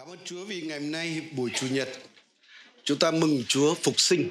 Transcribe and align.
Cảm 0.00 0.08
ơn 0.08 0.18
Chúa 0.24 0.44
vì 0.44 0.60
ngày 0.60 0.80
hôm 0.80 0.90
nay 0.90 1.22
buổi 1.36 1.50
Chủ 1.60 1.66
nhật 1.70 1.88
chúng 2.84 2.98
ta 2.98 3.10
mừng 3.10 3.44
Chúa 3.48 3.74
phục 3.74 4.00
sinh. 4.00 4.30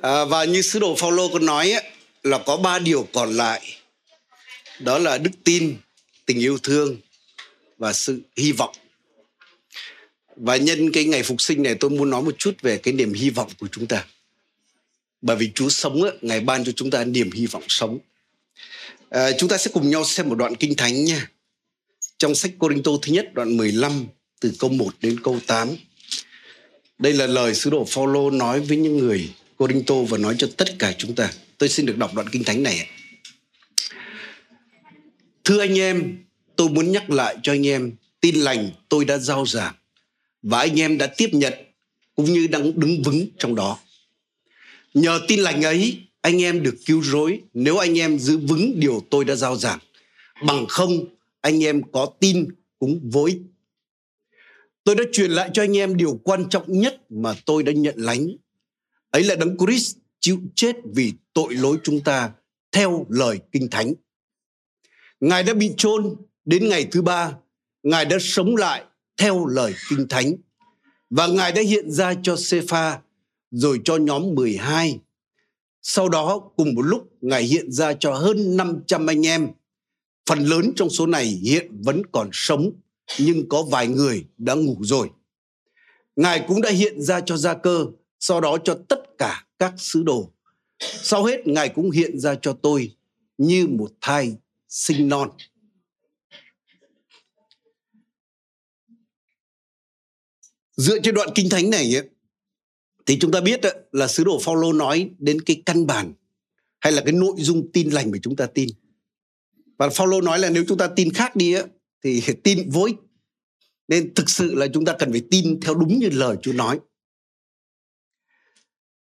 À, 0.00 0.24
và 0.24 0.44
như 0.44 0.62
sứ 0.62 0.78
đồ 0.78 0.94
Phaolô 0.94 1.28
có 1.32 1.38
nói 1.38 1.70
ấy, 1.72 1.84
là 2.22 2.38
có 2.46 2.56
ba 2.56 2.78
điều 2.78 3.08
còn 3.12 3.32
lại. 3.32 3.76
Đó 4.80 4.98
là 4.98 5.18
đức 5.18 5.30
tin, 5.44 5.76
tình 6.26 6.38
yêu 6.38 6.58
thương 6.62 6.96
và 7.78 7.92
sự 7.92 8.20
hy 8.36 8.52
vọng. 8.52 8.74
Và 10.36 10.56
nhân 10.56 10.92
cái 10.92 11.04
ngày 11.04 11.22
phục 11.22 11.40
sinh 11.40 11.62
này 11.62 11.74
tôi 11.80 11.90
muốn 11.90 12.10
nói 12.10 12.22
một 12.22 12.34
chút 12.38 12.62
về 12.62 12.78
cái 12.78 12.94
niềm 12.94 13.12
hy 13.12 13.30
vọng 13.30 13.50
của 13.58 13.68
chúng 13.72 13.86
ta. 13.86 14.04
Bởi 15.22 15.36
vì 15.36 15.50
Chúa 15.54 15.68
sống, 15.68 16.02
ấy, 16.02 16.12
Ngài 16.20 16.40
ban 16.40 16.64
cho 16.64 16.72
chúng 16.72 16.90
ta 16.90 17.04
niềm 17.04 17.30
hy 17.32 17.46
vọng 17.46 17.64
sống. 17.68 17.98
À, 19.10 19.30
chúng 19.38 19.48
ta 19.48 19.58
sẽ 19.58 19.70
cùng 19.74 19.90
nhau 19.90 20.04
xem 20.04 20.28
một 20.28 20.34
đoạn 20.34 20.56
kinh 20.56 20.74
thánh 20.76 21.04
nha 21.04 21.30
trong 22.18 22.34
sách 22.34 22.52
Cô 22.58 22.70
Tô 22.84 22.98
thứ 23.02 23.12
nhất 23.12 23.34
đoạn 23.34 23.56
15 23.56 24.06
từ 24.40 24.52
câu 24.58 24.70
1 24.70 24.94
đến 25.00 25.20
câu 25.20 25.40
8. 25.46 25.68
Đây 26.98 27.12
là 27.12 27.26
lời 27.26 27.54
sứ 27.54 27.70
đồ 27.70 27.84
Phaolô 27.88 28.30
nói 28.30 28.60
với 28.60 28.76
những 28.76 28.98
người 28.98 29.30
Cô 29.56 29.68
Tô 29.86 30.04
và 30.04 30.18
nói 30.18 30.34
cho 30.38 30.48
tất 30.56 30.78
cả 30.78 30.94
chúng 30.98 31.14
ta. 31.14 31.30
Tôi 31.58 31.68
xin 31.68 31.86
được 31.86 31.98
đọc 31.98 32.14
đoạn 32.14 32.28
kinh 32.32 32.44
thánh 32.44 32.62
này. 32.62 32.88
Thưa 35.44 35.60
anh 35.60 35.78
em, 35.78 36.24
tôi 36.56 36.68
muốn 36.68 36.92
nhắc 36.92 37.10
lại 37.10 37.36
cho 37.42 37.52
anh 37.52 37.66
em 37.66 37.92
tin 38.20 38.34
lành 38.36 38.70
tôi 38.88 39.04
đã 39.04 39.18
giao 39.18 39.46
giảng 39.46 39.74
và 40.42 40.58
anh 40.58 40.80
em 40.80 40.98
đã 40.98 41.06
tiếp 41.06 41.28
nhận 41.32 41.52
cũng 42.14 42.32
như 42.32 42.46
đang 42.46 42.80
đứng 42.80 43.02
vững 43.02 43.26
trong 43.38 43.54
đó. 43.54 43.78
Nhờ 44.94 45.20
tin 45.28 45.40
lành 45.40 45.62
ấy, 45.62 45.98
anh 46.20 46.42
em 46.42 46.62
được 46.62 46.74
cứu 46.86 47.02
rỗi 47.02 47.40
nếu 47.54 47.78
anh 47.78 47.98
em 47.98 48.18
giữ 48.18 48.38
vững 48.38 48.80
điều 48.80 49.06
tôi 49.10 49.24
đã 49.24 49.34
giao 49.34 49.56
giảng. 49.56 49.78
Bằng 50.46 50.66
không, 50.68 51.04
anh 51.44 51.64
em 51.64 51.82
có 51.92 52.06
tin 52.20 52.48
cũng 52.78 53.10
vối. 53.12 53.40
Tôi 54.84 54.94
đã 54.94 55.04
truyền 55.12 55.30
lại 55.30 55.50
cho 55.52 55.62
anh 55.62 55.76
em 55.76 55.96
điều 55.96 56.20
quan 56.24 56.48
trọng 56.48 56.64
nhất 56.66 57.12
mà 57.12 57.34
tôi 57.46 57.62
đã 57.62 57.72
nhận 57.72 57.94
lánh. 57.96 58.28
Ấy 59.10 59.24
là 59.24 59.34
đấng 59.34 59.56
Christ 59.58 59.96
chịu 60.20 60.38
chết 60.54 60.76
vì 60.94 61.12
tội 61.32 61.54
lỗi 61.54 61.78
chúng 61.82 62.00
ta 62.00 62.32
theo 62.72 63.06
lời 63.08 63.38
kinh 63.52 63.70
thánh. 63.70 63.92
Ngài 65.20 65.42
đã 65.42 65.54
bị 65.54 65.72
chôn 65.76 66.16
đến 66.44 66.68
ngày 66.68 66.88
thứ 66.92 67.02
ba, 67.02 67.36
Ngài 67.82 68.04
đã 68.04 68.16
sống 68.20 68.56
lại 68.56 68.84
theo 69.16 69.46
lời 69.46 69.74
kinh 69.90 70.08
thánh 70.08 70.34
và 71.10 71.26
Ngài 71.26 71.52
đã 71.52 71.62
hiện 71.62 71.90
ra 71.90 72.14
cho 72.22 72.36
Sepha 72.36 73.00
rồi 73.50 73.80
cho 73.84 73.96
nhóm 73.96 74.34
12. 74.34 75.00
Sau 75.82 76.08
đó 76.08 76.38
cùng 76.56 76.74
một 76.74 76.82
lúc 76.82 77.08
Ngài 77.20 77.42
hiện 77.42 77.72
ra 77.72 77.94
cho 77.94 78.14
hơn 78.14 78.56
500 78.56 79.06
anh 79.06 79.26
em 79.26 79.48
Phần 80.26 80.38
lớn 80.38 80.72
trong 80.76 80.90
số 80.90 81.06
này 81.06 81.24
hiện 81.24 81.82
vẫn 81.82 82.02
còn 82.12 82.30
sống, 82.32 82.70
nhưng 83.18 83.48
có 83.48 83.62
vài 83.62 83.86
người 83.86 84.24
đã 84.38 84.54
ngủ 84.54 84.76
rồi. 84.80 85.10
Ngài 86.16 86.44
cũng 86.48 86.60
đã 86.60 86.70
hiện 86.70 87.02
ra 87.02 87.20
cho 87.20 87.36
Gia 87.36 87.54
Cơ, 87.54 87.86
sau 88.20 88.40
đó 88.40 88.58
cho 88.64 88.78
tất 88.88 89.18
cả 89.18 89.46
các 89.58 89.74
sứ 89.78 90.02
đồ. 90.02 90.32
Sau 90.80 91.24
hết, 91.24 91.46
Ngài 91.46 91.68
cũng 91.68 91.90
hiện 91.90 92.18
ra 92.18 92.34
cho 92.42 92.52
tôi 92.62 92.94
như 93.38 93.66
một 93.66 93.92
thai 94.00 94.36
sinh 94.68 95.08
non. 95.08 95.30
Dựa 100.76 100.98
trên 101.02 101.14
đoạn 101.14 101.28
kinh 101.34 101.48
thánh 101.48 101.70
này 101.70 101.96
ấy, 101.96 102.08
thì 103.06 103.18
chúng 103.18 103.32
ta 103.32 103.40
biết 103.40 103.60
là 103.92 104.08
sứ 104.08 104.24
đồ 104.24 104.38
Phaolô 104.38 104.72
nói 104.72 105.10
đến 105.18 105.40
cái 105.40 105.62
căn 105.66 105.86
bản 105.86 106.12
hay 106.80 106.92
là 106.92 107.02
cái 107.04 107.12
nội 107.12 107.34
dung 107.38 107.72
tin 107.72 107.90
lành 107.90 108.10
mà 108.10 108.18
chúng 108.22 108.36
ta 108.36 108.46
tin 108.46 108.68
và 109.78 109.88
Paulo 109.98 110.20
nói 110.20 110.38
là 110.38 110.50
nếu 110.50 110.64
chúng 110.68 110.78
ta 110.78 110.86
tin 110.96 111.12
khác 111.12 111.36
đi 111.36 111.54
á 111.54 111.62
thì 112.04 112.22
tin 112.44 112.70
vô 112.70 112.84
ích. 112.84 112.96
Nên 113.88 114.14
thực 114.14 114.30
sự 114.30 114.54
là 114.54 114.66
chúng 114.74 114.84
ta 114.84 114.96
cần 114.98 115.12
phải 115.12 115.22
tin 115.30 115.60
theo 115.60 115.74
đúng 115.74 115.98
như 115.98 116.08
lời 116.12 116.36
Chúa 116.42 116.52
nói. 116.52 116.80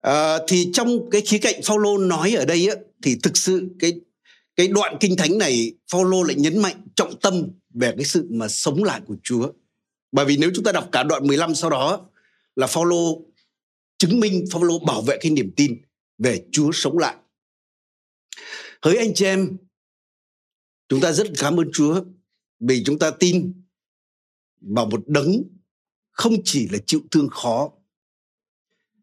À, 0.00 0.38
thì 0.48 0.70
trong 0.72 1.10
cái 1.10 1.20
khía 1.20 1.38
cạnh 1.38 1.60
Paulo 1.68 1.98
nói 1.98 2.34
ở 2.34 2.44
đây 2.44 2.68
á 2.68 2.74
thì 3.02 3.16
thực 3.22 3.36
sự 3.36 3.68
cái 3.78 3.92
cái 4.56 4.68
đoạn 4.68 4.96
kinh 5.00 5.16
thánh 5.16 5.38
này 5.38 5.72
Paulo 5.92 6.22
lại 6.22 6.36
nhấn 6.36 6.58
mạnh 6.58 6.86
trọng 6.96 7.20
tâm 7.20 7.48
về 7.74 7.94
cái 7.96 8.04
sự 8.04 8.26
mà 8.30 8.48
sống 8.48 8.84
lại 8.84 9.00
của 9.06 9.16
Chúa. 9.22 9.52
Bởi 10.12 10.24
vì 10.24 10.36
nếu 10.36 10.50
chúng 10.54 10.64
ta 10.64 10.72
đọc 10.72 10.88
cả 10.92 11.02
đoạn 11.02 11.26
15 11.26 11.54
sau 11.54 11.70
đó 11.70 12.08
là 12.56 12.66
Paulo 12.74 12.96
chứng 13.98 14.20
minh 14.20 14.44
Paulo 14.52 14.78
bảo 14.86 15.02
vệ 15.02 15.18
cái 15.20 15.30
niềm 15.30 15.50
tin 15.56 15.82
về 16.18 16.44
Chúa 16.52 16.72
sống 16.72 16.98
lại. 16.98 17.16
Hỡi 18.82 18.96
anh 18.96 19.14
chị 19.14 19.24
em 19.24 19.56
Chúng 20.90 21.00
ta 21.00 21.12
rất 21.12 21.26
cảm 21.38 21.60
ơn 21.60 21.70
Chúa 21.72 22.04
vì 22.60 22.82
chúng 22.84 22.98
ta 22.98 23.10
tin 23.10 23.62
vào 24.60 24.86
một 24.86 25.02
đấng 25.06 25.42
không 26.10 26.34
chỉ 26.44 26.68
là 26.68 26.78
chịu 26.86 27.00
thương 27.10 27.28
khó. 27.28 27.70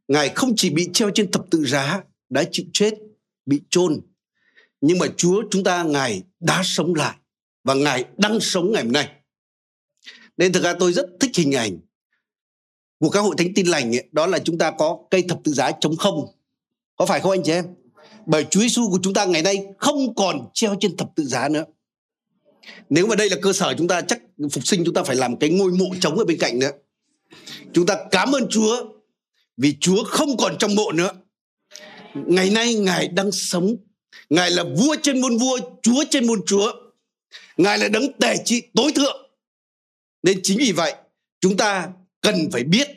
Ngài 0.08 0.30
không 0.30 0.54
chỉ 0.56 0.70
bị 0.70 0.90
treo 0.94 1.12
trên 1.16 1.32
thập 1.32 1.46
tự 1.52 1.66
giá, 1.66 2.04
đã 2.30 2.44
chịu 2.52 2.66
chết, 2.74 2.94
bị 3.46 3.62
chôn 3.70 4.02
nhưng 4.82 5.00
mà 5.00 5.06
Chúa 5.18 5.44
chúng 5.52 5.64
ta 5.64 5.84
Ngài 5.84 6.24
đã 6.40 6.62
sống 6.66 6.96
lại 6.96 7.18
và 7.64 7.74
Ngài 7.74 8.06
đang 8.18 8.40
sống 8.40 8.72
ngày 8.72 8.84
hôm 8.84 8.92
nay. 8.92 9.10
Nên 10.38 10.54
thực 10.54 10.64
ra 10.64 10.74
tôi 10.80 10.94
rất 10.94 11.10
thích 11.20 11.32
hình 11.36 11.56
ảnh 11.56 11.80
của 13.00 13.10
các 13.10 13.20
hội 13.20 13.36
thánh 13.38 13.54
tin 13.56 13.68
lành 13.68 13.96
ấy, 13.96 14.10
đó 14.12 14.28
là 14.28 14.40
chúng 14.40 14.58
ta 14.58 14.72
có 14.72 15.00
cây 15.12 15.24
thập 15.30 15.40
tự 15.44 15.54
giá 15.54 15.72
chống 15.80 15.96
không. 15.96 16.26
Có 16.96 17.06
phải 17.06 17.20
không 17.20 17.32
anh 17.32 17.44
chị 17.44 17.52
em? 17.52 17.66
Bởi 18.26 18.46
Chúa 18.50 18.60
Giêsu 18.60 18.90
của 18.90 19.00
chúng 19.04 19.14
ta 19.14 19.26
ngày 19.26 19.42
nay 19.42 19.66
không 19.78 20.16
còn 20.16 20.50
treo 20.54 20.76
trên 20.80 20.98
thập 20.98 21.10
tự 21.16 21.24
giá 21.24 21.50
nữa 21.50 21.64
nếu 22.90 23.08
mà 23.08 23.16
đây 23.16 23.30
là 23.30 23.38
cơ 23.42 23.54
sở 23.54 23.74
chúng 23.78 23.88
ta, 23.88 24.02
chắc 24.02 24.22
phục 24.52 24.68
sinh 24.68 24.86
chúng 24.86 24.94
ta 24.94 25.04
phải 25.04 25.16
làm 25.16 25.38
cái 25.38 25.50
ngôi 25.50 25.72
mộ 25.72 25.86
trống 26.02 26.18
ở 26.18 26.26
bên 26.26 26.38
cạnh 26.40 26.60
nữa. 26.60 26.72
Chúng 27.74 27.86
ta 27.86 27.98
cảm 28.12 28.32
ơn 28.32 28.48
chúa 28.50 28.86
vì 29.58 29.78
chúa 29.80 30.04
không 30.04 30.38
còn 30.38 30.56
trong 30.60 30.76
mộ 30.76 30.92
nữa. 30.92 31.12
Ngày 32.14 32.50
nay 32.50 32.74
ngài 32.74 33.08
đang 33.08 33.32
sống. 33.32 33.76
Ngài 34.30 34.52
là 34.52 34.64
vua 34.64 34.96
trên 35.04 35.22
muôn 35.22 35.38
vua, 35.38 35.60
chúa 35.82 36.04
trên 36.10 36.28
muôn 36.28 36.42
chúa. 36.46 36.74
Ngài 37.58 37.78
là 37.78 37.88
đấng 37.88 38.14
tề 38.20 38.36
trị 38.46 38.62
tối 38.76 38.92
thượng. 38.96 39.30
Nên 40.24 40.40
chính 40.44 40.58
vì 40.58 40.72
vậy, 40.72 40.96
chúng 41.42 41.58
ta 41.58 41.90
cần 42.22 42.36
phải 42.52 42.64
biết 42.64 42.88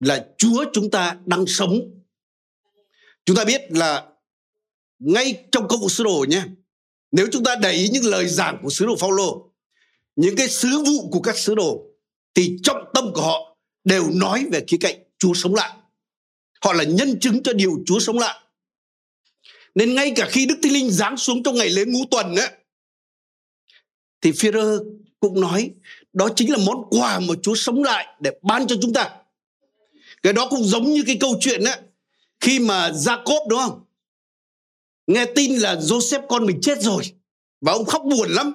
là 0.00 0.26
chúa 0.38 0.64
chúng 0.72 0.90
ta 0.90 1.16
đang 1.26 1.44
sống. 1.46 1.80
Chúng 3.24 3.36
ta 3.36 3.44
biết 3.44 3.60
là 3.68 4.06
ngay 4.98 5.44
trong 5.52 5.68
công 5.68 5.80
vụ 5.80 5.88
sứ 5.88 6.04
đồ 6.04 6.26
nhé 6.28 6.42
nếu 7.12 7.26
chúng 7.32 7.44
ta 7.44 7.56
để 7.56 7.72
ý 7.72 7.88
những 7.88 8.04
lời 8.04 8.28
giảng 8.28 8.58
của 8.62 8.70
sứ 8.70 8.86
đồ 8.86 8.96
Phaolô, 8.96 9.50
những 10.16 10.36
cái 10.36 10.48
sứ 10.48 10.68
vụ 10.78 11.10
của 11.10 11.20
các 11.20 11.38
sứ 11.38 11.54
đồ 11.54 11.84
thì 12.34 12.56
trọng 12.62 12.84
tâm 12.94 13.12
của 13.14 13.22
họ 13.22 13.56
đều 13.84 14.10
nói 14.10 14.46
về 14.52 14.64
khía 14.68 14.76
cạnh 14.80 14.96
Chúa 15.18 15.34
sống 15.34 15.54
lại. 15.54 15.70
Họ 16.64 16.72
là 16.72 16.84
nhân 16.84 17.20
chứng 17.20 17.42
cho 17.42 17.52
điều 17.52 17.78
Chúa 17.86 17.98
sống 17.98 18.18
lại. 18.18 18.40
Nên 19.74 19.94
ngay 19.94 20.12
cả 20.16 20.28
khi 20.30 20.46
Đức 20.46 20.58
Thánh 20.62 20.72
Linh 20.72 20.90
giáng 20.90 21.16
xuống 21.16 21.42
trong 21.42 21.54
ngày 21.54 21.68
lễ 21.70 21.84
ngũ 21.84 21.98
tuần 22.10 22.36
ấy, 22.36 22.48
thì 24.20 24.32
Führer 24.32 24.84
cũng 25.20 25.40
nói 25.40 25.70
đó 26.12 26.28
chính 26.36 26.52
là 26.52 26.58
món 26.66 26.84
quà 26.90 27.20
mà 27.20 27.34
Chúa 27.42 27.54
sống 27.54 27.82
lại 27.82 28.06
để 28.20 28.30
ban 28.42 28.66
cho 28.66 28.76
chúng 28.82 28.92
ta. 28.92 29.10
Cái 30.22 30.32
đó 30.32 30.46
cũng 30.50 30.64
giống 30.64 30.84
như 30.84 31.04
cái 31.06 31.16
câu 31.20 31.36
chuyện 31.40 31.64
ấy, 31.64 31.76
khi 32.40 32.58
mà 32.58 32.90
Jacob 32.90 33.48
đúng 33.48 33.58
không? 33.58 33.84
Nghe 35.12 35.24
tin 35.34 35.56
là 35.56 35.74
Joseph 35.74 36.26
con 36.28 36.46
mình 36.46 36.58
chết 36.62 36.82
rồi. 36.82 37.02
Và 37.60 37.72
ông 37.72 37.84
khóc 37.84 38.02
buồn 38.04 38.30
lắm. 38.30 38.52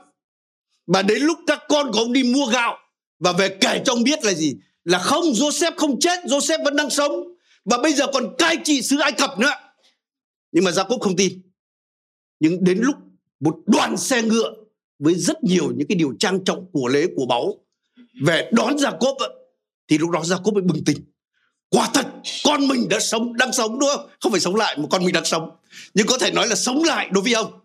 Và 0.87 1.01
đến 1.01 1.21
lúc 1.21 1.39
các 1.47 1.59
con 1.69 1.91
của 1.91 1.99
ông 1.99 2.13
đi 2.13 2.23
mua 2.23 2.45
gạo, 2.45 2.77
và 3.19 3.31
về 3.31 3.57
kể 3.61 3.81
cho 3.85 3.93
ông 3.93 4.03
biết 4.03 4.23
là 4.23 4.33
gì? 4.33 4.55
Là 4.83 4.99
không, 4.99 5.23
Joseph 5.23 5.71
không 5.77 5.99
chết, 5.99 6.19
Joseph 6.25 6.63
vẫn 6.63 6.75
đang 6.75 6.89
sống. 6.89 7.11
Và 7.65 7.77
bây 7.77 7.93
giờ 7.93 8.07
còn 8.13 8.35
cai 8.37 8.57
trị 8.63 8.81
xứ 8.81 8.97
Ai 8.99 9.11
Cập 9.11 9.39
nữa. 9.39 9.51
Nhưng 10.51 10.63
mà 10.63 10.71
Jacob 10.71 10.99
không 10.99 11.15
tin. 11.15 11.41
Nhưng 12.39 12.63
đến 12.63 12.77
lúc 12.77 12.95
một 13.39 13.55
đoàn 13.65 13.97
xe 13.97 14.21
ngựa 14.21 14.53
với 14.99 15.15
rất 15.15 15.43
nhiều 15.43 15.71
những 15.75 15.87
cái 15.87 15.95
điều 15.95 16.13
trang 16.19 16.43
trọng 16.43 16.71
của 16.71 16.87
lễ 16.87 17.05
của 17.15 17.25
báu 17.25 17.53
về 18.21 18.49
đón 18.53 18.75
Jacob 18.75 19.15
thì 19.87 19.97
lúc 19.97 20.09
đó 20.09 20.21
Jacob 20.21 20.53
mới 20.53 20.63
bừng 20.63 20.83
tỉnh 20.85 20.97
quả 21.69 21.89
thật, 21.93 22.05
con 22.43 22.67
mình 22.67 22.89
đã 22.89 22.99
sống, 22.99 23.37
đang 23.37 23.53
sống, 23.53 23.79
đúng 23.79 23.89
không? 23.95 24.09
Không 24.19 24.31
phải 24.31 24.41
sống 24.41 24.55
lại 24.55 24.77
mà 24.77 24.83
con 24.89 25.05
mình 25.05 25.13
đang 25.13 25.25
sống. 25.25 25.51
Nhưng 25.93 26.07
có 26.07 26.17
thể 26.17 26.31
nói 26.31 26.47
là 26.47 26.55
sống 26.55 26.83
lại 26.83 27.09
đối 27.11 27.23
với 27.23 27.33
ông. 27.33 27.59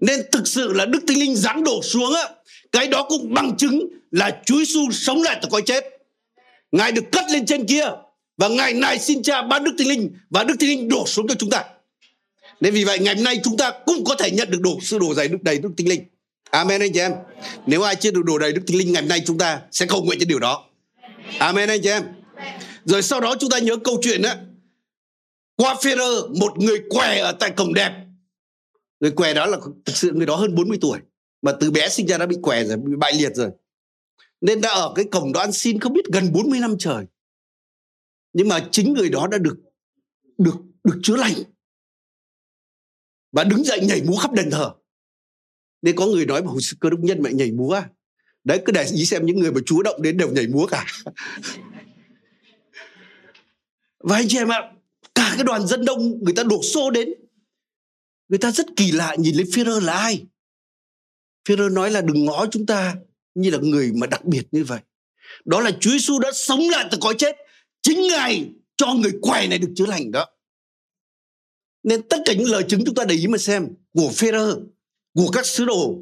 Nên 0.00 0.20
thực 0.32 0.46
sự 0.46 0.72
là 0.72 0.86
đức 0.86 1.00
thánh 1.08 1.18
linh 1.18 1.36
giáng 1.36 1.64
đổ 1.64 1.82
xuống 1.82 2.14
á, 2.14 2.28
cái 2.72 2.88
đó 2.88 3.06
cũng 3.08 3.34
bằng 3.34 3.56
chứng 3.56 3.88
là 4.10 4.40
chúa 4.46 4.58
giêsu 4.58 4.80
sống 4.92 5.22
lại 5.22 5.38
từ 5.42 5.48
cõi 5.50 5.62
chết. 5.66 5.84
Ngài 6.72 6.92
được 6.92 7.04
cất 7.12 7.24
lên 7.30 7.46
trên 7.46 7.66
kia 7.66 7.84
và 8.36 8.48
ngày 8.48 8.74
này 8.74 8.98
xin 8.98 9.22
cha 9.22 9.42
ban 9.42 9.64
đức 9.64 9.72
thánh 9.78 9.88
linh 9.88 10.10
và 10.30 10.44
đức 10.44 10.54
thánh 10.60 10.68
linh 10.68 10.88
đổ 10.88 11.06
xuống 11.06 11.28
cho 11.28 11.34
chúng 11.34 11.50
ta. 11.50 11.64
Nên 12.60 12.74
vì 12.74 12.84
vậy, 12.84 12.98
ngày 12.98 13.14
hôm 13.14 13.24
nay 13.24 13.40
chúng 13.44 13.56
ta 13.56 13.72
cũng 13.86 14.04
có 14.04 14.14
thể 14.14 14.30
nhận 14.30 14.50
được 14.50 14.60
đổ 14.60 14.78
sự 14.82 14.98
đổ 14.98 15.14
đầy 15.16 15.28
đức 15.28 15.38
đầy 15.42 15.58
đức 15.58 15.70
thánh 15.78 15.88
linh. 15.88 16.04
Amen, 16.50 16.80
anh 16.80 16.92
chị 16.92 17.00
em. 17.00 17.12
Nếu 17.66 17.82
ai 17.82 17.96
chưa 17.96 18.10
được 18.10 18.24
đổ 18.24 18.38
đầy 18.38 18.52
đức 18.52 18.62
thánh 18.66 18.76
linh, 18.76 18.92
ngày 18.92 19.02
hôm 19.02 19.08
nay 19.08 19.22
chúng 19.26 19.38
ta 19.38 19.60
sẽ 19.72 19.86
cầu 19.86 20.02
nguyện 20.02 20.18
cho 20.18 20.26
điều 20.28 20.38
đó. 20.38 20.64
Amen, 21.38 21.68
anh 21.68 21.80
chị 21.82 21.88
em 21.88 22.02
rồi 22.84 23.02
sau 23.02 23.20
đó 23.20 23.34
chúng 23.40 23.50
ta 23.50 23.58
nhớ 23.58 23.76
câu 23.84 23.98
chuyện 24.02 24.22
á. 24.22 24.44
Qua 25.56 25.76
phêrô 25.82 26.28
một 26.28 26.58
người 26.58 26.82
què 26.90 27.18
ở 27.18 27.32
tại 27.32 27.50
cổng 27.56 27.74
đẹp. 27.74 28.06
Người 29.00 29.10
què 29.10 29.34
đó 29.34 29.46
là 29.46 29.58
thực 29.84 29.96
sự 29.96 30.12
người 30.12 30.26
đó 30.26 30.36
hơn 30.36 30.54
40 30.54 30.78
tuổi, 30.80 30.98
mà 31.42 31.52
từ 31.60 31.70
bé 31.70 31.88
sinh 31.88 32.06
ra 32.06 32.18
đã 32.18 32.26
bị 32.26 32.36
què 32.42 32.64
rồi, 32.64 32.76
bị 32.76 32.96
bại 32.96 33.12
liệt 33.14 33.34
rồi. 33.34 33.50
Nên 34.40 34.60
đã 34.60 34.70
ở 34.70 34.92
cái 34.94 35.04
cổng 35.04 35.32
đó 35.32 35.40
ăn 35.40 35.52
xin 35.52 35.80
không 35.80 35.92
biết 35.92 36.04
gần 36.12 36.32
40 36.32 36.60
năm 36.60 36.76
trời. 36.78 37.04
Nhưng 38.32 38.48
mà 38.48 38.68
chính 38.72 38.92
người 38.92 39.08
đó 39.08 39.26
đã 39.26 39.38
được 39.38 39.56
được 40.38 40.56
được 40.84 41.00
chữa 41.02 41.16
lành. 41.16 41.34
Và 43.32 43.44
đứng 43.44 43.64
dậy 43.64 43.80
nhảy 43.86 44.02
múa 44.02 44.16
khắp 44.16 44.32
đền 44.32 44.50
thờ. 44.50 44.74
Nên 45.82 45.96
có 45.96 46.06
người 46.06 46.26
nói 46.26 46.42
mà 46.42 46.50
hồi 46.50 46.60
cơ 46.80 46.90
đốc 46.90 47.00
nhân 47.00 47.22
mẹ 47.22 47.32
nhảy 47.32 47.52
múa 47.52 47.80
đấy, 48.44 48.62
cứ 48.64 48.72
để 48.72 48.86
ý 48.94 49.04
xem 49.04 49.26
những 49.26 49.38
người 49.38 49.52
mà 49.52 49.60
chúa 49.66 49.82
động 49.82 50.02
đến 50.02 50.16
đều 50.16 50.28
nhảy 50.28 50.46
múa 50.46 50.66
cả. 50.66 50.86
và 54.00 54.16
anh 54.16 54.28
chị 54.28 54.38
em 54.38 54.48
ạ, 54.48 54.72
cả 55.14 55.32
cái 55.34 55.44
đoàn 55.44 55.66
dân 55.66 55.84
đông 55.84 56.24
người 56.24 56.34
ta 56.34 56.42
đổ 56.42 56.62
xô 56.62 56.90
đến. 56.90 57.08
Người 58.28 58.38
ta 58.38 58.50
rất 58.50 58.66
kỳ 58.76 58.92
lạ 58.92 59.14
nhìn 59.18 59.36
lên 59.36 59.46
Führer 59.46 59.80
là 59.80 59.92
ai? 59.92 60.26
Führer 61.48 61.74
nói 61.74 61.90
là 61.90 62.00
đừng 62.00 62.24
ngó 62.24 62.46
chúng 62.50 62.66
ta 62.66 62.94
như 63.34 63.50
là 63.50 63.58
người 63.58 63.92
mà 63.92 64.06
đặc 64.06 64.24
biệt 64.24 64.42
như 64.52 64.64
vậy. 64.64 64.80
Đó 65.44 65.60
là 65.60 65.70
Chúa 65.80 65.90
Giêsu 65.90 66.18
đã 66.18 66.30
sống 66.34 66.60
lại 66.70 66.88
từ 66.90 66.98
cõi 67.00 67.14
chết. 67.18 67.36
Chính 67.82 68.02
ngài 68.02 68.50
cho 68.76 68.94
người 68.94 69.12
què 69.22 69.46
này 69.46 69.58
được 69.58 69.72
chữa 69.76 69.86
lành 69.86 70.10
đó. 70.10 70.26
Nên 71.82 72.02
tất 72.02 72.18
cả 72.24 72.32
những 72.32 72.50
lời 72.50 72.64
chứng 72.68 72.84
chúng 72.84 72.94
ta 72.94 73.04
để 73.04 73.14
ý 73.14 73.26
mà 73.26 73.38
xem 73.38 73.68
của 73.92 74.10
Führer, 74.14 74.66
của 75.14 75.28
các 75.32 75.46
sứ 75.46 75.64
đồ, 75.64 75.98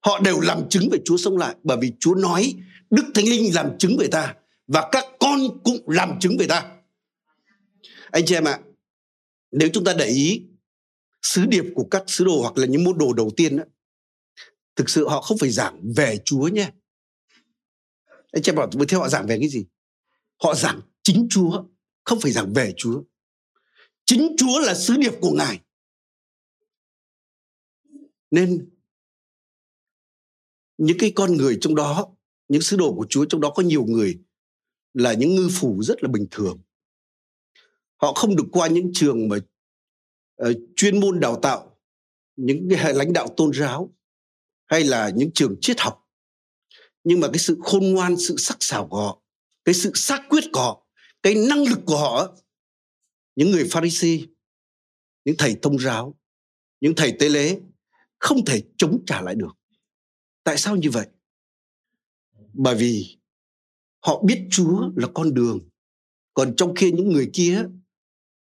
họ 0.00 0.20
đều 0.20 0.40
làm 0.40 0.68
chứng 0.68 0.88
về 0.92 0.98
Chúa 1.04 1.16
sống 1.16 1.36
lại 1.36 1.54
bởi 1.62 1.76
vì 1.80 1.92
Chúa 2.00 2.14
nói 2.14 2.54
Đức 2.90 3.04
Thánh 3.14 3.24
Linh 3.24 3.54
làm 3.54 3.78
chứng 3.78 3.96
về 3.98 4.06
ta 4.06 4.34
và 4.66 4.88
các 4.92 5.04
con 5.20 5.60
cũng 5.64 5.78
làm 5.86 6.20
chứng 6.20 6.36
về 6.38 6.46
ta. 6.46 6.70
Anh 8.12 8.26
chị 8.26 8.34
em 8.34 8.44
ạ, 8.44 8.60
nếu 9.50 9.68
chúng 9.72 9.84
ta 9.84 9.94
để 9.98 10.06
ý 10.06 10.42
sứ 11.22 11.46
điệp 11.46 11.64
của 11.74 11.88
các 11.90 12.04
sứ 12.06 12.24
đồ 12.24 12.40
hoặc 12.40 12.56
là 12.56 12.66
những 12.66 12.84
môn 12.84 12.98
đồ 12.98 13.12
đầu 13.12 13.30
tiên 13.36 13.56
đó, 13.56 13.64
thực 14.76 14.90
sự 14.90 15.08
họ 15.08 15.20
không 15.20 15.38
phải 15.38 15.50
giảng 15.50 15.92
về 15.96 16.18
Chúa 16.24 16.48
nhé. 16.48 16.70
Anh 18.32 18.42
chị 18.42 18.50
em 18.50 18.56
bảo 18.56 18.70
theo 18.88 19.00
họ 19.00 19.08
giảng 19.08 19.26
về 19.26 19.38
cái 19.40 19.48
gì? 19.48 19.66
Họ 20.42 20.54
giảng 20.54 20.80
chính 21.02 21.26
Chúa, 21.30 21.64
không 22.04 22.20
phải 22.20 22.32
giảng 22.32 22.52
về 22.52 22.74
Chúa. 22.76 23.02
Chính 24.04 24.36
Chúa 24.38 24.60
là 24.60 24.74
sứ 24.74 24.96
điệp 24.96 25.12
của 25.20 25.32
Ngài. 25.32 25.60
Nên 28.30 28.70
những 30.78 30.98
cái 30.98 31.12
con 31.14 31.36
người 31.36 31.58
trong 31.60 31.74
đó 31.74 32.14
những 32.48 32.62
sứ 32.62 32.76
đồ 32.76 32.94
của 32.94 33.06
Chúa 33.10 33.24
trong 33.24 33.40
đó 33.40 33.52
có 33.54 33.62
nhiều 33.62 33.84
người 33.84 34.18
là 34.94 35.12
những 35.12 35.34
ngư 35.34 35.48
phủ 35.52 35.82
rất 35.82 36.02
là 36.02 36.08
bình 36.08 36.26
thường 36.30 36.58
họ 38.00 38.12
không 38.12 38.36
được 38.36 38.46
qua 38.52 38.68
những 38.68 38.90
trường 38.94 39.28
mà 39.28 39.36
uh, 40.42 40.56
chuyên 40.76 41.00
môn 41.00 41.20
đào 41.20 41.38
tạo 41.42 41.78
những 42.36 42.68
cái 42.70 42.94
lãnh 42.94 43.12
đạo 43.12 43.28
tôn 43.36 43.50
giáo 43.54 43.94
hay 44.66 44.84
là 44.84 45.10
những 45.16 45.30
trường 45.34 45.56
triết 45.60 45.80
học. 45.80 46.06
Nhưng 47.04 47.20
mà 47.20 47.28
cái 47.28 47.38
sự 47.38 47.58
khôn 47.62 47.92
ngoan 47.92 48.16
sự 48.16 48.34
sắc 48.38 48.56
sảo 48.60 48.88
của 48.88 48.96
họ 48.96 49.22
cái 49.64 49.74
sự 49.74 49.92
xác 49.94 50.22
quyết 50.28 50.44
của 50.52 50.60
họ 50.60 50.86
cái 51.22 51.34
năng 51.34 51.64
lực 51.64 51.78
của 51.86 51.96
họ 51.96 52.36
những 53.36 53.50
người 53.50 53.68
pharisee 53.70 54.18
những 55.24 55.36
thầy 55.38 55.56
thông 55.62 55.78
giáo 55.78 56.20
những 56.80 56.94
thầy 56.96 57.16
tế 57.18 57.28
lễ 57.28 57.60
không 58.18 58.44
thể 58.44 58.62
chống 58.76 59.02
trả 59.06 59.20
lại 59.20 59.34
được. 59.34 59.52
Tại 60.44 60.56
sao 60.58 60.76
như 60.76 60.90
vậy? 60.90 61.06
Bởi 62.52 62.74
vì 62.74 63.18
họ 64.00 64.22
biết 64.22 64.46
chúa 64.50 64.90
là 64.96 65.08
con 65.14 65.34
đường. 65.34 65.68
Còn 66.34 66.56
trong 66.56 66.74
khi 66.74 66.92
những 66.92 67.08
người 67.12 67.30
kia 67.32 67.64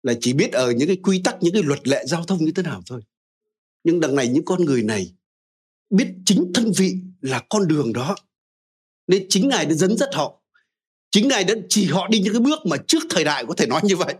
là 0.03 0.13
chỉ 0.21 0.33
biết 0.33 0.51
ở 0.51 0.71
những 0.71 0.87
cái 0.87 0.97
quy 1.03 1.21
tắc, 1.23 1.35
những 1.41 1.53
cái 1.53 1.63
luật 1.63 1.87
lệ 1.87 2.03
giao 2.05 2.23
thông 2.23 2.45
như 2.45 2.51
thế 2.51 2.63
nào 2.63 2.81
thôi. 2.85 3.01
Nhưng 3.83 3.99
đằng 3.99 4.15
này 4.15 4.27
những 4.27 4.45
con 4.45 4.65
người 4.65 4.83
này 4.83 5.13
biết 5.89 6.07
chính 6.25 6.51
thân 6.53 6.71
vị 6.77 6.95
là 7.21 7.43
con 7.49 7.67
đường 7.67 7.93
đó. 7.93 8.15
Nên 9.07 9.25
chính 9.29 9.49
ngài 9.49 9.65
đã 9.65 9.73
dẫn 9.73 9.97
dắt 9.97 10.09
họ. 10.13 10.41
Chính 11.11 11.27
ngài 11.27 11.43
đã 11.43 11.53
chỉ 11.69 11.85
họ 11.85 12.07
đi 12.07 12.19
những 12.19 12.33
cái 12.33 12.39
bước 12.39 12.59
mà 12.65 12.77
trước 12.87 13.03
thời 13.09 13.23
đại 13.23 13.45
có 13.47 13.53
thể 13.53 13.67
nói 13.67 13.81
như 13.83 13.95
vậy. 13.95 14.15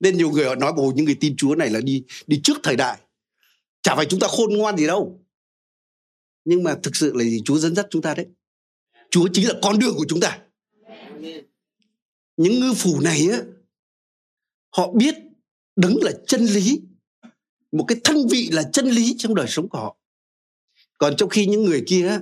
Nên 0.00 0.16
nhiều 0.16 0.30
người 0.30 0.44
họ 0.44 0.54
nói 0.54 0.72
bồ 0.72 0.92
những 0.96 1.04
người 1.04 1.16
tin 1.20 1.36
chúa 1.36 1.54
này 1.54 1.70
là 1.70 1.80
đi 1.80 2.04
đi 2.26 2.40
trước 2.44 2.56
thời 2.62 2.76
đại. 2.76 2.98
Chả 3.82 3.96
phải 3.96 4.06
chúng 4.06 4.20
ta 4.20 4.28
khôn 4.28 4.56
ngoan 4.56 4.76
gì 4.76 4.86
đâu. 4.86 5.20
Nhưng 6.44 6.62
mà 6.62 6.76
thực 6.82 6.96
sự 6.96 7.12
là 7.14 7.24
gì? 7.24 7.42
Chúa 7.44 7.58
dẫn 7.58 7.74
dắt 7.74 7.86
chúng 7.90 8.02
ta 8.02 8.14
đấy. 8.14 8.26
Chúa 9.10 9.28
chính 9.32 9.48
là 9.48 9.54
con 9.62 9.78
đường 9.78 9.94
của 9.96 10.06
chúng 10.08 10.20
ta. 10.20 10.38
Những 12.36 12.60
ngư 12.60 12.74
phủ 12.74 13.00
này 13.00 13.28
á 13.32 13.38
họ 14.76 14.92
biết 14.92 15.14
đứng 15.76 15.98
là 16.02 16.12
chân 16.26 16.44
lý 16.44 16.82
một 17.72 17.84
cái 17.88 17.98
thân 18.04 18.16
vị 18.30 18.48
là 18.52 18.62
chân 18.72 18.86
lý 18.86 19.14
trong 19.18 19.34
đời 19.34 19.46
sống 19.48 19.68
của 19.68 19.78
họ. 19.78 19.96
Còn 20.98 21.14
trong 21.16 21.28
khi 21.28 21.46
những 21.46 21.64
người 21.64 21.84
kia 21.86 22.20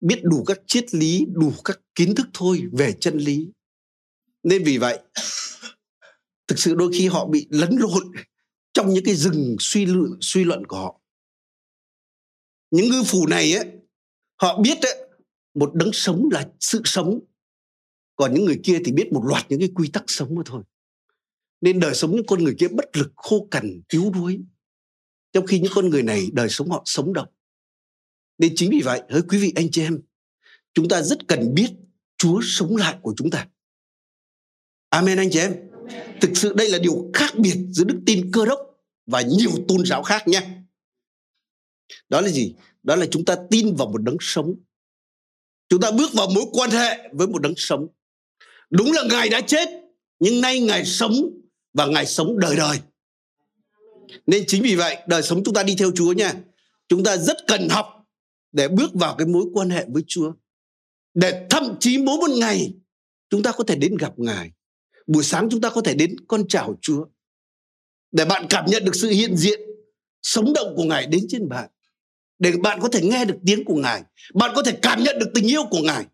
biết 0.00 0.20
đủ 0.22 0.44
các 0.44 0.60
triết 0.66 0.94
lý 0.94 1.26
đủ 1.32 1.52
các 1.64 1.80
kiến 1.94 2.14
thức 2.14 2.26
thôi 2.34 2.62
về 2.72 2.94
chân 3.00 3.18
lý. 3.18 3.48
Nên 4.42 4.64
vì 4.64 4.78
vậy 4.78 5.00
thực 6.46 6.58
sự 6.58 6.74
đôi 6.74 6.90
khi 6.92 7.08
họ 7.08 7.26
bị 7.26 7.46
lẫn 7.50 7.76
lộn 7.78 8.12
trong 8.72 8.94
những 8.94 9.04
cái 9.04 9.14
rừng 9.14 9.56
suy 9.60 9.86
luận 9.86 10.18
suy 10.20 10.44
luận 10.44 10.66
của 10.66 10.76
họ. 10.76 11.00
Những 12.70 12.90
ngư 12.90 13.02
phủ 13.06 13.26
này 13.26 13.52
ấy, 13.52 13.66
họ 14.40 14.60
biết 14.60 14.78
ấy, 14.82 15.08
một 15.54 15.74
đấng 15.74 15.90
sống 15.92 16.28
là 16.32 16.48
sự 16.60 16.82
sống. 16.84 17.20
Còn 18.16 18.34
những 18.34 18.44
người 18.44 18.60
kia 18.64 18.80
thì 18.84 18.92
biết 18.92 19.12
một 19.12 19.22
loạt 19.24 19.46
những 19.48 19.60
cái 19.60 19.70
quy 19.74 19.88
tắc 19.88 20.04
sống 20.06 20.34
mà 20.34 20.42
thôi 20.46 20.62
nên 21.60 21.80
đời 21.80 21.94
sống 21.94 22.16
những 22.16 22.26
con 22.26 22.44
người 22.44 22.54
kia 22.58 22.68
bất 22.68 22.96
lực 22.96 23.12
khô 23.16 23.48
cằn 23.50 23.80
yếu 23.92 24.10
đuối. 24.14 24.40
Trong 25.32 25.46
khi 25.46 25.60
những 25.60 25.72
con 25.74 25.88
người 25.90 26.02
này 26.02 26.28
đời 26.32 26.48
sống 26.48 26.70
họ 26.70 26.82
sống 26.84 27.12
động. 27.12 27.28
Nên 28.38 28.52
chính 28.56 28.70
vì 28.70 28.80
vậy 28.84 29.02
hỡi 29.10 29.22
quý 29.22 29.38
vị 29.38 29.52
anh 29.56 29.70
chị 29.70 29.82
em 29.82 30.00
chúng 30.74 30.88
ta 30.88 31.02
rất 31.02 31.18
cần 31.28 31.54
biết 31.54 31.68
chúa 32.18 32.40
sống 32.42 32.76
lại 32.76 32.96
của 33.02 33.14
chúng 33.16 33.30
ta. 33.30 33.48
Amen 34.88 35.18
anh 35.18 35.30
chị 35.30 35.38
em. 35.38 35.54
Thực 36.20 36.30
sự 36.34 36.52
đây 36.52 36.70
là 36.70 36.78
điều 36.78 37.10
khác 37.14 37.34
biệt 37.38 37.56
giữa 37.70 37.84
đức 37.84 38.00
tin 38.06 38.30
cơ 38.32 38.46
đốc 38.46 38.60
và 39.06 39.22
nhiều 39.22 39.50
tôn 39.68 39.84
giáo 39.86 40.02
khác 40.02 40.28
nhé 40.28 40.58
đó 42.08 42.20
là 42.20 42.28
gì? 42.28 42.54
Đó 42.82 42.96
là 42.96 43.06
chúng 43.10 43.24
ta 43.24 43.36
tin 43.50 43.74
vào 43.76 43.88
một 43.88 44.02
đấng 44.02 44.16
sống. 44.20 44.54
Chúng 45.68 45.80
ta 45.80 45.90
bước 45.90 46.10
vào 46.14 46.28
mối 46.34 46.44
quan 46.52 46.70
hệ 46.70 47.08
với 47.12 47.26
một 47.26 47.42
đấng 47.42 47.54
sống. 47.56 47.86
Đúng 48.70 48.92
là 48.92 49.02
ngài 49.10 49.28
đã 49.28 49.40
chết 49.40 49.68
nhưng 50.18 50.40
nay 50.40 50.60
ngài 50.60 50.84
sống 50.84 51.12
và 51.74 51.86
ngài 51.86 52.06
sống 52.06 52.38
đời 52.38 52.56
đời. 52.56 52.78
Nên 54.26 54.44
chính 54.46 54.62
vì 54.62 54.76
vậy, 54.76 54.96
đời 55.06 55.22
sống 55.22 55.42
chúng 55.44 55.54
ta 55.54 55.62
đi 55.62 55.74
theo 55.78 55.90
chúa 55.94 56.12
nha. 56.12 56.34
Chúng 56.88 57.04
ta 57.04 57.16
rất 57.16 57.36
cần 57.46 57.68
học 57.68 57.86
để 58.52 58.68
bước 58.68 58.94
vào 58.94 59.14
cái 59.18 59.26
mối 59.26 59.44
quan 59.54 59.70
hệ 59.70 59.84
với 59.88 60.02
chúa. 60.06 60.32
Để 61.14 61.46
thậm 61.50 61.76
chí 61.80 61.98
mỗi 61.98 62.16
một 62.16 62.30
ngày, 62.30 62.74
chúng 63.30 63.42
ta 63.42 63.52
có 63.52 63.64
thể 63.64 63.76
đến 63.76 63.96
gặp 63.96 64.12
ngài. 64.16 64.50
Buổi 65.06 65.24
sáng 65.24 65.48
chúng 65.50 65.60
ta 65.60 65.70
có 65.70 65.80
thể 65.80 65.94
đến 65.94 66.16
con 66.28 66.48
chào 66.48 66.78
chúa. 66.80 67.04
Để 68.12 68.24
bạn 68.24 68.46
cảm 68.48 68.66
nhận 68.66 68.84
được 68.84 68.94
sự 68.94 69.08
hiện 69.08 69.36
diện, 69.36 69.60
sống 70.22 70.52
động 70.52 70.74
của 70.76 70.84
ngài 70.84 71.06
đến 71.06 71.26
trên 71.28 71.48
bạn. 71.48 71.70
Để 72.38 72.52
bạn 72.62 72.80
có 72.80 72.88
thể 72.88 73.00
nghe 73.02 73.24
được 73.24 73.36
tiếng 73.46 73.64
của 73.64 73.74
ngài. 73.74 74.02
Bạn 74.34 74.52
có 74.54 74.62
thể 74.62 74.78
cảm 74.82 75.02
nhận 75.02 75.18
được 75.18 75.30
tình 75.34 75.46
yêu 75.46 75.64
của 75.70 75.80
ngài. 75.82 76.06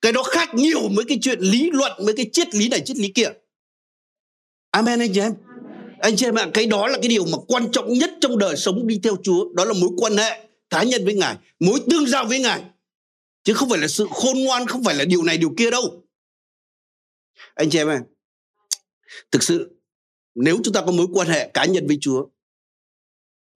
Cái 0.00 0.12
đó 0.12 0.22
khác 0.22 0.54
nhiều 0.54 0.88
với 0.96 1.04
cái 1.08 1.18
chuyện 1.22 1.38
lý 1.40 1.70
luận, 1.70 1.92
với 2.04 2.14
cái 2.16 2.30
triết 2.32 2.54
lý 2.54 2.68
này, 2.68 2.80
triết 2.80 2.96
lý 2.96 3.12
kia 3.14 3.28
amen 4.72 5.00
anh 5.00 5.10
chị 5.14 5.20
em. 5.20 5.34
Anh 5.98 6.16
chị 6.16 6.26
em 6.26 6.34
ạ, 6.34 6.50
cái 6.54 6.66
đó 6.66 6.88
là 6.88 6.98
cái 7.02 7.08
điều 7.08 7.24
mà 7.24 7.38
quan 7.48 7.72
trọng 7.72 7.92
nhất 7.92 8.10
trong 8.20 8.38
đời 8.38 8.56
sống 8.56 8.86
đi 8.86 9.00
theo 9.02 9.16
chúa. 9.22 9.52
Đó 9.54 9.64
là 9.64 9.72
mối 9.80 9.90
quan 9.96 10.16
hệ 10.16 10.48
cá 10.70 10.82
nhân 10.82 11.04
với 11.04 11.14
ngài, 11.14 11.36
mối 11.60 11.80
tương 11.90 12.06
giao 12.06 12.24
với 12.24 12.40
ngài. 12.40 12.64
Chứ 13.44 13.54
không 13.54 13.70
phải 13.70 13.78
là 13.78 13.88
sự 13.88 14.06
khôn 14.10 14.38
ngoan, 14.44 14.66
không 14.66 14.84
phải 14.84 14.94
là 14.94 15.04
điều 15.04 15.22
này, 15.22 15.38
điều 15.38 15.54
kia 15.56 15.70
đâu. 15.70 16.04
Anh 17.54 17.70
chị 17.70 17.78
em 17.78 17.88
ạ, 17.88 18.00
thực 19.30 19.42
sự 19.42 19.80
nếu 20.34 20.58
chúng 20.64 20.74
ta 20.74 20.82
có 20.86 20.92
mối 20.92 21.06
quan 21.12 21.28
hệ 21.28 21.50
cá 21.54 21.64
nhân 21.64 21.86
với 21.86 21.98
chúa, 22.00 22.26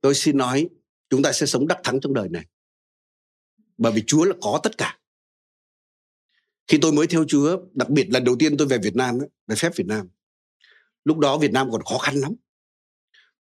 tôi 0.01 0.15
xin 0.15 0.39
nói 0.39 0.69
chúng 1.11 1.23
ta 1.23 1.33
sẽ 1.33 1.47
sống 1.47 1.67
đắc 1.67 1.79
thắng 1.85 2.01
trong 2.01 2.15
đời 2.15 2.29
này. 2.29 2.45
Bởi 3.79 3.93
vì 3.93 4.03
chúa 4.07 4.25
là 4.25 4.35
có 4.43 4.61
tất 4.63 4.79
cả. 4.79 4.99
Khi 6.67 6.79
tôi 6.83 6.93
mới 6.93 7.07
theo 7.07 7.25
chúa, 7.29 7.59
đặc 7.73 7.91
biệt 7.91 8.07
lần 8.11 8.25
đầu 8.25 8.37
tiên 8.39 8.57
tôi 8.57 8.67
về 8.67 8.79
việt 8.79 8.97
nam 8.97 9.19
về 9.47 9.57
phép 9.57 9.77
việt 9.77 9.87
nam 9.87 10.09
lúc 11.07 11.19
đó 11.19 11.39
việt 11.39 11.53
nam 11.53 11.71
còn 11.71 11.83
khó 11.83 11.99
khăn 11.99 12.15
lắm. 12.15 12.33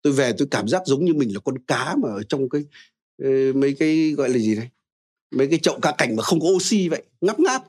Tôi 0.01 0.13
về 0.13 0.34
tôi 0.38 0.48
cảm 0.51 0.67
giác 0.67 0.82
giống 0.86 1.05
như 1.05 1.13
mình 1.13 1.34
là 1.34 1.39
con 1.39 1.58
cá 1.67 1.96
mà 1.96 2.10
ở 2.10 2.24
trong 2.24 2.50
cái 2.50 2.62
ờ, 3.24 3.29
mấy 3.55 3.75
cái, 3.79 4.13
gọi 4.17 4.29
là 4.29 4.38
gì 4.38 4.55
đấy 4.55 4.70
mấy 5.32 5.48
cái 5.48 5.60
chậu 5.60 5.79
cá 5.79 5.91
cảnh 5.91 6.15
mà 6.15 6.24
không 6.24 6.39
có 6.39 6.48
oxy 6.48 6.89
vậy, 6.89 7.03
ngáp 7.22 7.39
ngáp. 7.39 7.63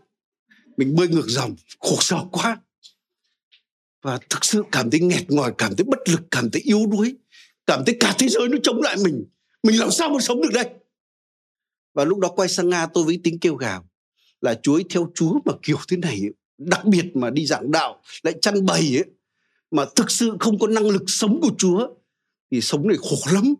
Mình 0.77 0.95
bơi 0.97 1.09
ngược 1.09 1.27
dòng, 1.27 1.57
khổ 1.79 1.97
sở 2.01 2.19
quá. 2.33 2.61
Và 4.03 4.19
thực 4.31 4.45
sự 4.45 4.63
cảm 4.73 4.91
thấy 4.91 5.01
nghẹt 5.01 5.31
ngòi, 5.31 5.53
cảm 5.59 5.77
thấy 5.77 5.85
bất 5.85 6.09
lực, 6.09 6.21
cảm 6.31 6.51
thấy 6.51 6.63
yếu 6.63 6.87
đuối, 6.87 7.15
cảm 7.67 7.83
thấy 7.87 7.97
cả 8.01 8.15
thế 8.19 8.29
giới 8.29 8.49
nó 8.49 8.59
chống 8.63 8.83
lại 8.83 8.97
mình. 9.05 9.25
Mình 9.63 9.81
làm 9.81 9.91
sao 9.91 10.11
mà 10.11 10.21
sống 10.21 10.43
được 10.43 10.51
đây? 10.55 10.69
Và 11.95 12.05
lúc 12.05 12.19
đó 12.19 12.29
quay 12.29 12.49
sang 12.49 12.69
nga, 12.69 12.87
tôi 12.87 13.05
với 13.05 13.21
tiếng 13.25 13.39
kêu 13.39 13.55
gào 13.55 13.89
là 14.41 14.61
chúa 14.63 14.81
theo 14.91 15.11
chúa 15.15 15.41
mà 15.45 15.53
kiểu 15.63 15.79
thế 15.89 15.97
này 15.97 16.21
đặc 16.59 16.85
biệt 16.85 17.05
mà 17.15 17.31
đi 17.31 17.47
giảng 17.47 17.71
đạo, 17.71 18.03
lại 18.23 18.35
chăn 18.43 18.67
bầy 18.67 18.99
ấy 18.99 19.05
mà 19.71 19.85
thực 19.97 20.11
sự 20.11 20.37
không 20.41 20.59
có 20.59 20.67
năng 20.67 20.89
lực 20.89 21.03
sống 21.07 21.41
của 21.41 21.51
chúa 21.59 21.89
thì 22.51 22.61
sống 22.61 22.89
này 22.89 22.97
khổ 23.01 23.17
lắm. 23.33 23.55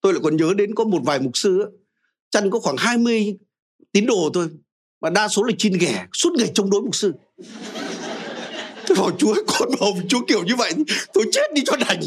Tôi 0.00 0.12
lại 0.12 0.20
còn 0.24 0.36
nhớ 0.36 0.52
đến 0.56 0.74
có 0.74 0.84
một 0.84 1.00
vài 1.04 1.20
mục 1.20 1.36
sư 1.36 1.66
chăn 2.30 2.50
có 2.50 2.58
khoảng 2.58 2.76
20 2.76 3.36
tín 3.92 4.06
đồ 4.06 4.30
thôi, 4.34 4.48
mà 5.00 5.10
đa 5.10 5.28
số 5.28 5.42
là 5.42 5.52
chín 5.58 5.72
ghẻ, 5.72 6.06
suốt 6.12 6.30
ngày 6.38 6.50
chống 6.54 6.70
đối 6.70 6.82
mục 6.82 6.94
sư. 6.94 7.12
Tôi 8.86 8.98
bảo, 8.98 9.10
chúa 9.18 9.34
con 9.46 9.68
bảo 9.80 9.92
chúa 10.08 10.20
kiểu 10.28 10.44
như 10.44 10.56
vậy, 10.56 10.72
tôi 11.12 11.24
chết 11.32 11.54
đi 11.54 11.62
cho 11.66 11.76
đành. 11.76 12.00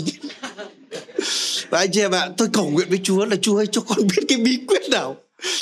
Và 1.70 1.79
anh 1.79 1.91
chị 1.91 2.01
em 2.01 2.12
ạ, 2.12 2.29
tôi 2.38 2.48
cầu 2.53 2.70
nguyện 2.70 2.89
với 2.89 3.00
chúa 3.03 3.25
là 3.25 3.36
chúa 3.41 3.58
ơi, 3.58 3.67
cho 3.72 3.82
con 3.82 4.00
biết 4.00 4.24
cái 4.27 4.38
bí 4.38 4.60
quyết 4.67 4.82
nào 4.91 5.15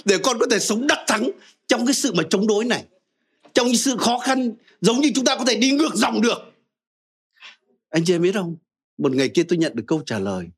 để 0.05 0.17
con 0.17 0.39
có 0.39 0.45
thể 0.51 0.59
sống 0.59 0.87
đắc 0.87 0.99
thắng 1.07 1.29
trong 1.67 1.85
cái 1.85 1.93
sự 1.93 2.13
mà 2.13 2.23
chống 2.29 2.47
đối 2.47 2.65
này, 2.65 2.83
trong 3.53 3.67
cái 3.67 3.75
sự 3.75 3.97
khó 3.97 4.19
khăn 4.19 4.51
giống 4.81 5.01
như 5.01 5.11
chúng 5.15 5.25
ta 5.25 5.35
có 5.35 5.45
thể 5.45 5.55
đi 5.55 5.71
ngược 5.71 5.95
dòng 5.95 6.21
được 6.21 6.50
anh 7.91 8.03
chị 8.05 8.15
em 8.15 8.21
biết 8.21 8.33
không? 8.33 8.55
Một 8.97 9.11
ngày 9.11 9.29
kia 9.33 9.43
tôi 9.43 9.57
nhận 9.57 9.75
được 9.75 9.83
câu 9.87 10.03
trả 10.05 10.19
lời. 10.19 10.49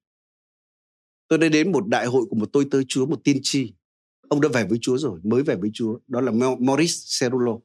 Tôi 1.27 1.39
đã 1.39 1.49
đến 1.49 1.71
một 1.71 1.87
đại 1.87 2.05
hội 2.05 2.25
của 2.29 2.35
một 2.35 2.49
tôi 2.53 2.67
tới 2.71 2.83
chúa 2.87 3.05
một 3.05 3.19
tiên 3.23 3.39
tri. 3.43 3.73
Ông 4.29 4.41
đã 4.41 4.49
về 4.53 4.65
với 4.69 4.79
chúa 4.81 4.97
rồi 4.97 5.19
mới 5.23 5.43
về 5.43 5.55
với 5.55 5.69
chúa. 5.73 5.99
Đó 6.07 6.21
là 6.21 6.31
Maurice 6.59 6.93
Cerullo. 7.19 7.57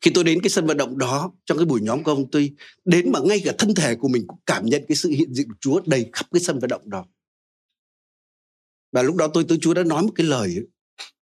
khi 0.00 0.10
tôi 0.14 0.24
đến 0.24 0.40
cái 0.42 0.50
sân 0.50 0.66
vận 0.66 0.76
động 0.76 0.98
đó 0.98 1.32
trong 1.44 1.58
cái 1.58 1.64
buổi 1.64 1.80
nhóm 1.80 2.02
của 2.02 2.10
ông 2.10 2.30
tôi 2.30 2.54
đến 2.84 3.12
mà 3.12 3.20
ngay 3.20 3.40
cả 3.44 3.52
thân 3.58 3.74
thể 3.74 3.94
của 3.94 4.08
mình 4.08 4.24
cũng 4.26 4.38
cảm 4.46 4.66
nhận 4.66 4.84
cái 4.88 4.96
sự 4.96 5.08
hiện 5.08 5.34
diện 5.34 5.48
của 5.48 5.56
Chúa 5.60 5.80
đầy 5.86 6.10
khắp 6.12 6.26
cái 6.32 6.40
sân 6.40 6.58
vận 6.58 6.68
động 6.68 6.90
đó. 6.90 7.06
Và 8.92 9.02
lúc 9.02 9.16
đó 9.16 9.28
tôi 9.34 9.44
tới 9.48 9.58
Chúa 9.60 9.74
đã 9.74 9.82
nói 9.82 10.02
một 10.02 10.12
cái 10.14 10.26
lời 10.26 10.54
ấy, 10.54 10.66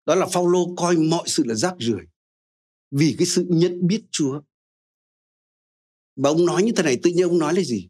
đó 0.07 0.15
là 0.15 0.27
Phaolô 0.27 0.75
coi 0.77 0.97
mọi 0.97 1.23
sự 1.27 1.45
là 1.47 1.55
rác 1.55 1.75
rưởi 1.81 2.05
vì 2.91 3.15
cái 3.19 3.27
sự 3.27 3.47
nhận 3.49 3.87
biết 3.87 4.03
Chúa 4.11 4.41
mà 6.16 6.31
ông 6.31 6.47
nói 6.47 6.62
như 6.62 6.73
thế 6.76 6.83
này 6.83 6.99
tự 7.02 7.11
nhiên 7.11 7.28
ông 7.28 7.38
nói 7.38 7.54
là 7.54 7.62
gì? 7.62 7.88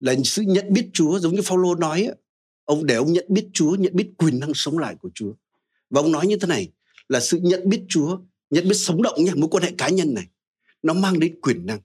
Là 0.00 0.14
sự 0.24 0.42
nhận 0.42 0.72
biết 0.72 0.88
Chúa 0.92 1.18
giống 1.18 1.34
như 1.34 1.42
Phaolô 1.42 1.74
nói 1.74 2.02
ấy, 2.02 2.14
ông 2.64 2.86
để 2.86 2.94
ông 2.94 3.12
nhận 3.12 3.26
biết 3.28 3.46
Chúa 3.52 3.74
nhận 3.74 3.96
biết 3.96 4.10
quyền 4.16 4.40
năng 4.40 4.52
sống 4.54 4.78
lại 4.78 4.94
của 4.94 5.10
Chúa. 5.14 5.32
Và 5.90 6.00
ông 6.00 6.12
nói 6.12 6.26
như 6.26 6.36
thế 6.36 6.46
này 6.46 6.68
là 7.08 7.20
sự 7.20 7.38
nhận 7.42 7.68
biết 7.68 7.80
Chúa 7.88 8.18
nhận 8.50 8.68
biết 8.68 8.76
sống 8.76 9.02
động 9.02 9.24
nha 9.24 9.32
mối 9.34 9.48
quan 9.50 9.64
hệ 9.64 9.72
cá 9.78 9.88
nhân 9.88 10.14
này 10.14 10.24
nó 10.82 10.94
mang 10.94 11.20
đến 11.20 11.40
quyền 11.40 11.66
năng. 11.66 11.80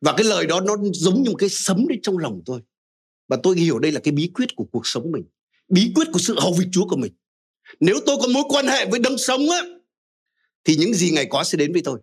Và 0.00 0.14
cái 0.16 0.24
lời 0.24 0.46
đó 0.46 0.60
nó 0.60 0.76
giống 0.92 1.22
như 1.22 1.30
một 1.30 1.36
cái 1.36 1.48
sấm 1.48 1.88
đến 1.88 2.00
trong 2.02 2.18
lòng 2.18 2.42
tôi. 2.46 2.60
Và 3.28 3.36
tôi 3.42 3.56
hiểu 3.56 3.78
đây 3.78 3.92
là 3.92 4.00
cái 4.00 4.12
bí 4.12 4.30
quyết 4.34 4.56
của 4.56 4.64
cuộc 4.64 4.86
sống 4.86 5.12
mình 5.12 5.24
bí 5.68 5.92
quyết 5.94 6.08
của 6.12 6.18
sự 6.18 6.40
hầu 6.40 6.52
việc 6.52 6.66
Chúa 6.72 6.86
của 6.88 6.96
mình. 6.96 7.12
Nếu 7.80 7.96
tôi 8.06 8.16
có 8.20 8.28
mối 8.28 8.42
quan 8.48 8.66
hệ 8.66 8.86
với 8.86 9.00
đấng 9.00 9.18
sống 9.18 9.50
á 9.50 9.62
thì 10.64 10.76
những 10.76 10.94
gì 10.94 11.10
ngài 11.10 11.26
có 11.30 11.44
sẽ 11.44 11.58
đến 11.58 11.72
với 11.72 11.82
tôi 11.82 11.98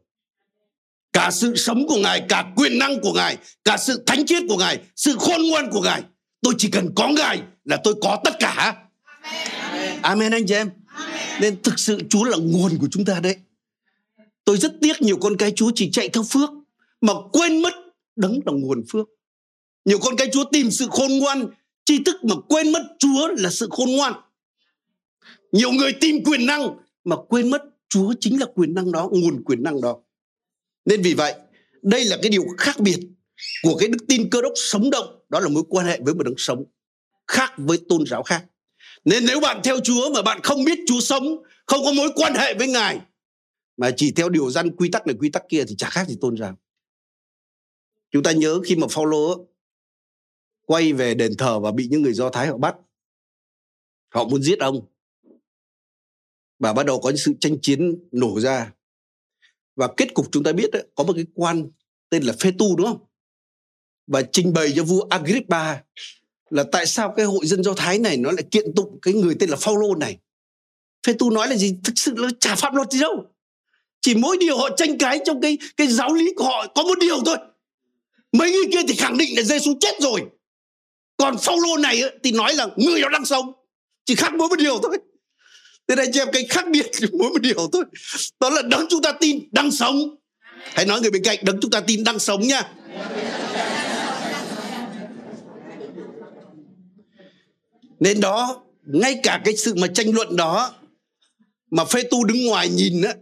cả 1.14 1.32
sự 1.32 1.56
sống 1.56 1.88
của 1.88 1.98
ngài 1.98 2.26
cả 2.30 2.54
quyền 2.56 2.80
năng 2.80 3.02
của 3.02 3.14
ngài 3.14 3.38
cả 3.64 3.78
sự 3.78 4.04
thánh 4.06 4.28
khiết 4.28 4.44
của 4.50 4.58
ngài 4.58 4.80
sự 4.96 5.16
khôn 5.20 5.42
ngoan 5.50 5.70
của 5.72 5.82
ngài. 5.82 6.04
Tôi 6.42 6.54
chỉ 6.58 6.70
cần 6.72 6.90
có 6.96 7.08
ngài 7.08 7.42
là 7.66 7.78
tôi 7.84 7.96
có 8.02 8.20
tất 8.24 8.34
cả. 8.40 8.76
Amen, 9.22 10.02
amen 10.02 10.32
anh 10.32 10.46
chị 10.48 10.54
em. 10.54 10.70
Amen. 10.86 11.42
nên 11.42 11.62
thực 11.62 11.80
sự 11.80 12.00
chúa 12.10 12.24
là 12.24 12.38
nguồn 12.38 12.78
của 12.78 12.88
chúng 12.92 13.06
ta 13.06 13.20
đấy. 13.20 13.36
Tôi 14.46 14.58
rất 14.58 14.74
tiếc 14.82 15.02
nhiều 15.02 15.18
con 15.18 15.38
cái 15.38 15.52
chúa 15.56 15.72
chỉ 15.76 15.90
chạy 15.92 16.10
theo 16.10 16.24
phước 16.24 16.50
mà 17.02 17.14
quên 17.32 17.62
mất 17.62 17.74
đấng 18.16 18.40
là 18.46 18.54
nguồn 18.54 18.84
phước. 18.92 19.08
Nhiều 19.86 20.00
con 20.00 20.16
cái 20.16 20.28
chúa 20.34 20.44
tìm 20.44 20.72
sự 20.72 20.88
khôn 20.92 21.18
ngoan 21.18 21.48
tri 21.86 22.04
thức 22.04 22.24
mà 22.24 22.36
quên 22.50 22.72
mất 22.72 22.82
chúa 23.00 23.28
là 23.28 23.50
sự 23.50 23.68
khôn 23.72 23.92
ngoan. 23.92 24.14
Nhiều 25.52 25.72
người 25.72 25.94
tìm 25.94 26.24
quyền 26.24 26.46
năng 26.46 26.78
mà 27.04 27.16
quên 27.30 27.50
mất 27.50 27.64
chúa 27.90 28.14
chính 28.20 28.40
là 28.40 28.46
quyền 28.56 28.74
năng 28.74 28.92
đó 28.92 29.10
nguồn 29.12 29.44
quyền 29.44 29.64
năng 29.64 29.82
đó 29.82 29.98
nên 30.86 31.02
vì 31.02 31.14
vậy, 31.14 31.34
đây 31.82 32.06
là 32.06 32.18
cái 32.22 32.32
điều 32.32 32.46
khác 32.58 32.80
biệt 32.80 33.00
của 33.64 33.76
cái 33.80 33.88
đức 33.88 34.06
tin 34.08 34.30
cơ 34.30 34.42
đốc 34.42 34.54
sống 34.56 34.90
động, 34.90 35.20
đó 35.30 35.40
là 35.40 35.50
mối 35.50 35.64
quan 35.70 35.86
hệ 35.86 36.00
với 36.02 36.14
một 36.14 36.24
đấng 36.24 36.38
sống 36.38 36.66
khác 37.28 37.54
với 37.58 37.78
tôn 37.90 38.06
giáo 38.08 38.24
khác. 38.24 38.46
Nên 39.06 39.26
nếu 39.26 39.40
bạn 39.40 39.62
theo 39.64 39.80
chúa 39.84 40.14
mà 40.14 40.22
bạn 40.22 40.40
không 40.44 40.64
biết 40.64 40.80
chúa 40.88 41.00
sống, 41.00 41.44
không 41.66 41.82
có 41.86 41.92
mối 41.94 42.10
quan 42.16 42.34
hệ 42.34 42.54
với 42.54 42.68
ngài, 42.68 43.00
mà 43.78 43.92
chỉ 43.98 44.12
theo 44.12 44.30
điều 44.30 44.52
dân 44.52 44.76
quy 44.76 44.90
tắc 44.90 45.08
này, 45.08 45.16
quy 45.20 45.30
tắc 45.30 45.44
kia 45.50 45.64
thì 45.68 45.76
chả 45.76 45.90
khác 45.90 46.08
gì 46.08 46.18
tôn 46.22 46.38
giáo. 46.38 46.58
Chúng 48.12 48.24
ta 48.24 48.32
nhớ 48.32 48.60
khi 48.66 48.76
mà 48.76 48.88
Phaolô 48.90 49.48
quay 50.66 50.94
về 50.94 51.16
đền 51.16 51.38
thờ 51.38 51.60
và 51.60 51.72
bị 51.72 51.88
những 51.88 52.02
người 52.02 52.14
do 52.14 52.30
thái 52.30 52.48
họ 52.48 52.58
bắt, 52.58 52.76
họ 54.10 54.24
muốn 54.24 54.44
giết 54.44 54.60
ông. 54.60 54.88
Và 56.60 56.74
bắt 56.74 56.86
đầu 56.86 57.00
có 57.00 57.10
những 57.10 57.18
sự 57.18 57.34
tranh 57.40 57.58
chiến 57.62 57.96
nổ 58.12 58.40
ra 58.40 58.72
và 59.76 59.88
kết 59.98 60.14
cục 60.14 60.32
chúng 60.32 60.44
ta 60.44 60.52
biết 60.52 60.72
đấy, 60.72 60.84
có 60.96 61.04
một 61.04 61.14
cái 61.16 61.26
quan 61.34 61.70
tên 62.10 62.24
là 62.24 62.34
phê 62.40 62.52
tu 62.60 62.76
đúng 62.76 62.88
không? 62.88 63.00
Và 64.08 64.22
trình 64.22 64.54
bày 64.54 64.74
cho 64.76 64.84
vua 64.84 65.02
Agrippa 65.10 65.76
là 66.50 66.64
tại 66.72 66.86
sao 66.86 67.14
cái 67.18 67.26
hội 67.26 67.46
dân 67.46 67.64
do 67.64 67.74
thái 67.74 68.00
này 68.00 68.18
nó 68.18 68.32
lại 68.32 68.44
kiện 68.52 68.76
tụng 68.76 69.00
cái 69.02 69.14
người 69.14 69.36
tên 69.40 69.50
là 69.50 69.56
Phaolô 69.56 69.96
này. 69.96 70.18
Phê 71.08 71.14
tu 71.20 71.30
nói 71.30 71.48
là 71.48 71.56
gì? 71.56 71.76
Thực 71.84 71.94
sự 71.96 72.14
là 72.16 72.30
chả 72.40 72.56
pháp 72.56 72.74
luật 72.74 72.92
gì 72.92 73.00
đâu. 73.00 73.26
Chỉ 74.02 74.16
mỗi 74.16 74.38
điều 74.40 74.58
họ 74.58 74.70
tranh 74.78 74.98
cãi 74.98 75.20
trong 75.26 75.42
cái 75.42 75.58
cái 75.78 75.88
giáo 75.88 76.14
lý 76.14 76.34
của 76.36 76.44
họ 76.44 76.68
có 76.76 76.84
một 76.84 77.00
điều 77.00 77.24
thôi. 77.26 77.38
Mấy 78.32 78.52
người 78.52 78.66
kia 78.72 78.88
thì 78.88 78.96
khẳng 78.96 79.18
định 79.18 79.38
là 79.38 79.44
Giêsu 79.44 79.74
chết 79.80 79.96
rồi. 80.00 80.22
Còn 81.18 81.38
Phaolô 81.38 81.78
này 81.78 82.02
thì 82.24 82.32
nói 82.32 82.54
là 82.54 82.68
người 82.78 83.02
đó 83.02 83.10
đang 83.10 83.26
sống. 83.26 83.52
Chỉ 84.06 84.16
khác 84.16 84.34
mỗi 84.38 84.48
một 84.48 84.60
điều 84.60 84.80
thôi 84.84 84.98
thế 85.88 85.96
anh 85.98 86.12
chị 86.14 86.20
em, 86.20 86.28
cái 86.34 86.46
khác 86.50 86.66
biệt 86.72 86.86
mỗi 87.12 87.30
một 87.30 87.42
điều 87.42 87.70
thôi. 87.74 87.84
Đó 88.40 88.50
là 88.50 88.62
đấng 88.62 88.86
chúng 88.90 89.02
ta 89.02 89.12
tin 89.12 89.40
đang 89.52 89.72
sống. 89.72 90.16
Hãy 90.64 90.86
nói 90.86 91.02
người 91.02 91.12
bên 91.12 91.24
cạnh, 91.24 91.40
đấng 91.42 91.60
chúng 91.62 91.72
ta 91.72 91.82
tin 91.82 92.04
đang 92.04 92.20
sống 92.20 92.42
nha. 92.42 92.74
Nên 98.00 98.20
đó, 98.20 98.64
ngay 98.86 99.20
cả 99.24 99.42
cái 99.46 99.58
sự 99.58 99.74
mà 99.76 99.88
tranh 99.88 100.12
luận 100.12 100.36
đó 100.36 100.74
mà 101.72 101.86
phê 101.86 102.04
tu 102.12 102.24
đứng 102.24 102.46
ngoài 102.46 102.70
nhìn 102.70 103.02
á, 103.02 103.14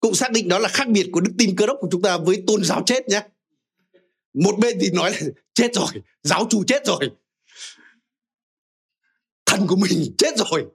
cũng 0.00 0.14
xác 0.14 0.32
định 0.32 0.48
đó 0.48 0.58
là 0.58 0.68
khác 0.68 0.88
biệt 0.88 1.06
của 1.12 1.20
đức 1.20 1.32
tin 1.38 1.56
cơ 1.56 1.66
đốc 1.66 1.76
của 1.80 1.88
chúng 1.90 2.02
ta 2.02 2.16
với 2.16 2.42
tôn 2.46 2.64
giáo 2.64 2.82
chết 2.86 3.08
nhé 3.08 3.22
một 4.34 4.58
bên 4.58 4.78
thì 4.80 4.90
nói 4.90 5.10
là 5.10 5.18
chết 5.54 5.74
rồi, 5.74 6.02
giáo 6.22 6.46
chủ 6.50 6.64
chết 6.66 6.86
rồi. 6.86 7.10
Thần 9.46 9.66
của 9.66 9.76
mình 9.76 10.14
chết 10.18 10.38
rồi 10.38 10.66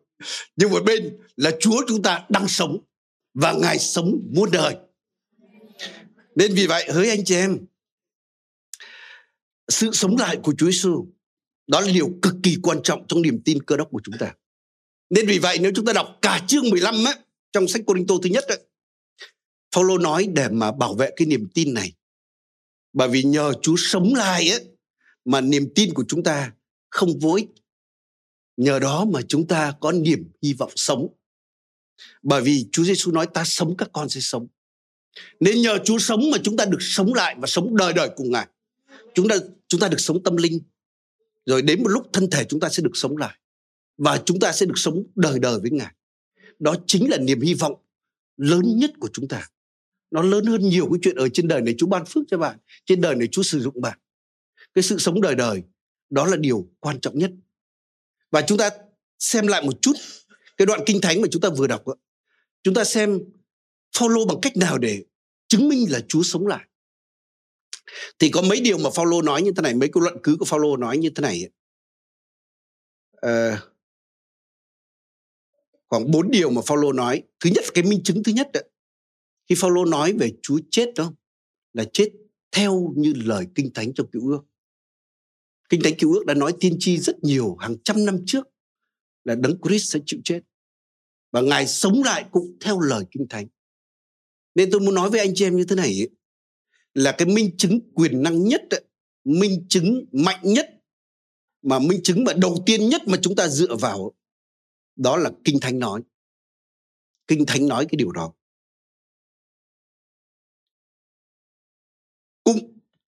nhưng 0.56 0.70
một 0.70 0.84
bên 0.86 1.18
là 1.36 1.52
chúa 1.60 1.84
chúng 1.88 2.02
ta 2.02 2.26
đang 2.30 2.48
sống 2.48 2.78
và 3.34 3.54
ngài 3.54 3.80
sống 3.80 4.22
muôn 4.32 4.52
đời 4.52 4.76
nên 6.36 6.54
vì 6.54 6.68
vậy 6.68 6.92
hỡi 6.92 7.10
anh 7.10 7.26
chị 7.26 7.36
em 7.36 7.60
sự 9.70 9.90
sống 9.94 10.18
lại 10.18 10.38
của 10.44 10.54
Chúa 10.58 10.66
Giêsu 10.66 11.08
đó 11.68 11.82
là 11.82 11.92
điều 11.94 12.10
cực 12.22 12.34
kỳ 12.44 12.58
quan 12.64 12.80
trọng 12.84 13.06
trong 13.08 13.22
niềm 13.22 13.42
tin 13.46 13.64
cơ 13.64 13.78
đốc 13.78 13.90
của 13.92 14.02
chúng 14.04 14.16
ta. 14.20 14.34
Nên 15.10 15.28
vì 15.28 15.40
vậy 15.40 15.58
nếu 15.62 15.72
chúng 15.76 15.86
ta 15.86 15.94
đọc 15.94 16.18
cả 16.22 16.46
chương 16.48 16.70
15 16.70 17.04
á, 17.06 17.14
trong 17.52 17.68
sách 17.68 17.82
Cô 17.88 17.96
Tô 18.08 18.20
thứ 18.24 18.30
nhất 18.30 18.44
ấy, 18.48 18.60
Phaolô 19.76 19.98
nói 19.98 20.28
để 20.34 20.48
mà 20.52 20.72
bảo 20.72 20.94
vệ 20.94 21.10
cái 21.16 21.28
niềm 21.28 21.48
tin 21.54 21.74
này. 21.74 21.94
Bởi 22.94 23.10
vì 23.10 23.24
nhờ 23.24 23.54
Chúa 23.62 23.76
sống 23.78 24.14
lại 24.16 24.50
ấy, 24.50 24.66
mà 25.26 25.42
niềm 25.42 25.70
tin 25.76 25.94
của 25.94 26.04
chúng 26.08 26.24
ta 26.24 26.52
không 26.90 27.20
vô 27.20 27.34
ích. 27.34 27.48
Nhờ 28.60 28.80
đó 28.80 29.06
mà 29.06 29.20
chúng 29.28 29.48
ta 29.48 29.74
có 29.80 29.92
niềm 29.92 30.32
hy 30.42 30.54
vọng 30.54 30.72
sống. 30.76 31.08
Bởi 32.22 32.42
vì 32.42 32.66
Chúa 32.72 32.84
Giêsu 32.84 33.12
nói 33.12 33.28
ta 33.34 33.44
sống, 33.46 33.78
các 33.78 33.90
con 33.94 34.10
sẽ 34.10 34.22
sống. 34.22 34.48
Nên 35.40 35.62
nhờ 35.62 35.78
Chúa 35.86 35.98
sống 36.00 36.32
mà 36.32 36.38
chúng 36.44 36.58
ta 36.58 36.66
được 36.66 36.78
sống 36.82 37.14
lại 37.14 37.36
và 37.40 37.48
sống 37.48 37.78
đời 37.78 37.94
đời 37.94 38.10
cùng 38.16 38.32
Ngài. 38.32 38.48
Chúng 39.14 39.28
ta 39.28 39.36
chúng 39.68 39.80
ta 39.80 39.88
được 39.88 40.00
sống 40.00 40.24
tâm 40.24 40.38
linh. 40.38 40.60
Rồi 41.46 41.62
đến 41.62 41.84
một 41.84 41.90
lúc 41.90 42.08
thân 42.14 42.30
thể 42.30 42.44
chúng 42.44 42.60
ta 42.60 42.70
sẽ 42.70 42.84
được 42.84 42.92
sống 42.94 43.18
lại. 43.18 43.38
Và 43.98 44.22
chúng 44.26 44.40
ta 44.40 44.52
sẽ 44.52 44.66
được 44.66 44.78
sống 44.78 45.04
đời 45.16 45.40
đời 45.40 45.60
với 45.62 45.72
Ngài. 45.72 45.94
Đó 46.60 46.76
chính 46.88 47.10
là 47.10 47.18
niềm 47.18 47.42
hy 47.42 47.54
vọng 47.54 47.74
lớn 48.38 48.62
nhất 48.78 48.92
của 49.00 49.10
chúng 49.14 49.28
ta 49.28 49.48
nó 50.12 50.22
lớn 50.22 50.46
hơn 50.46 50.62
nhiều 50.62 50.86
cái 50.92 51.00
chuyện 51.02 51.16
ở 51.16 51.30
trên 51.30 51.48
đời 51.48 51.62
này 51.62 51.76
Chúa 51.78 51.88
ban 51.88 52.06
phước 52.06 52.24
cho 52.28 52.38
bạn, 52.38 52.58
trên 52.86 53.02
đời 53.02 53.16
này 53.16 53.28
Chúa 53.32 53.44
sử 53.44 53.60
dụng 53.60 53.82
bạn 53.82 54.00
cái 54.74 54.84
sự 54.84 54.98
sống 54.98 55.22
đời 55.22 55.36
đời, 55.36 55.64
đó 56.10 56.26
là 56.26 56.38
điều 56.38 56.70
quan 56.80 57.00
trọng 57.00 57.18
nhất 57.18 57.32
và 58.32 58.42
chúng 58.42 58.58
ta 58.58 58.70
xem 59.20 59.48
lại 59.48 59.62
một 59.62 59.82
chút 59.82 59.94
cái 60.58 60.66
đoạn 60.66 60.80
kinh 60.86 61.02
thánh 61.02 61.22
mà 61.22 61.28
chúng 61.32 61.42
ta 61.42 61.50
vừa 61.58 61.68
đọc 61.68 61.84
chúng 62.64 62.74
ta 62.74 62.84
xem 62.84 63.20
Phaolô 63.98 64.26
bằng 64.26 64.38
cách 64.42 64.58
nào 64.58 64.78
để 64.78 65.06
chứng 65.48 65.70
minh 65.70 65.92
là 65.92 66.00
Chúa 66.08 66.24
sống 66.24 66.48
lại. 66.48 66.66
Thì 68.20 68.30
có 68.30 68.42
mấy 68.42 68.62
điều 68.62 68.78
mà 68.78 68.90
Phaolô 68.96 69.22
nói 69.22 69.42
như 69.42 69.52
thế 69.56 69.62
này 69.62 69.74
mấy 69.74 69.90
cái 69.94 70.02
luận 70.02 70.18
cứ 70.24 70.36
của 70.40 70.46
Phaolô 70.46 70.78
nói 70.78 70.98
như 70.98 71.10
thế 71.16 71.22
này 71.22 71.50
à, 73.22 73.62
khoảng 75.88 76.12
bốn 76.12 76.32
điều 76.32 76.50
mà 76.50 76.62
Phaolô 76.66 76.94
nói. 76.94 77.24
Thứ 77.40 77.50
nhất 77.56 77.64
cái 77.74 77.84
minh 77.84 78.04
chứng 78.04 78.24
thứ 78.24 78.32
nhất 78.32 78.50
đó, 78.54 78.60
khi 79.50 79.56
Phaolô 79.58 79.86
nói 79.86 80.14
về 80.14 80.32
Chúa 80.42 80.60
chết 80.72 80.94
đó 80.96 81.14
là 81.74 81.86
chết 81.94 82.10
theo 82.52 82.94
như 82.98 83.14
lời 83.16 83.48
kinh 83.56 83.74
thánh 83.74 83.94
trong 83.94 84.08
cựu 84.12 84.32
ước 84.32 84.42
kinh 85.70 85.82
thánh 85.84 85.94
cựu 85.98 86.14
ước 86.14 86.26
đã 86.26 86.34
nói 86.34 86.54
tiên 86.60 86.76
tri 86.80 86.98
rất 86.98 87.24
nhiều 87.24 87.56
hàng 87.56 87.76
trăm 87.84 88.06
năm 88.06 88.20
trước 88.26 88.48
là 89.24 89.36
đấng 89.36 89.58
Christ 89.64 89.94
sẽ 89.94 90.00
chịu 90.06 90.20
chết. 90.24 90.40
Và 91.32 91.42
ngài 91.42 91.68
sống 91.68 92.04
lại 92.04 92.26
cũng 92.32 92.58
theo 92.60 92.80
lời 92.80 93.04
kinh 93.12 93.28
thánh. 93.30 93.48
Nên 94.56 94.72
tôi 94.72 94.82
muốn 94.82 94.96
nói 94.96 95.10
với 95.10 95.20
anh 95.20 95.32
chị 95.36 95.46
em 95.46 95.58
như 95.58 95.66
thế 95.66 95.76
này 95.76 95.88
ấy, 95.88 96.10
là 96.94 97.16
cái 97.18 97.28
minh 97.28 97.58
chứng 97.58 97.80
quyền 97.94 98.24
năng 98.24 98.44
nhất 98.44 98.62
ấy, 98.70 98.84
minh 99.24 99.66
chứng 99.70 100.06
mạnh 100.12 100.40
nhất 100.44 100.70
mà 101.62 101.80
minh 101.80 102.00
chứng 102.04 102.24
mà 102.24 102.34
đầu 102.34 102.64
tiên 102.66 102.90
nhất 102.90 103.02
mà 103.08 103.18
chúng 103.22 103.36
ta 103.36 103.48
dựa 103.48 103.76
vào 103.76 104.14
đó 104.96 105.18
là 105.18 105.32
kinh 105.44 105.60
thánh 105.60 105.80
nói. 105.80 106.02
Kinh 107.28 107.46
thánh 107.46 107.68
nói 107.68 107.86
cái 107.86 107.98
điều 107.98 108.12
đó. 108.12 108.34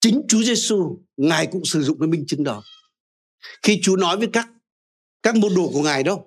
Chính 0.01 0.21
Chúa 0.27 0.43
Giêsu 0.43 0.99
ngài 1.17 1.47
cũng 1.47 1.65
sử 1.65 1.83
dụng 1.83 1.99
cái 1.99 2.07
minh 2.07 2.23
chứng 2.27 2.43
đó. 2.43 2.63
Khi 3.63 3.79
Chúa 3.83 3.95
nói 3.95 4.17
với 4.17 4.29
các 4.33 4.49
các 5.23 5.35
môn 5.35 5.55
đồ 5.55 5.69
của 5.73 5.81
ngài 5.81 6.03
đó, 6.03 6.19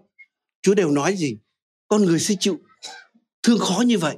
Chúa 0.63 0.75
đều 0.75 0.91
nói 0.91 1.17
gì? 1.17 1.39
Con 1.89 2.03
người 2.03 2.21
sẽ 2.21 2.35
chịu 2.41 2.59
thương 3.43 3.59
khó 3.59 3.81
như 3.87 3.99
vậy, 3.99 4.17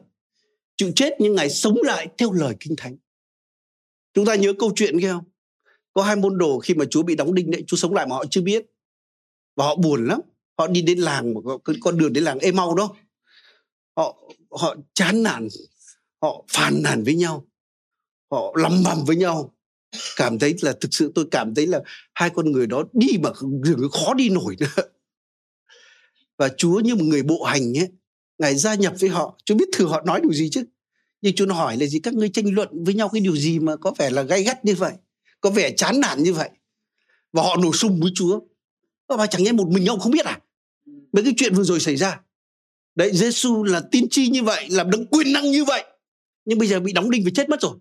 chịu 0.77 0.93
chết 0.97 1.13
nhưng 1.19 1.35
ngài 1.35 1.51
sống 1.51 1.77
lại 1.83 2.09
theo 2.19 2.33
lời 2.33 2.55
kinh 2.61 2.77
thánh. 2.77 2.97
Chúng 4.15 4.25
ta 4.25 4.35
nhớ 4.35 4.53
câu 4.59 4.73
chuyện 4.77 5.01
kia 5.01 5.11
không? 5.11 5.25
Có 5.93 6.03
hai 6.03 6.17
môn 6.17 6.39
đồ 6.39 6.59
khi 6.59 6.75
mà 6.75 6.85
Chúa 6.91 7.03
bị 7.03 7.15
đóng 7.15 7.35
đinh 7.35 7.51
đấy, 7.51 7.65
Chúa 7.67 7.77
sống 7.77 7.95
lại 7.95 8.07
mà 8.07 8.17
họ 8.17 8.25
chưa 8.31 8.41
biết. 8.41 8.67
Và 9.57 9.65
họ 9.65 9.77
buồn 9.77 10.07
lắm, 10.09 10.21
họ 10.59 10.67
đi 10.67 10.83
đến 10.83 10.99
làng 10.99 11.35
một 11.35 11.43
con 11.81 11.99
đường 11.99 12.13
đến 12.13 12.25
làng 12.25 12.39
emau 12.39 12.75
đó. 12.75 12.97
Họ 13.97 14.23
họ 14.51 14.77
chán 14.95 15.23
nản, 15.23 15.49
họ 16.23 16.45
phàn 16.53 16.83
nàn 16.83 17.05
với 17.05 17.15
nhau 17.15 17.47
họ 18.31 18.53
lầm 18.57 18.83
bầm 18.85 19.05
với 19.05 19.17
nhau. 19.17 19.55
Cảm 20.17 20.39
thấy 20.39 20.55
là 20.61 20.73
thực 20.81 20.95
sự 20.95 21.13
tôi 21.15 21.27
cảm 21.31 21.55
thấy 21.55 21.67
là 21.67 21.81
hai 22.15 22.31
con 22.31 22.53
người 22.53 22.67
đó 22.67 22.85
đi 22.93 23.09
mà 23.23 23.31
dường 23.65 23.91
khó 23.91 24.15
đi 24.15 24.29
nổi 24.29 24.57
nữa. 24.61 24.67
Và 26.39 26.49
Chúa 26.57 26.81
như 26.81 26.95
một 26.95 27.05
người 27.05 27.23
bộ 27.23 27.45
hành 27.45 27.79
ấy, 27.79 27.89
ngài 28.39 28.55
gia 28.55 28.75
nhập 28.75 28.95
với 29.01 29.11
họ. 29.11 29.39
Chúa 29.45 29.55
biết 29.55 29.69
thử 29.73 29.87
họ 29.87 30.01
nói 30.01 30.21
điều 30.23 30.33
gì 30.33 30.51
chứ? 30.51 30.65
Nhưng 31.23 31.35
Chúa 31.35 31.53
hỏi 31.53 31.77
là 31.77 31.87
gì? 31.87 31.99
Các 31.99 32.15
ngươi 32.15 32.29
tranh 32.29 32.55
luận 32.55 32.85
với 32.85 32.95
nhau 32.95 33.09
cái 33.09 33.21
điều 33.21 33.37
gì 33.37 33.59
mà 33.59 33.77
có 33.77 33.93
vẻ 33.99 34.11
là 34.11 34.23
gay 34.23 34.43
gắt 34.43 34.65
như 34.65 34.75
vậy? 34.75 34.93
Có 35.41 35.51
vẻ 35.51 35.71
chán 35.77 36.01
nản 36.01 36.23
như 36.23 36.33
vậy? 36.33 36.51
Và 37.33 37.43
họ 37.43 37.57
nổ 37.57 37.73
sung 37.73 38.01
với 38.01 38.11
Chúa. 38.15 38.41
Và 39.09 39.27
chẳng 39.27 39.43
nhẽ 39.43 39.53
một 39.53 39.69
mình 39.69 39.87
ông 39.87 40.01
không 40.01 40.13
biết 40.13 40.27
à? 40.27 40.41
Mấy 41.13 41.25
cái 41.25 41.33
chuyện 41.37 41.55
vừa 41.55 41.65
rồi 41.65 41.81
xảy 41.81 41.97
ra. 41.97 42.21
Đấy 42.95 43.11
Giêsu 43.15 43.65
là 43.65 43.81
tiên 43.91 44.09
tri 44.11 44.29
như 44.29 44.43
vậy 44.43 44.67
làm 44.71 44.91
đấng 44.91 45.07
quyền 45.07 45.33
năng 45.33 45.51
như 45.51 45.65
vậy. 45.65 45.85
Nhưng 46.45 46.59
bây 46.59 46.69
giờ 46.69 46.81
bị 46.81 46.93
đóng 46.93 47.11
đinh 47.11 47.25
và 47.25 47.31
chết 47.35 47.49
mất 47.49 47.61
rồi 47.61 47.73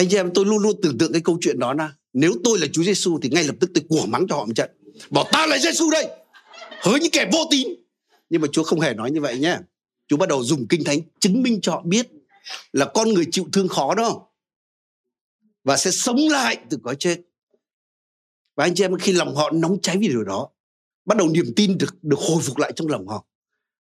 anh 0.00 0.08
chị 0.08 0.16
em, 0.16 0.30
tôi 0.34 0.46
luôn 0.46 0.62
luôn 0.62 0.80
tưởng 0.82 0.98
tượng 0.98 1.12
cái 1.12 1.22
câu 1.24 1.38
chuyện 1.40 1.58
đó 1.58 1.74
là 1.74 1.92
nếu 2.12 2.32
tôi 2.44 2.58
là 2.58 2.66
Chúa 2.72 2.82
Giêsu 2.82 3.18
thì 3.22 3.28
ngay 3.28 3.44
lập 3.44 3.54
tức 3.60 3.70
tôi 3.74 3.84
của 3.88 4.06
mắng 4.06 4.26
cho 4.28 4.36
họ 4.36 4.44
một 4.44 4.52
trận. 4.56 4.70
Bảo, 5.10 5.24
ta 5.32 5.46
là 5.46 5.58
Giêsu 5.58 5.90
đây 5.90 6.08
hỡi 6.82 7.00
những 7.00 7.10
kẻ 7.10 7.28
vô 7.32 7.38
tín. 7.50 7.68
Nhưng 8.30 8.40
mà 8.40 8.48
Chúa 8.52 8.62
không 8.62 8.80
hề 8.80 8.94
nói 8.94 9.10
như 9.10 9.20
vậy 9.20 9.38
nhé 9.38 9.58
Chúa 10.08 10.16
bắt 10.16 10.28
đầu 10.28 10.44
dùng 10.44 10.66
kinh 10.68 10.84
thánh 10.84 10.98
chứng 11.20 11.42
minh 11.42 11.60
cho 11.60 11.72
họ 11.72 11.82
biết 11.84 12.08
là 12.72 12.86
con 12.94 13.08
người 13.08 13.24
chịu 13.30 13.46
thương 13.52 13.68
khó 13.68 13.94
đó 13.94 14.26
và 15.64 15.76
sẽ 15.76 15.90
sống 15.90 16.18
lại 16.30 16.58
từ 16.70 16.78
cõi 16.82 16.96
chết. 16.98 17.20
Và 18.56 18.64
anh 18.64 18.74
chị 18.74 18.84
em, 18.84 18.98
khi 18.98 19.12
lòng 19.12 19.34
họ 19.34 19.50
nóng 19.50 19.80
cháy 19.82 19.96
vì 20.00 20.08
điều 20.08 20.24
đó, 20.24 20.48
bắt 21.04 21.18
đầu 21.18 21.28
niềm 21.28 21.52
tin 21.56 21.78
được 21.78 22.02
được 22.02 22.18
hồi 22.18 22.42
phục 22.42 22.58
lại 22.58 22.72
trong 22.76 22.88
lòng 22.88 23.08
họ. 23.08 23.26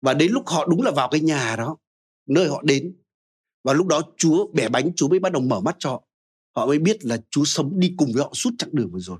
Và 0.01 0.13
đến 0.13 0.31
lúc 0.31 0.47
họ 0.47 0.65
đúng 0.65 0.81
là 0.81 0.91
vào 0.91 1.09
cái 1.11 1.21
nhà 1.21 1.55
đó, 1.55 1.77
nơi 2.25 2.47
họ 2.47 2.61
đến 2.63 2.95
và 3.63 3.73
lúc 3.73 3.87
đó 3.87 4.01
Chúa 4.17 4.47
bẻ 4.53 4.69
bánh 4.69 4.91
Chúa 4.95 5.07
mới 5.07 5.19
bắt 5.19 5.31
đầu 5.31 5.41
mở 5.41 5.59
mắt 5.59 5.75
cho 5.79 5.89
họ. 5.89 6.03
Họ 6.55 6.65
mới 6.65 6.79
biết 6.79 7.05
là 7.05 7.17
Chúa 7.29 7.45
sống 7.45 7.79
đi 7.79 7.93
cùng 7.97 8.11
với 8.13 8.23
họ 8.23 8.31
suốt 8.33 8.49
chặng 8.57 8.69
đường 8.71 8.89
vừa 8.91 8.99
rồi. 8.99 9.19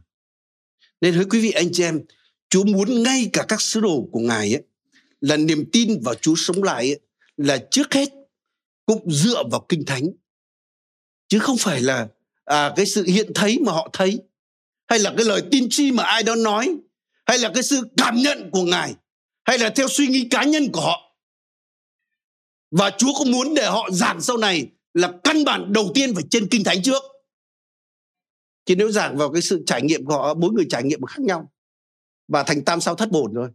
Nên 1.01 1.13
hỡi 1.13 1.25
quý 1.25 1.39
vị 1.39 1.51
anh 1.51 1.69
chị 1.73 1.83
em 1.83 2.01
Chúa 2.49 2.63
muốn 2.63 3.03
ngay 3.03 3.29
cả 3.33 3.45
các 3.47 3.61
sứ 3.61 3.79
đồ 3.79 4.07
của 4.11 4.19
Ngài 4.19 4.55
ấy 4.55 4.63
là 5.21 5.37
niềm 5.37 5.65
tin 5.71 6.01
vào 6.01 6.15
Chúa 6.15 6.35
sống 6.37 6.63
lại 6.63 6.89
ấy, 6.89 6.99
là 7.37 7.57
trước 7.71 7.93
hết 7.93 8.09
cũng 8.85 9.11
dựa 9.11 9.43
vào 9.51 9.65
kinh 9.69 9.85
thánh. 9.85 10.03
Chứ 11.27 11.39
không 11.39 11.57
phải 11.57 11.81
là 11.81 12.07
à, 12.45 12.73
cái 12.75 12.85
sự 12.85 13.03
hiện 13.03 13.31
thấy 13.35 13.59
mà 13.59 13.71
họ 13.71 13.89
thấy 13.93 14.19
hay 14.87 14.99
là 14.99 15.13
cái 15.17 15.25
lời 15.25 15.43
tin 15.51 15.67
tri 15.69 15.91
mà 15.91 16.03
ai 16.03 16.23
đó 16.23 16.35
nói 16.35 16.75
hay 17.25 17.37
là 17.37 17.51
cái 17.53 17.63
sự 17.63 17.81
cảm 17.97 18.15
nhận 18.15 18.49
của 18.51 18.63
ngài 18.63 18.95
hay 19.45 19.57
là 19.57 19.69
theo 19.69 19.87
suy 19.87 20.07
nghĩ 20.07 20.27
cá 20.29 20.43
nhân 20.43 20.71
của 20.71 20.81
họ 20.81 21.02
và 22.77 22.91
chúa 22.97 23.13
cũng 23.17 23.31
muốn 23.31 23.53
để 23.53 23.65
họ 23.65 23.89
giảng 23.91 24.21
sau 24.21 24.37
này 24.37 24.69
là 24.93 25.13
căn 25.23 25.43
bản 25.43 25.73
đầu 25.73 25.91
tiên 25.93 26.13
phải 26.15 26.23
trên 26.29 26.47
kinh 26.51 26.63
thánh 26.63 26.83
trước. 26.83 27.03
Chứ 28.65 28.75
nếu 28.75 28.91
giảng 28.91 29.17
vào 29.17 29.31
cái 29.31 29.41
sự 29.41 29.63
trải 29.65 29.81
nghiệm 29.81 30.05
của 30.05 30.13
họ 30.13 30.33
mỗi 30.33 30.51
người 30.51 30.65
trải 30.69 30.83
nghiệm 30.83 31.01
khác 31.01 31.19
nhau. 31.19 31.51
Và 32.27 32.43
thành 32.43 32.63
tam 32.65 32.81
sao 32.81 32.95
thất 32.95 33.11
bổn 33.11 33.33
rồi. 33.33 33.49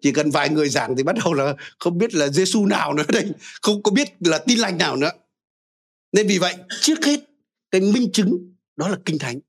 Chỉ 0.00 0.12
cần 0.12 0.30
vài 0.30 0.48
người 0.48 0.68
giảng 0.68 0.96
thì 0.96 1.02
bắt 1.02 1.16
đầu 1.24 1.34
là 1.34 1.54
không 1.78 1.98
biết 1.98 2.14
là 2.14 2.28
Giêsu 2.28 2.66
nào 2.66 2.94
nữa 2.94 3.04
đây. 3.08 3.30
Không 3.62 3.82
có 3.82 3.90
biết 3.90 4.08
là 4.20 4.38
tin 4.38 4.58
lành 4.58 4.78
nào 4.78 4.96
nữa. 4.96 5.10
Nên 6.12 6.26
vì 6.26 6.38
vậy, 6.38 6.54
trước 6.80 7.04
hết, 7.04 7.20
cái 7.70 7.80
minh 7.80 8.12
chứng, 8.12 8.54
đó 8.76 8.88
là 8.88 8.98
kinh 9.04 9.18
thánh. 9.18 9.40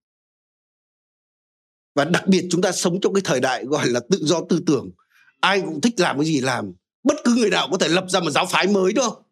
Và 1.95 2.05
đặc 2.05 2.27
biệt 2.27 2.47
chúng 2.51 2.61
ta 2.61 2.71
sống 2.71 2.99
trong 3.01 3.13
cái 3.13 3.21
thời 3.25 3.39
đại 3.39 3.65
gọi 3.65 3.89
là 3.89 3.99
tự 4.09 4.17
do 4.21 4.41
tư 4.49 4.61
tưởng. 4.65 4.91
Ai 5.39 5.61
cũng 5.61 5.81
thích 5.81 5.99
làm 5.99 6.17
cái 6.17 6.25
gì 6.25 6.41
làm 6.41 6.73
bất 7.05 7.15
cứ 7.23 7.33
người 7.35 7.49
nào 7.49 7.67
có 7.71 7.77
thể 7.77 7.87
lập 7.87 8.05
ra 8.09 8.19
một 8.19 8.31
giáo 8.31 8.45
phái 8.45 8.67
mới 8.67 8.93
đâu 8.93 9.25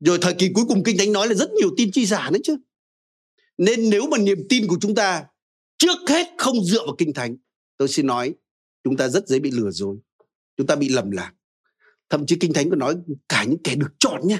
rồi 0.00 0.18
thời 0.20 0.34
kỳ 0.34 0.48
cuối 0.54 0.64
cùng 0.68 0.82
kinh 0.84 0.98
thánh 0.98 1.12
nói 1.12 1.28
là 1.28 1.34
rất 1.34 1.50
nhiều 1.50 1.70
tin 1.76 1.90
chi 1.92 2.06
giả 2.06 2.30
nữa 2.30 2.38
chứ. 2.44 2.56
Nên 3.58 3.90
nếu 3.90 4.06
mà 4.06 4.18
niềm 4.18 4.38
tin 4.48 4.66
của 4.66 4.76
chúng 4.80 4.94
ta 4.94 5.24
trước 5.78 5.98
hết 6.08 6.26
không 6.38 6.64
dựa 6.64 6.86
vào 6.86 6.94
kinh 6.98 7.12
thánh, 7.12 7.36
tôi 7.76 7.88
xin 7.88 8.06
nói, 8.06 8.34
chúng 8.84 8.96
ta 8.96 9.08
rất 9.08 9.28
dễ 9.28 9.38
bị 9.38 9.50
lừa 9.50 9.70
dối, 9.70 9.96
chúng 10.56 10.66
ta 10.66 10.76
bị 10.76 10.88
lầm 10.88 11.10
lạc. 11.10 11.32
Thậm 12.10 12.26
chí 12.26 12.36
kinh 12.36 12.52
thánh 12.52 12.70
có 12.70 12.76
nói 12.76 12.96
cả 13.28 13.44
những 13.44 13.62
kẻ 13.64 13.74
được 13.74 13.92
chọn 13.98 14.28
nhé 14.28 14.38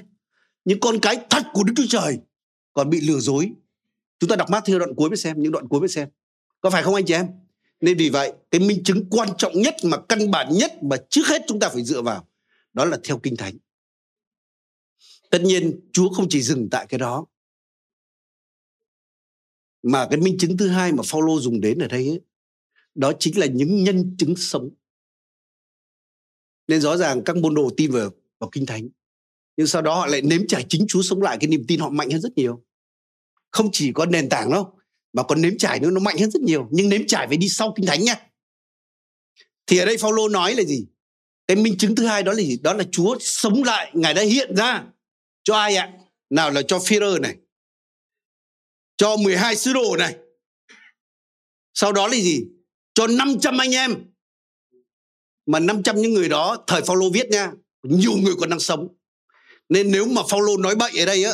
những 0.64 0.80
con 0.80 0.98
cái 1.02 1.16
thật 1.30 1.42
của 1.52 1.64
đức 1.64 1.72
chúa 1.76 1.86
trời 1.88 2.18
còn 2.72 2.90
bị 2.90 3.00
lừa 3.00 3.18
dối. 3.18 3.50
Chúng 4.18 4.30
ta 4.30 4.36
đọc 4.36 4.50
mát 4.50 4.64
theo 4.66 4.78
đoạn 4.78 4.94
cuối 4.94 5.10
mới 5.10 5.16
xem, 5.16 5.42
những 5.42 5.52
đoạn 5.52 5.68
cuối 5.68 5.80
mới 5.80 5.88
xem. 5.88 6.08
Có 6.60 6.70
phải 6.70 6.82
không 6.82 6.94
anh 6.94 7.04
chị 7.04 7.14
em? 7.14 7.26
Nên 7.80 7.98
vì 7.98 8.10
vậy, 8.10 8.32
cái 8.50 8.60
minh 8.60 8.84
chứng 8.84 9.10
quan 9.10 9.28
trọng 9.38 9.60
nhất 9.60 9.74
mà 9.82 9.96
căn 10.08 10.30
bản 10.30 10.48
nhất 10.52 10.72
mà 10.82 10.96
trước 11.10 11.26
hết 11.26 11.42
chúng 11.48 11.60
ta 11.60 11.68
phải 11.68 11.84
dựa 11.84 12.02
vào 12.02 12.28
đó 12.74 12.84
là 12.84 12.98
theo 13.04 13.18
kinh 13.18 13.36
thánh. 13.36 13.56
Tất 15.30 15.42
nhiên 15.42 15.90
chúa 15.92 16.08
không 16.08 16.26
chỉ 16.28 16.42
dừng 16.42 16.68
tại 16.70 16.86
cái 16.88 16.98
đó. 16.98 17.26
Mà 19.82 20.06
cái 20.10 20.20
minh 20.20 20.36
chứng 20.38 20.56
thứ 20.56 20.68
hai 20.68 20.92
mà 20.92 21.02
Phaolô 21.06 21.40
dùng 21.40 21.60
đến 21.60 21.78
ở 21.78 21.88
đây 21.88 22.08
ấy, 22.08 22.20
đó 22.94 23.12
chính 23.18 23.38
là 23.38 23.46
những 23.46 23.84
nhân 23.84 24.16
chứng 24.18 24.36
sống. 24.36 24.70
Nên 26.68 26.80
rõ 26.80 26.96
ràng 26.96 27.22
các 27.24 27.36
môn 27.36 27.54
đồ 27.54 27.70
tin 27.76 27.90
vào 27.90 28.10
vào 28.38 28.50
kinh 28.52 28.66
thánh 28.66 28.88
nhưng 29.56 29.66
sau 29.66 29.82
đó 29.82 29.94
họ 29.94 30.06
lại 30.06 30.22
nếm 30.22 30.46
trải 30.46 30.66
chính 30.68 30.84
Chúa 30.88 31.02
sống 31.02 31.22
lại 31.22 31.36
cái 31.40 31.48
niềm 31.48 31.64
tin 31.68 31.80
họ 31.80 31.90
mạnh 31.90 32.10
hơn 32.10 32.20
rất 32.20 32.32
nhiều. 32.36 32.64
Không 33.50 33.68
chỉ 33.72 33.92
có 33.92 34.06
nền 34.06 34.28
tảng 34.28 34.50
đâu 34.50 34.78
mà 35.12 35.22
còn 35.22 35.42
nếm 35.42 35.58
trải 35.58 35.80
nữa 35.80 35.90
nó 35.90 36.00
mạnh 36.00 36.16
hơn 36.18 36.30
rất 36.30 36.42
nhiều. 36.42 36.68
Nhưng 36.70 36.88
nếm 36.88 37.06
trải 37.06 37.26
phải 37.26 37.36
đi 37.36 37.48
sau 37.48 37.72
kinh 37.76 37.86
thánh 37.86 38.02
nha 38.02 38.14
thì 39.66 39.78
ở 39.78 39.84
đây 39.86 39.96
Phaolô 39.98 40.28
nói 40.28 40.54
là 40.54 40.62
gì? 40.62 40.86
Cái 41.46 41.56
minh 41.56 41.78
chứng 41.78 41.94
thứ 41.94 42.06
hai 42.06 42.22
đó 42.22 42.32
là 42.32 42.42
gì? 42.42 42.58
Đó 42.62 42.72
là 42.72 42.84
Chúa 42.92 43.16
sống 43.20 43.64
lại, 43.64 43.90
ngài 43.94 44.14
đã 44.14 44.22
hiện 44.22 44.56
ra 44.56 44.84
cho 45.44 45.56
ai 45.56 45.76
ạ? 45.76 45.92
Nào 46.30 46.50
là 46.50 46.62
cho 46.62 46.78
Führer 46.78 47.20
này, 47.20 47.36
cho 48.96 49.16
12 49.16 49.56
sứ 49.56 49.72
đồ 49.72 49.96
này. 49.96 50.16
Sau 51.74 51.92
đó 51.92 52.06
là 52.06 52.14
gì? 52.14 52.44
Cho 52.94 53.06
500 53.06 53.58
anh 53.58 53.74
em. 53.74 53.94
Mà 55.46 55.58
500 55.58 55.96
những 55.96 56.14
người 56.14 56.28
đó, 56.28 56.64
thời 56.66 56.82
Phaolô 56.82 57.10
viết 57.10 57.28
nha, 57.30 57.52
nhiều 57.82 58.12
người 58.12 58.34
còn 58.40 58.50
đang 58.50 58.60
sống. 58.60 58.88
Nên 59.68 59.90
nếu 59.90 60.06
mà 60.06 60.22
Phaolô 60.30 60.56
nói 60.56 60.74
bậy 60.74 60.98
ở 60.98 61.06
đây 61.06 61.24
á, 61.24 61.32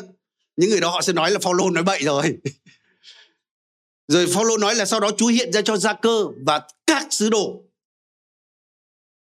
những 0.56 0.70
người 0.70 0.80
đó 0.80 0.90
họ 0.90 1.02
sẽ 1.02 1.12
nói 1.12 1.30
là 1.30 1.38
Phaolô 1.38 1.70
nói 1.70 1.84
bậy 1.84 2.02
rồi. 2.02 2.38
Rồi 4.08 4.26
Phaolô 4.26 4.58
nói 4.58 4.74
là 4.74 4.84
sau 4.84 5.00
đó 5.00 5.10
Chúa 5.16 5.26
hiện 5.26 5.52
ra 5.52 5.62
cho 5.62 5.76
Gia 5.76 5.92
Cơ 5.92 6.24
và 6.46 6.68
các 6.86 7.06
sứ 7.10 7.30
đồ 7.30 7.62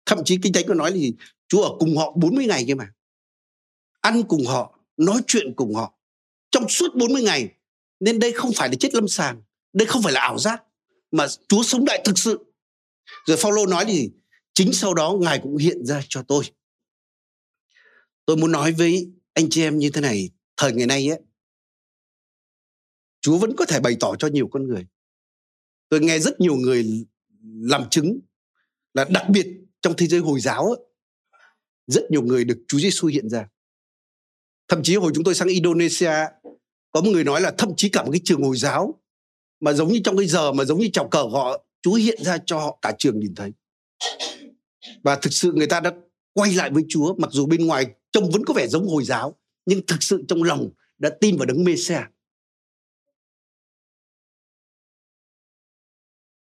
thậm 0.06 0.18
chí 0.24 0.38
kinh 0.42 0.52
thánh 0.52 0.64
có 0.68 0.74
nói 0.74 0.90
là 0.90 0.96
gì? 0.96 1.14
Chúa 1.48 1.62
ở 1.62 1.76
cùng 1.78 1.96
họ 1.96 2.12
40 2.16 2.46
ngày 2.46 2.64
kia 2.66 2.74
mà. 2.74 2.92
Ăn 4.00 4.22
cùng 4.28 4.46
họ, 4.46 4.78
nói 4.96 5.22
chuyện 5.26 5.54
cùng 5.56 5.74
họ. 5.74 5.98
Trong 6.50 6.68
suốt 6.68 6.94
40 6.94 7.22
ngày, 7.22 7.48
nên 8.00 8.18
đây 8.18 8.32
không 8.32 8.50
phải 8.56 8.68
là 8.68 8.74
chết 8.80 8.94
lâm 8.94 9.08
sàng, 9.08 9.42
đây 9.72 9.86
không 9.86 10.02
phải 10.02 10.12
là 10.12 10.20
ảo 10.20 10.38
giác, 10.38 10.62
mà 11.10 11.26
Chúa 11.48 11.62
sống 11.62 11.84
lại 11.86 12.02
thực 12.04 12.18
sự. 12.18 12.38
Rồi 13.26 13.36
Phaolô 13.36 13.66
nói 13.66 13.84
gì? 13.88 14.10
Chính 14.54 14.72
sau 14.72 14.94
đó 14.94 15.16
ngài 15.20 15.40
cũng 15.42 15.56
hiện 15.56 15.86
ra 15.86 16.02
cho 16.08 16.22
tôi. 16.22 16.44
Tôi 18.26 18.36
muốn 18.36 18.52
nói 18.52 18.72
với 18.72 19.10
anh 19.32 19.50
chị 19.50 19.62
em 19.62 19.78
như 19.78 19.90
thế 19.90 20.00
này, 20.00 20.30
thời 20.56 20.72
ngày 20.72 20.86
nay 20.86 21.08
ấy 21.08 21.20
Chúa 23.20 23.38
vẫn 23.38 23.56
có 23.56 23.64
thể 23.64 23.80
bày 23.80 23.96
tỏ 24.00 24.14
cho 24.18 24.28
nhiều 24.28 24.48
con 24.48 24.66
người. 24.66 24.86
Tôi 25.88 26.00
nghe 26.00 26.18
rất 26.18 26.40
nhiều 26.40 26.54
người 26.54 27.06
làm 27.60 27.90
chứng 27.90 28.20
là 28.94 29.04
đặc 29.04 29.24
biệt 29.28 29.46
trong 29.82 29.94
thế 29.96 30.06
giới 30.06 30.20
hồi 30.20 30.40
giáo 30.40 30.66
ấy, 30.66 30.78
rất 31.86 32.10
nhiều 32.10 32.22
người 32.22 32.44
được 32.44 32.58
Chúa 32.68 32.78
Giêsu 32.78 33.08
hiện 33.08 33.28
ra. 33.28 33.48
Thậm 34.68 34.82
chí 34.82 34.96
hồi 34.96 35.12
chúng 35.14 35.24
tôi 35.24 35.34
sang 35.34 35.48
Indonesia 35.48 36.14
có 36.90 37.00
một 37.00 37.10
người 37.10 37.24
nói 37.24 37.40
là 37.40 37.54
thậm 37.58 37.72
chí 37.76 37.88
cả 37.88 38.02
một 38.04 38.10
cái 38.12 38.20
trường 38.24 38.42
hồi 38.42 38.56
giáo 38.56 39.00
mà 39.60 39.72
giống 39.72 39.88
như 39.88 40.00
trong 40.04 40.16
cái 40.16 40.26
giờ 40.26 40.52
mà 40.52 40.64
giống 40.64 40.78
như 40.78 40.88
chào 40.92 41.08
cờ 41.08 41.22
họ 41.22 41.64
Chúa 41.82 41.94
hiện 41.94 42.24
ra 42.24 42.38
cho 42.46 42.58
họ 42.58 42.78
cả 42.82 42.92
trường 42.98 43.20
nhìn 43.20 43.34
thấy. 43.34 43.52
Và 45.04 45.16
thực 45.16 45.32
sự 45.32 45.52
người 45.52 45.66
ta 45.66 45.80
đã 45.80 45.92
quay 46.32 46.54
lại 46.54 46.70
với 46.70 46.84
Chúa 46.88 47.14
mặc 47.14 47.30
dù 47.32 47.46
bên 47.46 47.66
ngoài 47.66 47.86
trông 48.12 48.30
vẫn 48.30 48.44
có 48.44 48.54
vẻ 48.54 48.66
giống 48.66 48.88
hồi 48.88 49.04
giáo 49.04 49.38
nhưng 49.66 49.86
thực 49.86 50.02
sự 50.02 50.24
trong 50.28 50.42
lòng 50.42 50.70
đã 50.98 51.10
tin 51.20 51.36
vào 51.36 51.46
đấng 51.46 51.64
Mêsia 51.64 52.00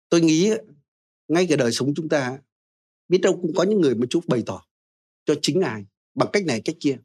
tôi 0.09 0.21
nghĩ 0.21 0.53
ngay 1.29 1.47
cả 1.51 1.57
đời 1.57 1.73
sống 1.73 1.95
chúng 1.97 2.09
ta 2.09 2.39
biết 3.09 3.19
đâu 3.23 3.39
cũng 3.43 3.53
có 3.57 3.63
những 3.63 3.81
người 3.81 3.95
mà 3.95 4.07
Chúa 4.11 4.21
bày 4.27 4.43
tỏ 4.47 4.67
cho 5.25 5.35
chính 5.43 5.61
ngài 5.61 5.85
bằng 6.15 6.29
cách 6.33 6.45
này 6.45 6.63
cách 6.65 6.77
kia. 6.81 6.99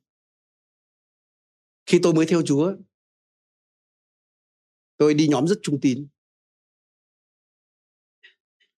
Khi 1.85 1.99
tôi 2.03 2.13
mới 2.13 2.25
theo 2.25 2.41
chúa 2.41 2.75
tôi 4.97 5.13
đi 5.13 5.27
nhóm 5.27 5.47
rất 5.47 5.59
trung 5.61 5.79
tín. 5.81 6.07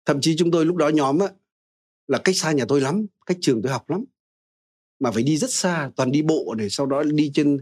Thậm 0.06 0.22
chí 0.22 0.36
chúng 0.38 0.52
tôi 0.52 0.66
lúc 0.66 0.76
đó 0.76 0.90
nhóm 0.90 1.20
á, 1.20 1.28
là 2.08 2.22
cách 2.24 2.36
xa 2.38 2.52
nhà 2.52 2.66
tôi 2.68 2.82
lắm 2.82 3.06
cách 3.26 3.38
trường 3.42 3.62
tôi 3.62 3.72
học 3.72 3.90
lắm 3.90 4.04
mà 5.00 5.12
phải 5.12 5.24
đi 5.24 5.38
rất 5.38 5.52
xa 5.52 5.92
toàn 5.96 6.12
đi 6.12 6.22
bộ 6.22 6.56
này 6.58 6.70
sau 6.70 6.86
đó 6.86 7.04
đi 7.04 7.32
trên 7.34 7.58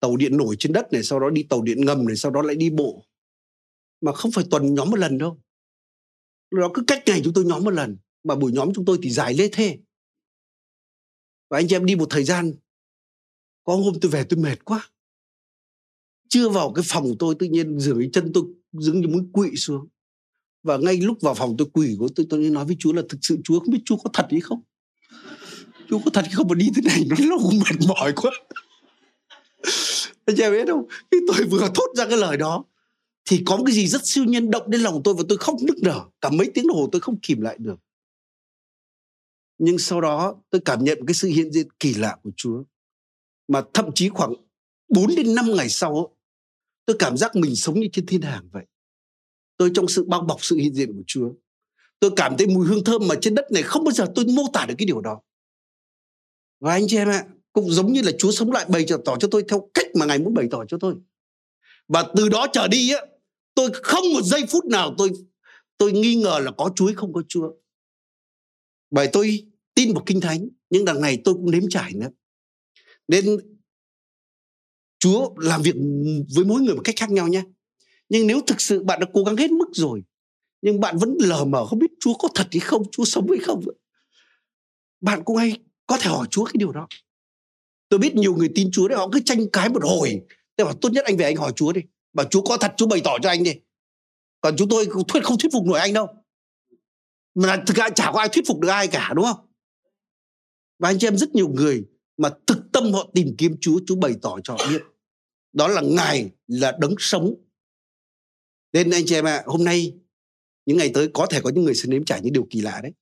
tàu 0.00 0.16
điện 0.16 0.36
nổi 0.36 0.56
trên 0.58 0.72
đất 0.72 0.92
này 0.92 1.02
sau 1.02 1.20
đó 1.20 1.30
đi 1.30 1.42
tàu 1.42 1.62
điện 1.62 1.84
ngầm 1.84 2.06
này 2.06 2.16
sau 2.16 2.32
đó 2.32 2.42
lại 2.42 2.56
đi 2.56 2.70
bộ. 2.70 3.04
Mà 4.00 4.12
không 4.12 4.30
phải 4.32 4.44
tuần 4.50 4.74
nhóm 4.74 4.90
một 4.90 4.98
lần 4.98 5.18
đâu. 5.18 5.40
Đó 6.50 6.70
cứ 6.74 6.82
cách 6.86 7.02
ngày 7.06 7.20
chúng 7.24 7.34
tôi 7.34 7.44
nhóm 7.44 7.64
một 7.64 7.70
lần 7.70 7.96
mà 8.24 8.34
buổi 8.34 8.52
nhóm 8.52 8.74
chúng 8.74 8.84
tôi 8.84 8.98
thì 9.02 9.10
dài 9.10 9.34
lê 9.34 9.48
thê 9.48 9.78
và 11.50 11.58
anh 11.58 11.68
chị 11.68 11.76
em 11.76 11.86
đi 11.86 11.96
một 11.96 12.06
thời 12.10 12.24
gian, 12.24 12.52
có 13.64 13.76
hôm 13.76 13.94
tôi 14.00 14.10
về 14.10 14.24
tôi 14.24 14.38
mệt 14.38 14.64
quá. 14.64 14.90
Chưa 16.28 16.48
vào 16.48 16.72
cái 16.72 16.84
phòng 16.88 17.14
tôi, 17.18 17.34
tự 17.38 17.46
nhiên 17.46 17.78
dưới 17.78 18.10
chân 18.12 18.30
tôi 18.34 18.44
dường 18.72 19.00
như 19.00 19.08
muốn 19.08 19.32
quỵ 19.32 19.56
xuống. 19.56 19.88
Và 20.62 20.76
ngay 20.76 20.96
lúc 20.96 21.18
vào 21.20 21.34
phòng 21.34 21.54
tôi 21.58 21.68
quỳ 21.72 21.96
của 21.98 22.08
tôi 22.16 22.26
tôi 22.30 22.50
nói 22.50 22.64
với 22.64 22.76
Chúa 22.78 22.92
là 22.92 23.02
thực 23.08 23.18
sự 23.22 23.38
Chúa 23.44 23.60
không 23.60 23.70
biết 23.70 23.82
Chúa 23.84 23.96
có 23.96 24.10
thật 24.12 24.26
hay 24.30 24.40
không? 24.40 24.62
Chúa 25.88 25.98
có 26.04 26.10
thật 26.10 26.22
hay 26.24 26.32
không 26.34 26.48
mà 26.48 26.54
đi 26.54 26.70
thế 26.76 26.82
này 26.84 27.06
nó 27.08 27.16
lâu 27.18 27.50
mệt 27.52 27.88
mỏi 27.88 28.12
quá. 28.16 28.30
Anh 30.24 30.36
chị 30.36 30.50
biết 30.50 30.68
không? 30.68 30.86
Khi 31.10 31.18
tôi 31.28 31.46
vừa 31.46 31.68
thốt 31.74 31.94
ra 31.96 32.06
cái 32.06 32.18
lời 32.18 32.36
đó, 32.36 32.64
thì 33.24 33.42
có 33.46 33.58
cái 33.66 33.74
gì 33.74 33.86
rất 33.86 34.06
siêu 34.06 34.24
nhân 34.24 34.50
động 34.50 34.70
đến 34.70 34.80
lòng 34.80 35.00
tôi 35.04 35.14
và 35.14 35.22
tôi 35.28 35.38
khóc 35.38 35.56
nức 35.62 35.76
nở. 35.82 36.04
Cả 36.20 36.30
mấy 36.30 36.50
tiếng 36.54 36.66
đồng 36.68 36.76
hồ 36.76 36.88
tôi 36.92 37.00
không 37.00 37.20
kìm 37.20 37.40
lại 37.40 37.56
được 37.58 37.76
nhưng 39.58 39.78
sau 39.78 40.00
đó 40.00 40.36
tôi 40.50 40.60
cảm 40.64 40.84
nhận 40.84 40.98
cái 41.06 41.14
sự 41.14 41.28
hiện 41.28 41.52
diện 41.52 41.68
kỳ 41.80 41.94
lạ 41.94 42.16
của 42.22 42.30
Chúa. 42.36 42.62
Mà 43.48 43.62
thậm 43.74 43.90
chí 43.94 44.08
khoảng 44.08 44.34
4 44.88 45.14
đến 45.16 45.34
5 45.34 45.46
ngày 45.56 45.68
sau 45.68 46.16
tôi 46.86 46.96
cảm 46.98 47.16
giác 47.16 47.36
mình 47.36 47.56
sống 47.56 47.80
như 47.80 47.88
trên 47.92 48.06
thiên 48.06 48.22
hàng 48.22 48.48
vậy. 48.52 48.64
Tôi 49.56 49.70
trong 49.74 49.88
sự 49.88 50.04
bao 50.04 50.20
bọc 50.20 50.44
sự 50.44 50.56
hiện 50.56 50.74
diện 50.74 50.92
của 50.92 51.02
Chúa. 51.06 51.30
Tôi 52.00 52.10
cảm 52.16 52.36
thấy 52.36 52.46
mùi 52.46 52.66
hương 52.66 52.84
thơm 52.84 53.02
mà 53.08 53.14
trên 53.20 53.34
đất 53.34 53.52
này 53.52 53.62
không 53.62 53.84
bao 53.84 53.92
giờ 53.92 54.06
tôi 54.14 54.24
mô 54.24 54.42
tả 54.52 54.66
được 54.66 54.74
cái 54.78 54.86
điều 54.86 55.00
đó. 55.00 55.20
Và 56.60 56.72
anh 56.72 56.84
chị 56.88 56.96
em 56.96 57.08
ạ, 57.08 57.24
cũng 57.52 57.70
giống 57.70 57.92
như 57.92 58.02
là 58.02 58.12
Chúa 58.18 58.30
sống 58.30 58.52
lại 58.52 58.66
bày 58.68 58.86
tỏ 59.04 59.16
cho 59.20 59.28
tôi 59.30 59.44
theo 59.48 59.70
cách 59.74 59.86
mà 59.94 60.06
Ngài 60.06 60.18
muốn 60.18 60.34
bày 60.34 60.46
tỏ 60.50 60.64
cho 60.68 60.78
tôi. 60.80 60.94
Và 61.88 62.04
từ 62.16 62.28
đó 62.28 62.46
trở 62.52 62.68
đi 62.68 62.92
á, 62.92 63.00
tôi 63.54 63.70
không 63.82 64.12
một 64.14 64.22
giây 64.22 64.42
phút 64.48 64.64
nào 64.64 64.94
tôi 64.98 65.10
tôi 65.78 65.92
nghi 65.92 66.14
ngờ 66.14 66.38
là 66.42 66.50
có 66.50 66.70
Chúa 66.74 66.86
hay 66.86 66.94
không 66.94 67.12
có 67.12 67.22
Chúa 67.28 67.50
bởi 68.90 69.08
tôi 69.12 69.46
tin 69.74 69.92
vào 69.92 70.02
kinh 70.06 70.20
thánh, 70.20 70.48
nhưng 70.70 70.84
đằng 70.84 71.00
này 71.00 71.18
tôi 71.24 71.34
cũng 71.34 71.50
nếm 71.50 71.68
trải 71.70 71.94
nữa. 71.94 72.08
Nên 73.08 73.24
Chúa 74.98 75.34
làm 75.36 75.62
việc 75.62 75.74
với 76.34 76.44
mỗi 76.44 76.60
người 76.60 76.74
một 76.74 76.82
cách 76.84 76.96
khác 76.98 77.10
nhau 77.10 77.28
nhé. 77.28 77.42
Nhưng 78.08 78.26
nếu 78.26 78.40
thực 78.46 78.60
sự 78.60 78.82
bạn 78.82 79.00
đã 79.00 79.06
cố 79.12 79.24
gắng 79.24 79.36
hết 79.36 79.50
mức 79.50 79.68
rồi, 79.72 80.02
nhưng 80.62 80.80
bạn 80.80 80.98
vẫn 80.98 81.16
lờ 81.20 81.44
mờ 81.44 81.66
không 81.66 81.78
biết 81.78 81.90
Chúa 82.00 82.14
có 82.14 82.28
thật 82.34 82.48
hay 82.52 82.60
không, 82.60 82.82
Chúa 82.90 83.04
sống 83.04 83.30
hay 83.30 83.38
không 83.38 83.64
bạn 85.00 85.24
cũng 85.24 85.36
hay 85.36 85.58
có 85.86 85.98
thể 85.98 86.10
hỏi 86.10 86.26
Chúa 86.30 86.44
cái 86.44 86.54
điều 86.54 86.72
đó. 86.72 86.88
Tôi 87.88 87.98
biết 87.98 88.14
nhiều 88.14 88.34
người 88.34 88.48
tin 88.54 88.70
Chúa 88.72 88.88
đấy, 88.88 88.98
họ 88.98 89.08
cứ 89.12 89.20
tranh 89.24 89.38
cái 89.52 89.68
một 89.68 89.82
hồi 89.84 90.20
tôi 90.56 90.64
bảo 90.64 90.74
tốt 90.74 90.92
nhất 90.92 91.04
anh 91.04 91.16
về 91.16 91.24
anh 91.24 91.36
hỏi 91.36 91.52
Chúa 91.56 91.72
đi, 91.72 91.80
bảo 92.12 92.26
Chúa 92.30 92.42
có 92.42 92.56
thật, 92.56 92.74
Chúa 92.76 92.86
bày 92.86 93.00
tỏ 93.04 93.16
cho 93.22 93.28
anh 93.28 93.42
đi. 93.42 93.52
Còn 94.40 94.56
chúng 94.56 94.68
tôi 94.68 94.88
thuyết 95.08 95.24
không 95.24 95.38
thuyết 95.38 95.52
phục 95.52 95.66
nổi 95.66 95.80
anh 95.80 95.92
đâu 95.92 96.06
mà 97.38 97.62
thực 97.66 97.76
ra 97.76 97.88
chả 97.90 98.10
có 98.12 98.18
ai 98.18 98.28
thuyết 98.28 98.44
phục 98.46 98.60
được 98.60 98.68
ai 98.68 98.88
cả 98.88 99.12
đúng 99.16 99.24
không? 99.24 99.46
Và 100.78 100.88
anh 100.88 100.98
chị 100.98 101.06
em 101.06 101.16
rất 101.16 101.34
nhiều 101.34 101.48
người 101.48 101.84
mà 102.16 102.30
thực 102.46 102.58
tâm 102.72 102.92
họ 102.92 103.10
tìm 103.14 103.34
kiếm 103.38 103.56
Chúa 103.60 103.80
Chúa 103.86 103.96
bày 103.96 104.14
tỏ 104.22 104.36
cho 104.44 104.52
họ 104.52 104.66
biết. 104.68 104.82
Đó 105.52 105.68
là 105.68 105.80
ngài 105.80 106.30
là 106.46 106.76
đấng 106.80 106.94
sống. 106.98 107.34
Nên 108.72 108.90
anh 108.90 109.02
chị 109.06 109.14
em 109.14 109.26
ạ 109.26 109.36
à, 109.36 109.42
hôm 109.46 109.64
nay 109.64 109.98
những 110.66 110.76
ngày 110.76 110.90
tới 110.94 111.10
có 111.14 111.26
thể 111.30 111.40
có 111.44 111.50
những 111.50 111.64
người 111.64 111.74
sẽ 111.74 111.88
nếm 111.88 112.04
trải 112.04 112.20
những 112.22 112.32
điều 112.32 112.46
kỳ 112.50 112.60
lạ 112.60 112.80
đấy. 112.82 112.92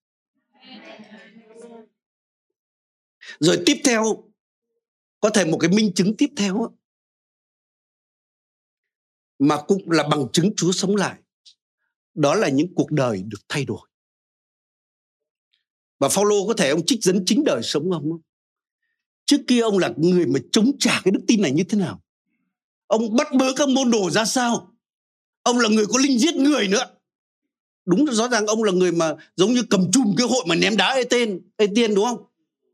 Rồi 3.40 3.62
tiếp 3.66 3.76
theo 3.84 4.30
có 5.20 5.30
thể 5.30 5.44
một 5.44 5.58
cái 5.60 5.70
minh 5.70 5.92
chứng 5.94 6.16
tiếp 6.16 6.30
theo 6.36 6.76
mà 9.38 9.62
cũng 9.68 9.90
là 9.90 10.08
bằng 10.08 10.26
chứng 10.32 10.52
Chúa 10.56 10.72
sống 10.72 10.96
lại. 10.96 11.18
Đó 12.14 12.34
là 12.34 12.48
những 12.48 12.74
cuộc 12.74 12.90
đời 12.90 13.22
được 13.22 13.40
thay 13.48 13.64
đổi 13.64 13.88
và 15.98 16.08
Phaolô 16.08 16.46
có 16.46 16.54
thể 16.54 16.70
ông 16.70 16.86
trích 16.86 17.02
dẫn 17.02 17.22
chính 17.26 17.44
đời 17.44 17.60
sống 17.62 17.92
ông 17.92 18.18
trước 19.26 19.40
kia 19.46 19.60
ông 19.60 19.78
là 19.78 19.92
người 19.96 20.26
mà 20.26 20.40
chống 20.52 20.72
trả 20.78 21.00
cái 21.04 21.12
đức 21.12 21.20
tin 21.26 21.42
này 21.42 21.52
như 21.52 21.64
thế 21.64 21.78
nào? 21.78 22.00
Ông 22.86 23.16
bắt 23.16 23.26
bớ 23.38 23.52
các 23.56 23.68
môn 23.68 23.90
đồ 23.90 24.10
ra 24.10 24.24
sao? 24.24 24.72
Ông 25.42 25.58
là 25.58 25.68
người 25.68 25.86
có 25.86 25.98
linh 25.98 26.18
giết 26.18 26.34
người 26.34 26.68
nữa. 26.68 26.84
Đúng 27.86 28.04
rõ 28.06 28.28
ràng 28.28 28.46
ông 28.46 28.62
là 28.62 28.72
người 28.72 28.92
mà 28.92 29.14
giống 29.36 29.52
như 29.52 29.62
cầm 29.70 29.90
chùm 29.92 30.14
cái 30.16 30.26
hội 30.26 30.44
mà 30.48 30.54
ném 30.54 30.76
đá 30.76 30.94
ê 30.94 31.04
tên, 31.04 31.40
ê 31.56 31.66
tiên 31.74 31.94
đúng 31.94 32.04
không? 32.04 32.24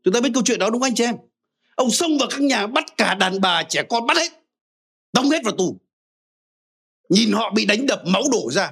Chúng 0.03 0.13
ta 0.13 0.21
biết 0.21 0.29
câu 0.33 0.43
chuyện 0.45 0.59
đó 0.59 0.69
đúng 0.69 0.81
không 0.81 0.87
anh 0.87 0.95
chị 0.95 1.03
em? 1.03 1.15
Ông 1.75 1.91
xông 1.91 2.17
vào 2.17 2.29
các 2.31 2.41
nhà 2.41 2.67
bắt 2.67 2.85
cả 2.97 3.15
đàn 3.15 3.41
bà 3.41 3.63
trẻ 3.63 3.83
con 3.89 4.07
bắt 4.07 4.17
hết, 4.17 4.31
đóng 5.13 5.29
hết 5.29 5.43
vào 5.43 5.55
tù. 5.57 5.79
Nhìn 7.09 7.31
họ 7.31 7.51
bị 7.55 7.65
đánh 7.65 7.85
đập 7.85 8.01
máu 8.05 8.23
đổ 8.31 8.51
ra, 8.51 8.71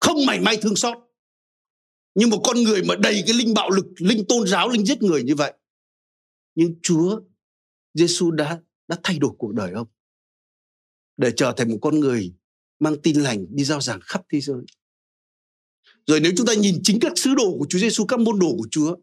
không 0.00 0.26
mảy 0.26 0.40
may 0.40 0.56
thương 0.56 0.76
xót 0.76 0.98
như 2.14 2.26
một 2.26 2.40
con 2.44 2.62
người 2.62 2.82
mà 2.82 2.94
đầy 2.96 3.22
cái 3.26 3.36
linh 3.36 3.54
bạo 3.54 3.70
lực 3.70 3.86
linh 3.98 4.24
tôn 4.28 4.46
giáo 4.46 4.68
linh 4.68 4.86
giết 4.86 5.02
người 5.02 5.22
như 5.22 5.34
vậy 5.34 5.52
nhưng 6.54 6.74
chúa 6.82 7.20
giêsu 7.94 8.30
đã 8.30 8.60
đã 8.88 8.96
thay 9.02 9.18
đổi 9.18 9.30
cuộc 9.38 9.54
đời 9.54 9.72
ông 9.72 9.88
để 11.16 11.32
trở 11.36 11.52
thành 11.56 11.70
một 11.70 11.78
con 11.82 12.00
người 12.00 12.32
mang 12.80 12.96
tin 13.02 13.20
lành 13.20 13.46
đi 13.50 13.64
giao 13.64 13.80
giảng 13.80 14.00
khắp 14.00 14.22
thế 14.32 14.40
giới. 14.40 14.62
Rồi 16.06 16.20
nếu 16.20 16.32
chúng 16.36 16.46
ta 16.46 16.54
nhìn 16.54 16.80
chính 16.82 17.00
các 17.00 17.12
sứ 17.16 17.34
đồ 17.34 17.56
của 17.58 17.66
Chúa 17.68 17.78
Giêsu, 17.78 18.04
các 18.06 18.20
môn 18.20 18.38
đồ 18.38 18.48
của 18.58 18.68
Chúa, 18.70 18.96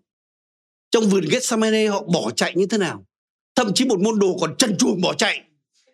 trong 0.92 1.10
vườn 1.10 1.26
Gethsemane 1.30 1.88
họ 1.88 2.04
bỏ 2.04 2.32
chạy 2.32 2.54
như 2.56 2.66
thế 2.66 2.78
nào? 2.78 3.06
Thậm 3.56 3.72
chí 3.76 3.86
một 3.86 4.00
môn 4.00 4.20
đồ 4.20 4.38
còn 4.42 4.56
chân 4.58 4.78
chuồng 4.78 5.02
bỏ 5.02 5.14
chạy. 5.14 5.42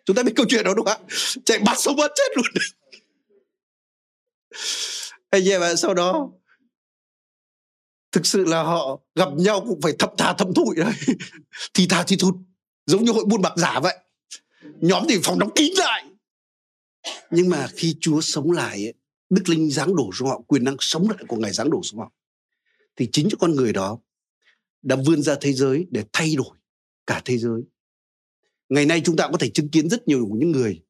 Chúng 0.04 0.16
ta 0.16 0.22
biết 0.22 0.32
câu 0.36 0.46
chuyện 0.48 0.64
đó 0.64 0.74
đúng 0.74 0.86
không 0.86 1.02
ạ? 1.08 1.14
Chạy 1.44 1.58
bắt 1.58 1.78
sống 1.78 1.96
bắt 1.96 2.10
chết 2.14 2.36
luôn. 2.36 2.46
Anh 5.30 5.48
em 5.48 5.60
ạ, 5.60 5.74
sau 5.76 5.94
đó 5.94 6.30
thực 8.14 8.26
sự 8.26 8.44
là 8.44 8.62
họ 8.62 9.00
gặp 9.14 9.28
nhau 9.36 9.64
cũng 9.68 9.80
phải 9.80 9.92
thập 9.98 10.12
thà 10.18 10.34
thầm 10.38 10.54
thụi 10.54 10.76
đấy. 10.76 10.92
thì 11.74 11.86
thà 11.86 12.04
thì 12.06 12.16
thụt. 12.16 12.34
Giống 12.86 13.04
như 13.04 13.12
hội 13.12 13.24
buôn 13.24 13.42
bạc 13.42 13.52
giả 13.56 13.80
vậy. 13.80 13.96
Nhóm 14.80 15.04
thì 15.08 15.18
phòng 15.22 15.38
đóng 15.38 15.50
kín 15.54 15.72
lại 15.76 16.04
nhưng 17.30 17.48
mà 17.48 17.68
khi 17.76 17.96
Chúa 18.00 18.20
sống 18.20 18.50
lại 18.50 18.86
ấy, 18.86 18.94
Đức 19.30 19.48
Linh 19.48 19.70
giáng 19.70 19.96
đổ 19.96 20.10
xuống 20.14 20.28
họ 20.28 20.40
quyền 20.46 20.64
năng 20.64 20.76
sống 20.80 21.08
lại 21.10 21.24
của 21.28 21.36
Ngài 21.36 21.52
giáng 21.52 21.70
đổ 21.70 21.82
xuống 21.82 22.00
họ 22.00 22.12
thì 22.96 23.08
chính 23.12 23.28
cho 23.30 23.36
con 23.40 23.56
người 23.56 23.72
đó 23.72 23.98
đã 24.82 24.96
vươn 25.06 25.22
ra 25.22 25.36
thế 25.40 25.52
giới 25.52 25.86
để 25.90 26.04
thay 26.12 26.34
đổi 26.36 26.56
cả 27.06 27.22
thế 27.24 27.38
giới 27.38 27.62
ngày 28.68 28.86
nay 28.86 29.02
chúng 29.04 29.16
ta 29.16 29.28
có 29.32 29.38
thể 29.38 29.50
chứng 29.50 29.68
kiến 29.68 29.88
rất 29.88 30.08
nhiều 30.08 30.28
những 30.36 30.52
người 30.52 30.82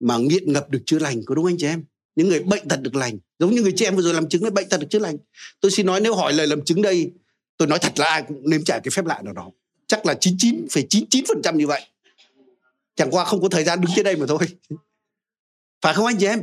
mà 0.00 0.18
nghiện 0.18 0.52
ngập 0.52 0.70
được 0.70 0.82
chữa 0.86 0.98
lành 0.98 1.20
có 1.26 1.34
đúng 1.34 1.46
anh 1.46 1.56
chị 1.58 1.66
em 1.66 1.84
những 2.16 2.28
người 2.28 2.42
bệnh 2.42 2.68
tật 2.68 2.82
được 2.82 2.94
lành. 2.94 3.18
Giống 3.38 3.54
như 3.54 3.62
người 3.62 3.72
chị 3.76 3.84
em 3.84 3.96
vừa 3.96 4.02
rồi 4.02 4.14
làm 4.14 4.28
chứng 4.28 4.42
đấy 4.42 4.50
bệnh 4.50 4.68
tật 4.68 4.80
được 4.80 4.86
chữa 4.90 4.98
lành. 4.98 5.16
Tôi 5.60 5.70
xin 5.70 5.86
nói 5.86 6.00
nếu 6.00 6.14
hỏi 6.14 6.32
lời 6.32 6.46
làm 6.46 6.64
chứng 6.64 6.82
đây 6.82 7.12
tôi 7.56 7.68
nói 7.68 7.78
thật 7.78 7.92
là 7.96 8.06
ai 8.06 8.24
cũng 8.28 8.50
nếm 8.50 8.64
trải 8.64 8.80
cái 8.84 8.90
phép 8.90 9.06
lạ 9.06 9.20
nào 9.24 9.32
đó. 9.32 9.50
Chắc 9.86 10.06
là 10.06 10.14
99,99% 10.14 11.56
như 11.56 11.66
vậy. 11.66 11.82
Chẳng 12.96 13.10
qua 13.10 13.24
không 13.24 13.42
có 13.42 13.48
thời 13.48 13.64
gian 13.64 13.80
đứng 13.80 13.90
trên 13.96 14.04
đây 14.04 14.16
mà 14.16 14.26
thôi. 14.26 14.38
Phải 15.82 15.94
không 15.94 16.06
anh 16.06 16.16
chị 16.18 16.26
em? 16.26 16.42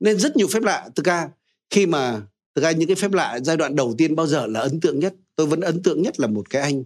Nên 0.00 0.18
rất 0.18 0.36
nhiều 0.36 0.46
phép 0.46 0.62
lạ. 0.62 0.88
Thực 0.94 1.06
ra 1.06 1.28
khi 1.70 1.86
mà 1.86 2.22
thực 2.54 2.62
ra 2.62 2.70
những 2.70 2.88
cái 2.88 2.96
phép 2.96 3.12
lạ 3.12 3.38
giai 3.42 3.56
đoạn 3.56 3.76
đầu 3.76 3.94
tiên 3.98 4.16
bao 4.16 4.26
giờ 4.26 4.46
là 4.46 4.60
ấn 4.60 4.80
tượng 4.80 5.00
nhất? 5.00 5.14
Tôi 5.36 5.46
vẫn 5.46 5.60
ấn 5.60 5.82
tượng 5.82 6.02
nhất 6.02 6.20
là 6.20 6.26
một 6.26 6.50
cái 6.50 6.62
anh 6.62 6.84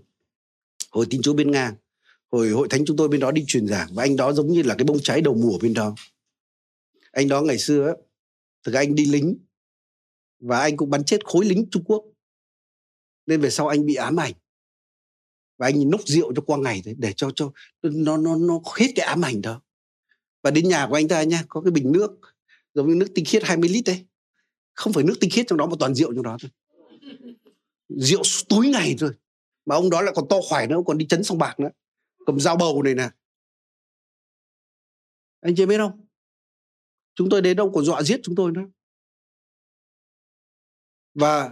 hồi 0.91 1.07
tin 1.11 1.23
chúa 1.23 1.33
bên 1.33 1.51
nga. 1.51 1.73
Hồi 2.33 2.51
hội 2.51 2.69
thánh 2.71 2.85
chúng 2.85 2.97
tôi 2.97 3.09
bên 3.09 3.21
đó 3.21 3.31
đi 3.31 3.45
truyền 3.47 3.67
giảng 3.67 3.89
và 3.95 4.03
anh 4.03 4.17
đó 4.17 4.33
giống 4.33 4.53
như 4.53 4.63
là 4.63 4.75
cái 4.75 4.85
bông 4.85 4.99
trái 5.03 5.21
đầu 5.21 5.35
mùa 5.35 5.59
bên 5.59 5.75
đó 5.75 5.95
anh 7.19 7.29
đó 7.29 7.43
ngày 7.43 7.59
xưa 7.59 7.95
thực 8.65 8.75
anh 8.75 8.95
đi 8.95 9.05
lính 9.05 9.39
và 10.41 10.59
anh 10.59 10.77
cũng 10.77 10.91
bắn 10.91 11.05
chết 11.05 11.25
khối 11.25 11.45
lính 11.45 11.67
trung 11.71 11.85
quốc. 11.85 12.05
Nên 13.27 13.41
về 13.41 13.51
sau 13.51 13.69
anh 13.69 13.87
bị 13.87 13.95
ám 13.95 14.21
ảnh. 14.21 14.33
Và 15.59 15.67
anh 15.67 15.91
nốc 15.91 16.01
rượu 16.07 16.33
cho 16.37 16.43
qua 16.43 16.59
ngày 16.59 16.83
để 16.99 17.13
cho 17.17 17.31
cho 17.35 17.53
nó 17.83 18.17
nó 18.17 18.37
nó 18.37 18.61
hết 18.77 18.87
cái 18.97 19.07
ám 19.07 19.25
ảnh 19.25 19.43
đó. 19.43 19.63
Và 20.43 20.51
đến 20.51 20.69
nhà 20.69 20.87
của 20.91 20.95
anh 20.95 21.09
ta 21.09 21.23
nha, 21.23 21.45
có 21.49 21.61
cái 21.61 21.71
bình 21.71 21.93
nước, 21.93 22.11
giống 22.75 22.89
như 22.89 22.95
nước 22.95 23.09
tinh 23.15 23.25
khiết 23.25 23.45
20 23.45 23.69
lít 23.69 23.85
đấy. 23.87 24.07
Không 24.75 24.93
phải 24.93 25.05
nước 25.05 25.15
tinh 25.21 25.31
khiết 25.31 25.47
trong 25.49 25.59
đó 25.59 25.67
mà 25.67 25.77
toàn 25.79 25.95
rượu 25.95 26.15
trong 26.15 26.23
đó 26.23 26.37
thôi. 26.41 26.51
Rượu 27.89 28.23
túi 28.49 28.69
ngày 28.69 28.97
rồi 28.99 29.13
mà 29.67 29.75
ông 29.75 29.91
đó 29.91 30.03
lại 30.03 30.15
còn 30.17 30.29
to 30.29 30.37
khỏe 30.49 30.67
nữa 30.67 30.77
còn 30.87 30.99
đi 30.99 31.07
chấn 31.07 31.25
sông 31.25 31.39
bạc 31.39 31.61
nữa. 31.61 31.71
Cầm 32.27 32.41
dao 32.41 32.57
bầu 32.57 32.83
này 32.83 32.95
nè. 32.95 33.11
Anh 35.41 35.55
chị 35.57 35.67
biết 35.67 35.79
không? 35.79 36.08
Chúng 37.19 37.31
tôi 37.31 37.43
đến 37.43 37.57
đâu 37.57 37.73
còn 37.75 37.85
dọa 37.85 38.03
giết 38.03 38.21
chúng 38.23 38.35
tôi 38.35 38.53
nữa 38.53 38.67
và 41.15 41.51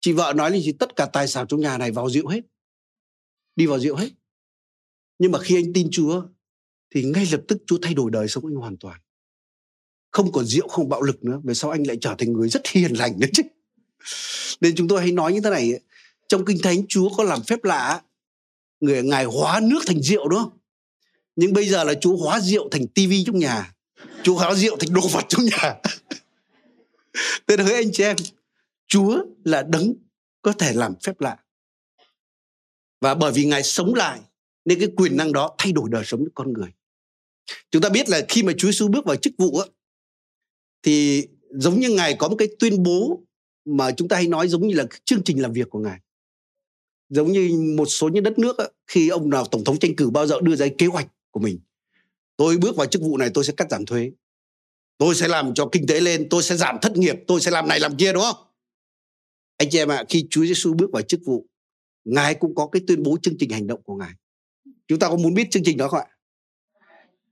chị 0.00 0.12
vợ 0.12 0.32
nói 0.36 0.50
là 0.50 0.58
gì 0.58 0.72
tất 0.72 0.96
cả 0.96 1.06
tài 1.06 1.28
sản 1.28 1.46
trong 1.48 1.60
nhà 1.60 1.78
này 1.78 1.90
vào 1.90 2.10
rượu 2.10 2.28
hết. 2.28 2.40
Đi 3.56 3.66
vào 3.66 3.78
rượu 3.78 3.96
hết. 3.96 4.08
Nhưng 5.18 5.32
mà 5.32 5.38
khi 5.38 5.56
anh 5.56 5.72
tin 5.72 5.88
chúa, 5.90 6.22
thì 6.94 7.02
ngay 7.04 7.26
lập 7.32 7.40
tức 7.48 7.58
chúa 7.66 7.78
thay 7.82 7.94
đổi 7.94 8.10
đời 8.10 8.28
sống 8.28 8.46
anh 8.46 8.54
hoàn 8.54 8.76
toàn. 8.76 9.00
Không 10.10 10.32
còn 10.32 10.44
rượu, 10.44 10.68
không 10.68 10.88
bạo 10.88 11.02
lực 11.02 11.24
nữa, 11.24 11.40
về 11.44 11.54
sau 11.54 11.70
anh 11.70 11.86
lại 11.86 11.98
trở 12.00 12.14
thành 12.18 12.32
người 12.32 12.48
rất 12.48 12.68
hiền 12.68 12.92
lành 12.92 13.18
nữa 13.20 13.26
chứ. 13.32 13.42
Nên 14.60 14.74
chúng 14.76 14.88
tôi 14.88 15.00
hay 15.00 15.12
nói 15.12 15.32
như 15.32 15.40
thế 15.40 15.50
này, 15.50 15.72
trong 16.28 16.44
kinh 16.44 16.58
thánh 16.62 16.86
chúa 16.86 17.08
có 17.16 17.24
làm 17.24 17.42
phép 17.42 17.64
lạ, 17.64 18.02
người 18.80 19.02
ngài 19.02 19.24
hóa 19.24 19.60
nước 19.62 19.80
thành 19.86 20.02
rượu, 20.02 20.28
đúng 20.28 20.38
không? 20.38 20.58
Nhưng 21.36 21.52
bây 21.52 21.68
giờ 21.68 21.84
là 21.84 21.94
chúa 21.94 22.16
hóa 22.16 22.40
rượu 22.40 22.68
thành 22.70 22.86
tivi 22.86 23.24
trong 23.24 23.38
nhà 23.38 23.74
chúa 24.22 24.34
hóa 24.34 24.54
rượu 24.54 24.76
thành 24.76 24.92
đồ 24.92 25.00
vật 25.12 25.24
trong 25.28 25.44
nhà. 25.44 25.74
Tên 27.46 27.60
hỡi 27.60 27.74
anh 27.74 27.92
chị 27.92 28.02
em 28.02 28.16
chúa 28.86 29.24
là 29.44 29.62
đấng 29.62 29.94
có 30.42 30.52
thể 30.52 30.72
làm 30.72 30.94
phép 31.02 31.20
lạ. 31.20 31.36
Và 33.00 33.14
bởi 33.14 33.32
vì 33.32 33.44
ngài 33.44 33.62
sống 33.62 33.94
lại 33.94 34.20
nên 34.64 34.78
cái 34.78 34.88
quyền 34.96 35.16
năng 35.16 35.32
đó 35.32 35.54
thay 35.58 35.72
đổi 35.72 35.88
đời 35.90 36.04
sống 36.04 36.24
của 36.24 36.30
con 36.34 36.52
người. 36.52 36.68
Chúng 37.70 37.82
ta 37.82 37.88
biết 37.88 38.08
là 38.08 38.20
khi 38.28 38.42
mà 38.42 38.52
chúa 38.58 38.68
giêsu 38.68 38.88
bước 38.88 39.04
vào 39.04 39.16
chức 39.16 39.32
vụ 39.38 39.58
á, 39.58 39.66
thì 40.82 41.26
giống 41.50 41.80
như 41.80 41.88
ngài 41.88 42.14
có 42.14 42.28
một 42.28 42.36
cái 42.38 42.48
tuyên 42.58 42.82
bố 42.82 43.22
mà 43.64 43.92
chúng 43.92 44.08
ta 44.08 44.16
hay 44.16 44.26
nói 44.26 44.48
giống 44.48 44.68
như 44.68 44.74
là 44.74 44.84
chương 45.04 45.22
trình 45.24 45.42
làm 45.42 45.52
việc 45.52 45.70
của 45.70 45.78
ngài. 45.78 45.98
Giống 47.08 47.32
như 47.32 47.74
một 47.76 47.86
số 47.86 48.08
những 48.08 48.24
đất 48.24 48.38
nước 48.38 48.56
khi 48.86 49.08
ông 49.08 49.30
nào 49.30 49.44
tổng 49.44 49.64
thống 49.64 49.78
tranh 49.78 49.96
cử 49.96 50.10
bao 50.10 50.26
giờ 50.26 50.40
đưa 50.42 50.56
ra 50.56 50.66
kế 50.78 50.86
hoạch 50.86 51.08
của 51.30 51.40
mình 51.40 51.60
tôi 52.38 52.56
bước 52.56 52.76
vào 52.76 52.86
chức 52.86 53.02
vụ 53.02 53.16
này 53.16 53.30
tôi 53.34 53.44
sẽ 53.44 53.52
cắt 53.56 53.70
giảm 53.70 53.86
thuế. 53.86 54.10
Tôi 54.98 55.14
sẽ 55.14 55.28
làm 55.28 55.54
cho 55.54 55.68
kinh 55.72 55.86
tế 55.86 56.00
lên 56.00 56.26
tôi 56.30 56.42
sẽ 56.42 56.56
giảm 56.56 56.78
thất 56.82 56.96
nghiệp 56.96 57.16
tôi 57.26 57.40
sẽ 57.40 57.50
làm 57.50 57.68
này 57.68 57.80
làm 57.80 57.96
kia 57.96 58.12
đúng 58.12 58.22
không? 58.22 58.36
Anh 59.56 59.70
chị 59.70 59.78
em 59.78 59.90
ạ 59.90 59.96
à, 59.96 60.04
khi 60.08 60.26
Chúa 60.30 60.44
Giêsu 60.44 60.74
bước 60.74 60.90
vào 60.92 61.02
chức 61.02 61.20
vụ 61.24 61.46
ngài 62.04 62.34
cũng 62.34 62.54
có 62.54 62.68
cái 62.72 62.82
tuyên 62.86 63.02
bố 63.02 63.18
chương 63.22 63.34
trình 63.38 63.50
hành 63.50 63.66
động 63.66 63.82
của 63.82 63.94
ngài. 63.96 64.10
Chúng 64.88 64.98
ta 64.98 65.08
có 65.08 65.16
muốn 65.16 65.34
biết 65.34 65.50
chương 65.50 65.62
trình 65.64 65.76
đó 65.76 65.88
không 65.88 66.00
ạ? 66.00 66.06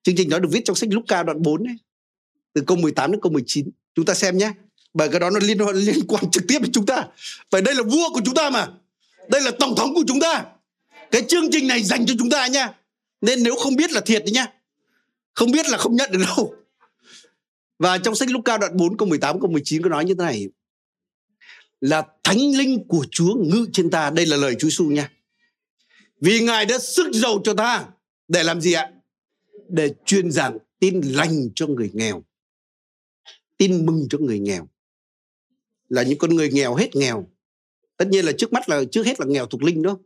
Chương 0.03 0.17
trình 0.17 0.29
đó 0.29 0.39
được 0.39 0.49
viết 0.53 0.61
trong 0.65 0.77
sách 0.77 0.89
Luca 0.93 1.23
đoạn 1.23 1.43
4 1.43 1.65
ấy, 1.65 1.77
từ 2.53 2.63
câu 2.67 2.77
18 2.77 3.13
đến 3.13 3.21
câu 3.21 3.33
19 3.33 3.71
chúng 3.95 4.05
ta 4.05 4.15
xem 4.15 4.39
nhé. 4.39 4.53
Bởi 4.95 5.09
cái 5.09 5.21
đó 5.21 5.31
nó 5.31 5.39
liên 5.43 5.59
liên 5.75 6.07
quan 6.09 6.31
trực 6.31 6.45
tiếp 6.49 6.59
đến 6.63 6.73
chúng 6.73 6.87
ta. 6.87 7.09
Bởi 7.51 7.63
đây 7.63 7.75
là 7.75 7.83
vua 7.83 8.09
của 8.13 8.21
chúng 8.25 8.35
ta 8.35 8.51
mà. 8.51 8.69
Đây 9.29 9.41
là 9.41 9.51
tổng 9.59 9.75
thống 9.77 9.95
của 9.95 10.05
chúng 10.07 10.21
ta. 10.21 10.45
Cái 11.11 11.23
chương 11.29 11.51
trình 11.53 11.69
này 11.69 11.83
dành 11.83 12.07
cho 12.07 12.15
chúng 12.19 12.31
ta 12.31 12.47
nha 12.47 12.75
nên 13.21 13.43
nếu 13.43 13.55
không 13.57 13.77
biết 13.77 13.93
là 13.93 14.01
thiệt 14.01 14.23
đấy 14.25 14.33
nha 14.33 14.47
không 15.37 15.51
biết 15.51 15.69
là 15.69 15.79
không 15.79 15.97
nhận 15.97 16.11
được 16.13 16.19
đâu. 16.27 16.55
Và 17.79 17.99
trong 17.99 18.15
sách 18.15 18.31
Luca 18.31 18.59
đoạn 18.59 18.77
4 18.77 18.97
câu 18.97 19.09
18 19.09 19.41
câu 19.41 19.51
19 19.51 19.83
có 19.83 19.89
nói 19.89 20.05
như 20.05 20.15
thế 20.15 20.25
này. 20.25 20.49
Là 21.81 22.07
thánh 22.25 22.39
linh 22.39 22.89
của 22.89 23.07
Chúa 23.11 23.35
ngự 23.35 23.67
trên 23.73 23.91
ta. 23.91 24.11
Đây 24.11 24.27
là 24.27 24.37
lời 24.37 24.55
Chúa 24.55 24.69
Giêsu 24.69 24.85
nha. 24.85 25.13
Vì 26.21 26.41
ngài 26.41 26.67
đã 26.67 26.79
sức 26.79 27.13
giàu 27.13 27.41
cho 27.45 27.55
ta. 27.55 27.89
Để 28.29 28.43
làm 28.43 28.61
gì 28.61 28.73
ạ? 28.73 28.93
Để 29.69 29.95
truyền 30.05 30.31
giảng 30.31 30.59
tin 30.79 31.01
lành 31.01 31.49
cho 31.55 31.67
người 31.67 31.91
nghèo. 31.93 32.25
Tin 33.57 33.87
mừng 33.87 34.07
cho 34.11 34.19
người 34.19 34.39
nghèo. 34.39 34.69
Là 35.89 36.03
những 36.03 36.19
con 36.19 36.35
người 36.35 36.51
nghèo 36.53 36.75
hết 36.75 36.97
nghèo. 36.97 37.29
Tất 37.97 38.09
nhiên 38.09 38.25
là 38.25 38.33
trước 38.39 38.53
mắt 38.53 38.69
là, 38.69 38.83
trước 38.93 39.07
hết 39.07 39.21
là 39.21 39.27
nghèo 39.27 39.47
thuộc 39.47 39.63
linh 39.63 39.83
đó. 39.83 39.99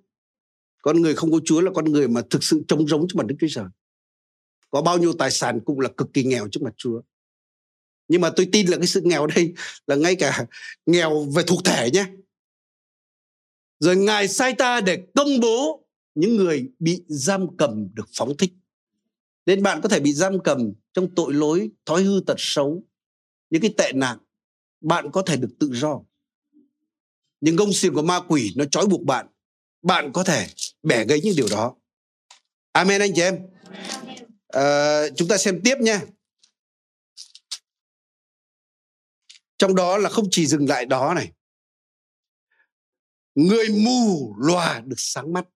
Con 0.82 1.02
người 1.02 1.14
không 1.14 1.32
có 1.32 1.38
chúa 1.44 1.60
là 1.60 1.70
con 1.74 1.84
người 1.84 2.08
mà 2.08 2.22
thực 2.30 2.44
sự 2.44 2.62
trống 2.68 2.88
rỗng 2.88 3.08
trước 3.08 3.16
mặt 3.16 3.26
đức 3.26 3.34
chúa 3.40 3.46
trời 3.50 3.64
có 4.70 4.82
bao 4.82 4.98
nhiêu 4.98 5.12
tài 5.12 5.30
sản 5.30 5.60
cũng 5.64 5.80
là 5.80 5.88
cực 5.96 6.08
kỳ 6.12 6.24
nghèo 6.24 6.48
trước 6.48 6.62
mặt 6.62 6.74
chúa. 6.76 7.00
Nhưng 8.08 8.20
mà 8.20 8.30
tôi 8.36 8.48
tin 8.52 8.66
là 8.66 8.76
cái 8.76 8.86
sự 8.86 9.00
nghèo 9.04 9.26
đây 9.26 9.54
là 9.86 9.96
ngay 9.96 10.16
cả 10.16 10.46
nghèo 10.86 11.24
về 11.24 11.42
thuộc 11.46 11.64
thể 11.64 11.90
nhé. 11.90 12.06
Rồi 13.80 13.96
ngài 13.96 14.28
sai 14.28 14.54
ta 14.54 14.80
để 14.80 15.06
công 15.14 15.40
bố 15.40 15.86
những 16.14 16.36
người 16.36 16.70
bị 16.78 17.02
giam 17.08 17.56
cầm 17.56 17.88
được 17.94 18.08
phóng 18.16 18.36
thích. 18.36 18.52
Nên 19.46 19.62
bạn 19.62 19.80
có 19.80 19.88
thể 19.88 20.00
bị 20.00 20.12
giam 20.12 20.42
cầm 20.44 20.72
trong 20.92 21.14
tội 21.14 21.34
lỗi, 21.34 21.70
thói 21.86 22.02
hư 22.02 22.20
tật 22.26 22.36
xấu, 22.38 22.84
những 23.50 23.62
cái 23.62 23.74
tệ 23.76 23.92
nạn 23.94 24.18
bạn 24.80 25.10
có 25.12 25.22
thể 25.22 25.36
được 25.36 25.50
tự 25.58 25.70
do. 25.74 26.00
Những 27.40 27.56
gông 27.56 27.72
xiềng 27.72 27.94
của 27.94 28.02
ma 28.02 28.20
quỷ 28.28 28.52
nó 28.56 28.64
trói 28.64 28.86
buộc 28.86 29.02
bạn 29.02 29.26
bạn 29.82 30.12
có 30.12 30.24
thể 30.24 30.46
bẻ 30.82 31.04
gãy 31.04 31.20
những 31.24 31.36
điều 31.36 31.48
đó. 31.50 31.74
Amen 32.72 33.00
anh 33.00 33.12
chị 33.14 33.22
em 33.22 33.38
à, 34.52 35.02
chúng 35.16 35.28
ta 35.28 35.38
xem 35.38 35.60
tiếp 35.64 35.76
nha. 35.80 36.02
Trong 39.58 39.74
đó 39.74 39.98
là 39.98 40.10
không 40.10 40.28
chỉ 40.30 40.46
dừng 40.46 40.68
lại 40.68 40.86
đó 40.86 41.14
này. 41.14 41.32
Người 43.34 43.68
mù 43.84 44.34
lòa 44.38 44.80
được 44.80 44.96
sáng 44.98 45.32
mắt. 45.32 45.48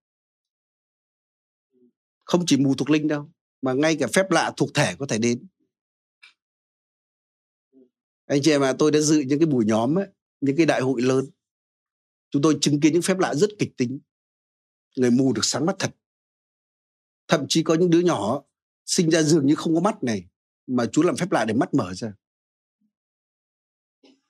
Không 2.24 2.44
chỉ 2.46 2.56
mù 2.56 2.74
thuộc 2.74 2.90
linh 2.90 3.08
đâu 3.08 3.30
mà 3.62 3.72
ngay 3.72 3.96
cả 4.00 4.06
phép 4.14 4.30
lạ 4.30 4.52
thuộc 4.56 4.68
thể 4.74 4.94
có 4.98 5.06
thể 5.08 5.18
đến. 5.18 5.46
Anh 8.26 8.40
chị 8.42 8.50
em 8.50 8.62
à 8.62 8.74
tôi 8.78 8.90
đã 8.90 9.00
dự 9.00 9.20
những 9.20 9.38
cái 9.38 9.46
buổi 9.46 9.64
nhóm 9.64 9.98
ấy, 9.98 10.06
những 10.40 10.56
cái 10.56 10.66
đại 10.66 10.80
hội 10.80 11.02
lớn. 11.02 11.30
Chúng 12.30 12.42
tôi 12.42 12.58
chứng 12.60 12.80
kiến 12.80 12.92
những 12.92 13.02
phép 13.02 13.18
lạ 13.18 13.34
rất 13.34 13.50
kịch 13.58 13.76
tính. 13.76 14.00
Người 14.96 15.10
mù 15.10 15.32
được 15.32 15.44
sáng 15.44 15.66
mắt 15.66 15.76
thật. 15.78 15.96
Thậm 17.28 17.46
chí 17.48 17.62
có 17.62 17.74
những 17.74 17.90
đứa 17.90 18.00
nhỏ 18.00 18.44
sinh 18.86 19.10
ra 19.10 19.22
dường 19.22 19.46
như 19.46 19.54
không 19.54 19.74
có 19.74 19.80
mắt 19.80 20.02
này, 20.02 20.24
mà 20.66 20.86
chúa 20.86 21.02
làm 21.02 21.16
phép 21.16 21.32
lạ 21.32 21.44
để 21.44 21.54
mắt 21.54 21.74
mở 21.74 21.94
ra. 21.94 22.12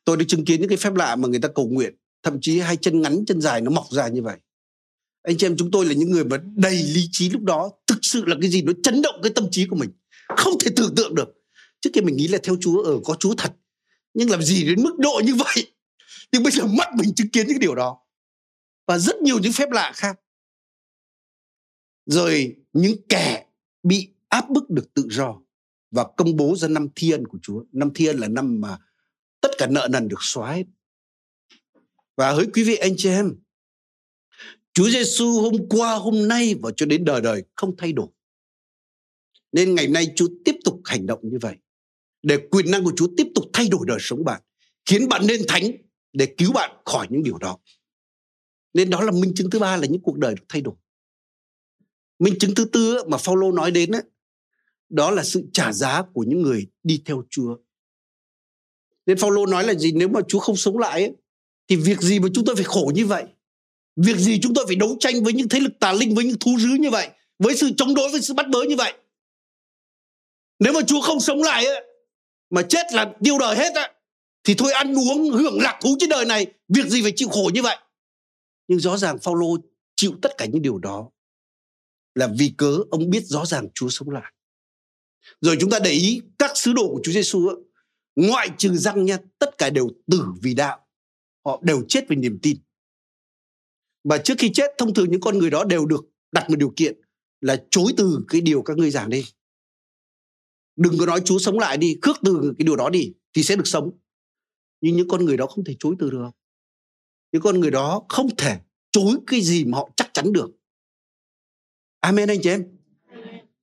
Tôi 0.04 0.16
đã 0.16 0.24
chứng 0.28 0.44
kiến 0.44 0.60
những 0.60 0.68
cái 0.68 0.78
phép 0.78 0.94
lạ 0.94 1.16
mà 1.16 1.28
người 1.28 1.40
ta 1.40 1.48
cầu 1.48 1.68
nguyện, 1.68 1.94
thậm 2.22 2.38
chí 2.40 2.58
hai 2.58 2.76
chân 2.76 3.00
ngắn, 3.00 3.24
chân 3.26 3.40
dài 3.40 3.60
nó 3.60 3.70
mọc 3.70 3.86
ra 3.90 4.08
như 4.08 4.22
vậy. 4.22 4.38
Anh 5.22 5.36
chị 5.38 5.46
em 5.46 5.56
chúng 5.56 5.70
tôi 5.70 5.86
là 5.86 5.92
những 5.92 6.10
người 6.10 6.24
mà 6.24 6.36
đầy 6.56 6.82
lý 6.82 7.08
trí 7.12 7.30
lúc 7.30 7.42
đó, 7.42 7.70
thực 7.86 7.98
sự 8.02 8.24
là 8.24 8.36
cái 8.40 8.50
gì 8.50 8.62
nó 8.62 8.72
chấn 8.82 9.02
động 9.02 9.20
cái 9.22 9.32
tâm 9.34 9.48
trí 9.50 9.66
của 9.66 9.76
mình, 9.76 9.90
không 10.36 10.58
thể 10.60 10.70
tưởng 10.76 10.94
tượng 10.96 11.14
được. 11.14 11.28
Trước 11.80 11.90
kia 11.92 12.00
mình 12.00 12.16
nghĩ 12.16 12.28
là 12.28 12.38
theo 12.42 12.56
chúa 12.60 12.82
ở 12.82 13.00
có 13.04 13.16
chúa 13.20 13.34
thật, 13.34 13.56
nhưng 14.14 14.30
làm 14.30 14.42
gì 14.42 14.64
đến 14.64 14.82
mức 14.82 14.98
độ 14.98 15.20
như 15.24 15.34
vậy? 15.34 15.72
Nhưng 16.32 16.42
bây 16.42 16.52
giờ 16.52 16.66
mắt 16.66 16.88
mình 16.98 17.14
chứng 17.14 17.30
kiến 17.30 17.46
những 17.46 17.58
điều 17.58 17.74
đó, 17.74 18.00
và 18.86 18.98
rất 18.98 19.16
nhiều 19.16 19.38
những 19.38 19.52
phép 19.52 19.70
lạ 19.70 19.92
khác. 19.94 20.20
Rồi 22.06 22.56
những 22.72 22.96
kẻ 23.08 23.46
bị 23.82 24.13
áp 24.35 24.51
bức 24.51 24.70
được 24.70 24.94
tự 24.94 25.07
do 25.11 25.40
và 25.90 26.05
công 26.16 26.37
bố 26.37 26.57
ra 26.57 26.68
năm 26.68 26.88
thiên 26.94 27.27
của 27.27 27.38
Chúa. 27.42 27.64
Năm 27.73 27.90
thiên 27.94 28.16
là 28.16 28.29
năm 28.29 28.61
mà 28.61 28.79
tất 29.40 29.49
cả 29.59 29.66
nợ 29.66 29.88
nần 29.90 30.09
được 30.09 30.18
xóa 30.20 30.53
hết. 30.53 30.64
Và 32.16 32.33
hỡi 32.33 32.47
quý 32.55 32.64
vị 32.64 32.77
anh 32.77 32.94
chị 32.97 33.09
em, 33.09 33.35
Chúa 34.73 34.88
Giêsu 34.88 35.40
hôm 35.40 35.68
qua, 35.68 35.94
hôm 35.94 36.29
nay 36.29 36.55
và 36.62 36.70
cho 36.77 36.87
đến 36.87 37.05
đời 37.05 37.20
đời 37.20 37.44
không 37.57 37.77
thay 37.79 37.92
đổi. 37.92 38.09
Nên 39.53 39.75
ngày 39.75 39.88
nay 39.88 40.12
Chúa 40.16 40.29
tiếp 40.44 40.57
tục 40.64 40.81
hành 40.85 41.07
động 41.07 41.20
như 41.23 41.38
vậy. 41.40 41.57
Để 42.23 42.38
quyền 42.51 42.70
năng 42.70 42.85
của 42.85 42.92
Chúa 42.97 43.09
tiếp 43.16 43.27
tục 43.35 43.44
thay 43.53 43.68
đổi 43.68 43.81
đời 43.87 43.99
sống 44.01 44.25
bạn. 44.25 44.42
Khiến 44.85 45.09
bạn 45.09 45.27
nên 45.27 45.40
thánh 45.49 45.70
để 46.12 46.35
cứu 46.38 46.53
bạn 46.53 46.77
khỏi 46.85 47.07
những 47.11 47.23
điều 47.23 47.38
đó. 47.38 47.59
Nên 48.75 48.90
đó 48.90 49.03
là 49.03 49.12
minh 49.12 49.33
chứng 49.37 49.51
thứ 49.51 49.59
ba 49.59 49.77
là 49.77 49.87
những 49.87 50.03
cuộc 50.03 50.18
đời 50.18 50.35
được 50.35 50.44
thay 50.49 50.62
đổi. 50.62 50.75
Minh 52.18 52.35
chứng 52.40 52.55
thứ 52.55 52.64
tư 52.64 53.05
mà 53.09 53.18
Phaolô 53.18 53.53
nói 53.53 53.70
đến 53.70 53.90
ấy, 53.90 54.03
đó 54.94 55.11
là 55.11 55.24
sự 55.24 55.42
trả 55.52 55.72
giá 55.72 56.02
của 56.02 56.24
những 56.28 56.42
người 56.42 56.66
đi 56.83 57.02
theo 57.04 57.22
Chúa. 57.30 57.57
Nên 59.07 59.18
Phaolô 59.18 59.46
nói 59.46 59.64
là 59.64 59.74
gì 59.74 59.92
nếu 59.92 60.09
mà 60.09 60.20
Chúa 60.28 60.38
không 60.38 60.57
sống 60.57 60.78
lại 60.78 61.02
ấy, 61.02 61.12
thì 61.68 61.76
việc 61.76 62.00
gì 62.00 62.18
mà 62.18 62.28
chúng 62.35 62.44
tôi 62.44 62.57
phải 62.57 62.64
khổ 62.64 62.92
như 62.94 63.07
vậy? 63.07 63.24
Việc 63.96 64.16
gì 64.16 64.40
chúng 64.42 64.54
tôi 64.54 64.64
phải 64.66 64.76
đấu 64.76 64.96
tranh 65.00 65.24
với 65.24 65.33
những 65.33 65.48
thế 65.48 65.61
lực 65.61 65.72
tà 65.80 65.92
linh 65.92 66.14
với 66.14 66.24
những 66.24 66.38
thú 66.40 66.57
dữ 66.59 66.68
như 66.80 66.90
vậy, 66.90 67.09
với 67.38 67.57
sự 67.57 67.70
chống 67.76 67.94
đối 67.94 68.11
với 68.11 68.20
sự 68.20 68.35
bắt 68.35 68.46
bớ 68.48 68.62
như 68.62 68.76
vậy? 68.76 68.92
Nếu 70.59 70.72
mà 70.72 70.80
Chúa 70.87 71.00
không 71.00 71.20
sống 71.20 71.42
lại 71.42 71.66
ấy, 71.66 71.85
mà 72.50 72.62
chết 72.62 72.92
là 72.92 73.12
tiêu 73.24 73.38
đời 73.38 73.57
hết 73.57 73.74
á 73.74 73.92
thì 74.44 74.54
thôi 74.54 74.72
ăn 74.72 74.94
uống 74.94 75.30
hưởng 75.30 75.61
lạc 75.61 75.78
thú 75.83 75.96
trên 76.00 76.09
đời 76.09 76.24
này, 76.24 76.46
việc 76.68 76.87
gì 76.87 77.02
phải 77.02 77.12
chịu 77.16 77.28
khổ 77.28 77.50
như 77.54 77.62
vậy? 77.62 77.76
Nhưng 78.68 78.80
rõ 78.80 78.96
ràng 78.96 79.18
Phaolô 79.18 79.57
chịu 79.96 80.12
tất 80.22 80.33
cả 80.38 80.44
những 80.44 80.62
điều 80.62 80.78
đó 80.78 81.11
là 82.14 82.28
vì 82.38 82.52
cớ 82.59 82.78
ông 82.90 83.11
biết 83.11 83.22
rõ 83.26 83.46
ràng 83.46 83.68
Chúa 83.74 83.88
sống 83.88 84.11
lại. 84.11 84.34
Rồi 85.40 85.56
chúng 85.60 85.70
ta 85.70 85.78
để 85.84 85.90
ý 85.90 86.20
các 86.38 86.50
sứ 86.54 86.72
đồ 86.72 86.88
của 86.88 87.00
Chúa 87.04 87.12
Giêsu 87.12 87.50
ngoại 88.16 88.48
trừ 88.58 88.76
răng 88.76 89.04
nha, 89.04 89.18
tất 89.38 89.58
cả 89.58 89.70
đều 89.70 89.90
tử 90.10 90.24
vì 90.42 90.54
đạo. 90.54 90.87
Họ 91.44 91.60
đều 91.62 91.82
chết 91.88 92.04
vì 92.08 92.16
niềm 92.16 92.38
tin. 92.42 92.56
Và 94.04 94.18
trước 94.18 94.34
khi 94.38 94.50
chết 94.54 94.70
thông 94.78 94.94
thường 94.94 95.10
những 95.10 95.20
con 95.20 95.38
người 95.38 95.50
đó 95.50 95.64
đều 95.64 95.87
được 95.87 96.04
đặt 96.32 96.50
một 96.50 96.56
điều 96.58 96.72
kiện 96.76 97.00
là 97.40 97.64
chối 97.70 97.92
từ 97.96 98.24
cái 98.28 98.40
điều 98.40 98.62
các 98.62 98.76
ngươi 98.76 98.90
giảng 98.90 99.10
đi. 99.10 99.24
Đừng 100.76 100.98
có 100.98 101.06
nói 101.06 101.20
Chúa 101.24 101.38
sống 101.38 101.58
lại 101.58 101.76
đi, 101.76 101.98
khước 102.02 102.16
từ 102.24 102.54
cái 102.58 102.64
điều 102.64 102.76
đó 102.76 102.90
đi 102.90 103.12
thì 103.34 103.42
sẽ 103.42 103.56
được 103.56 103.66
sống. 103.66 103.90
Nhưng 104.80 104.96
những 104.96 105.08
con 105.08 105.24
người 105.24 105.37
đó 105.37 105.46
không 105.46 105.64
thể 105.64 105.76
chối 105.78 105.94
từ 105.98 106.10
được. 106.10 106.30
Những 107.32 107.42
con 107.42 107.60
người 107.60 107.70
đó 107.70 108.02
không 108.08 108.37
thể 108.37 108.60
chối 108.90 109.16
cái 109.26 109.40
gì 109.40 109.64
mà 109.64 109.78
họ 109.78 109.90
chắc 109.96 110.10
chắn 110.14 110.32
được. 110.32 110.50
Amen 112.00 112.28
anh 112.28 112.38
chị 112.42 112.50
em. 112.50 112.64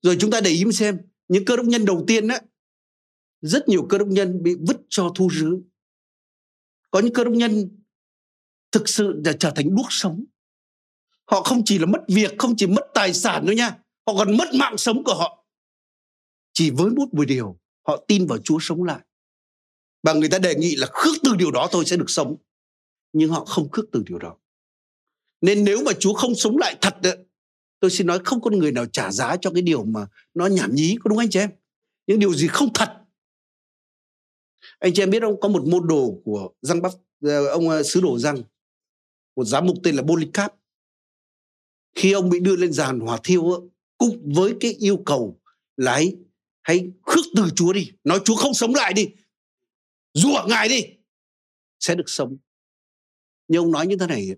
Rồi 0.02 0.18
chúng 0.20 0.32
ta 0.32 0.42
để 0.42 0.50
ý 0.50 0.64
xem 0.74 0.98
những 1.32 1.46
cơ 1.46 1.56
đốc 1.56 1.66
nhân 1.66 1.86
đầu 1.86 2.04
tiên 2.08 2.28
á 2.28 2.42
rất 3.42 3.70
nhiều 3.70 3.86
cơ 3.90 3.98
đốc 3.98 4.08
nhân 4.08 4.44
bị 4.44 4.56
vứt 4.68 4.78
cho 4.90 5.12
thu 5.16 5.30
rứ. 5.32 5.62
Có 6.92 7.00
những 7.00 7.14
cơ 7.14 7.24
đốc 7.24 7.34
nhân 7.34 7.80
thực 8.72 8.90
sự 8.90 9.14
đã 9.24 9.34
trở 9.40 9.52
thành 9.56 9.76
đuốc 9.76 9.86
sống. 9.90 10.26
họ 11.26 11.44
không 11.44 11.62
chỉ 11.66 11.80
là 11.80 11.86
mất 11.86 12.00
việc 12.08 12.32
không 12.38 12.56
chỉ 12.58 12.68
mất 12.68 12.86
tài 12.94 13.14
sản 13.14 13.46
nữa 13.46 13.54
nha 13.54 13.70
họ 14.08 14.14
còn 14.18 14.38
mất 14.38 14.48
mạng 14.54 14.78
sống 14.78 15.04
của 15.04 15.16
họ 15.16 15.46
chỉ 16.54 16.70
với 16.70 16.90
một 16.90 17.06
buổi 17.12 17.26
điều 17.26 17.60
họ 17.88 18.06
tin 18.08 18.28
vào 18.28 18.38
chúa 18.38 18.58
sống 18.62 18.84
lại 18.84 19.00
và 20.04 20.14
người 20.14 20.30
ta 20.30 20.38
đề 20.38 20.56
nghị 20.56 20.76
là 20.76 20.88
khước 20.92 21.16
từ 21.24 21.36
điều 21.36 21.52
đó 21.52 21.70
tôi 21.72 21.86
sẽ 21.86 21.98
được 21.98 22.10
sống 22.10 22.36
nhưng 23.14 23.30
họ 23.30 23.46
không 23.46 23.70
khước 23.70 23.86
từ 23.92 24.04
điều 24.06 24.20
đó 24.20 24.38
nên 25.42 25.64
nếu 25.64 25.84
mà 25.86 25.92
chúa 26.00 26.14
không 26.14 26.36
sống 26.36 26.58
lại 26.58 26.78
thật 26.82 26.96
đấy, 27.04 27.18
tôi 27.82 27.92
xin 27.92 28.08
nói 28.08 28.20
không 28.24 28.42
có 28.42 28.52
người 28.52 28.72
nào 28.72 28.86
trả 28.86 29.12
giá 29.12 29.38
cho 29.42 29.52
cái 29.52 29.62
điều 29.62 29.84
mà 29.84 30.08
nó 30.34 30.48
nhảm 30.48 30.76
nhí 30.76 30.98
có 31.04 31.10
đúng 31.10 31.18
anh 31.18 31.30
chị 31.30 31.40
em? 31.40 31.50
Những 32.08 32.20
điều 32.20 32.34
gì 32.34 32.48
không 32.48 32.74
thật? 32.74 32.98
Anh 34.80 34.94
chị 34.94 35.04
em 35.04 35.10
biết 35.10 35.20
không? 35.22 35.40
Có 35.40 35.50
một 35.50 35.64
môn 35.68 35.88
đồ 35.88 36.22
của 36.26 36.50
răng 36.62 36.82
bắp 36.82 36.92
ờ, 37.22 37.48
ông 37.48 37.70
ờ, 37.70 37.84
sứ 37.84 38.02
đồ 38.02 38.20
răng 38.20 38.44
một 39.36 39.44
giám 39.44 39.66
mục 39.66 39.78
tên 39.84 39.96
là 39.96 40.04
Polycarp 40.04 40.54
khi 41.96 42.12
ông 42.12 42.30
bị 42.30 42.40
đưa 42.40 42.56
lên 42.56 42.74
giàn 42.74 43.00
hỏa 43.00 43.18
thiêu 43.24 43.70
cũng 43.98 44.34
với 44.36 44.56
cái 44.60 44.74
yêu 44.74 45.04
cầu 45.06 45.40
là 45.78 45.92
hãy, 45.92 46.16
hãy 46.62 46.92
khước 47.02 47.26
từ 47.36 47.50
Chúa 47.56 47.74
đi. 47.74 47.92
Nói 48.04 48.20
Chúa 48.26 48.36
không 48.36 48.54
sống 48.54 48.76
lại 48.76 48.94
đi. 48.94 49.10
Rủa 50.14 50.46
ngài 50.48 50.70
đi 50.70 50.86
sẽ 51.80 51.96
được 51.96 52.10
sống. 52.10 52.38
Nhưng 53.48 53.62
ông 53.62 53.72
nói 53.72 53.88
như 53.88 53.96
thế 54.00 54.08
này 54.08 54.30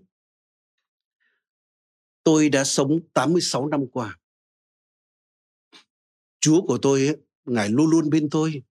tôi 2.24 2.48
đã 2.48 2.64
sống 2.64 3.00
86 3.14 3.68
năm 3.68 3.86
qua. 3.92 4.18
Chúa 6.40 6.62
của 6.62 6.78
tôi 6.82 7.16
ngài 7.44 7.68
luôn 7.68 7.90
luôn 7.90 8.10
bên 8.10 8.30
tôi. 8.30 8.62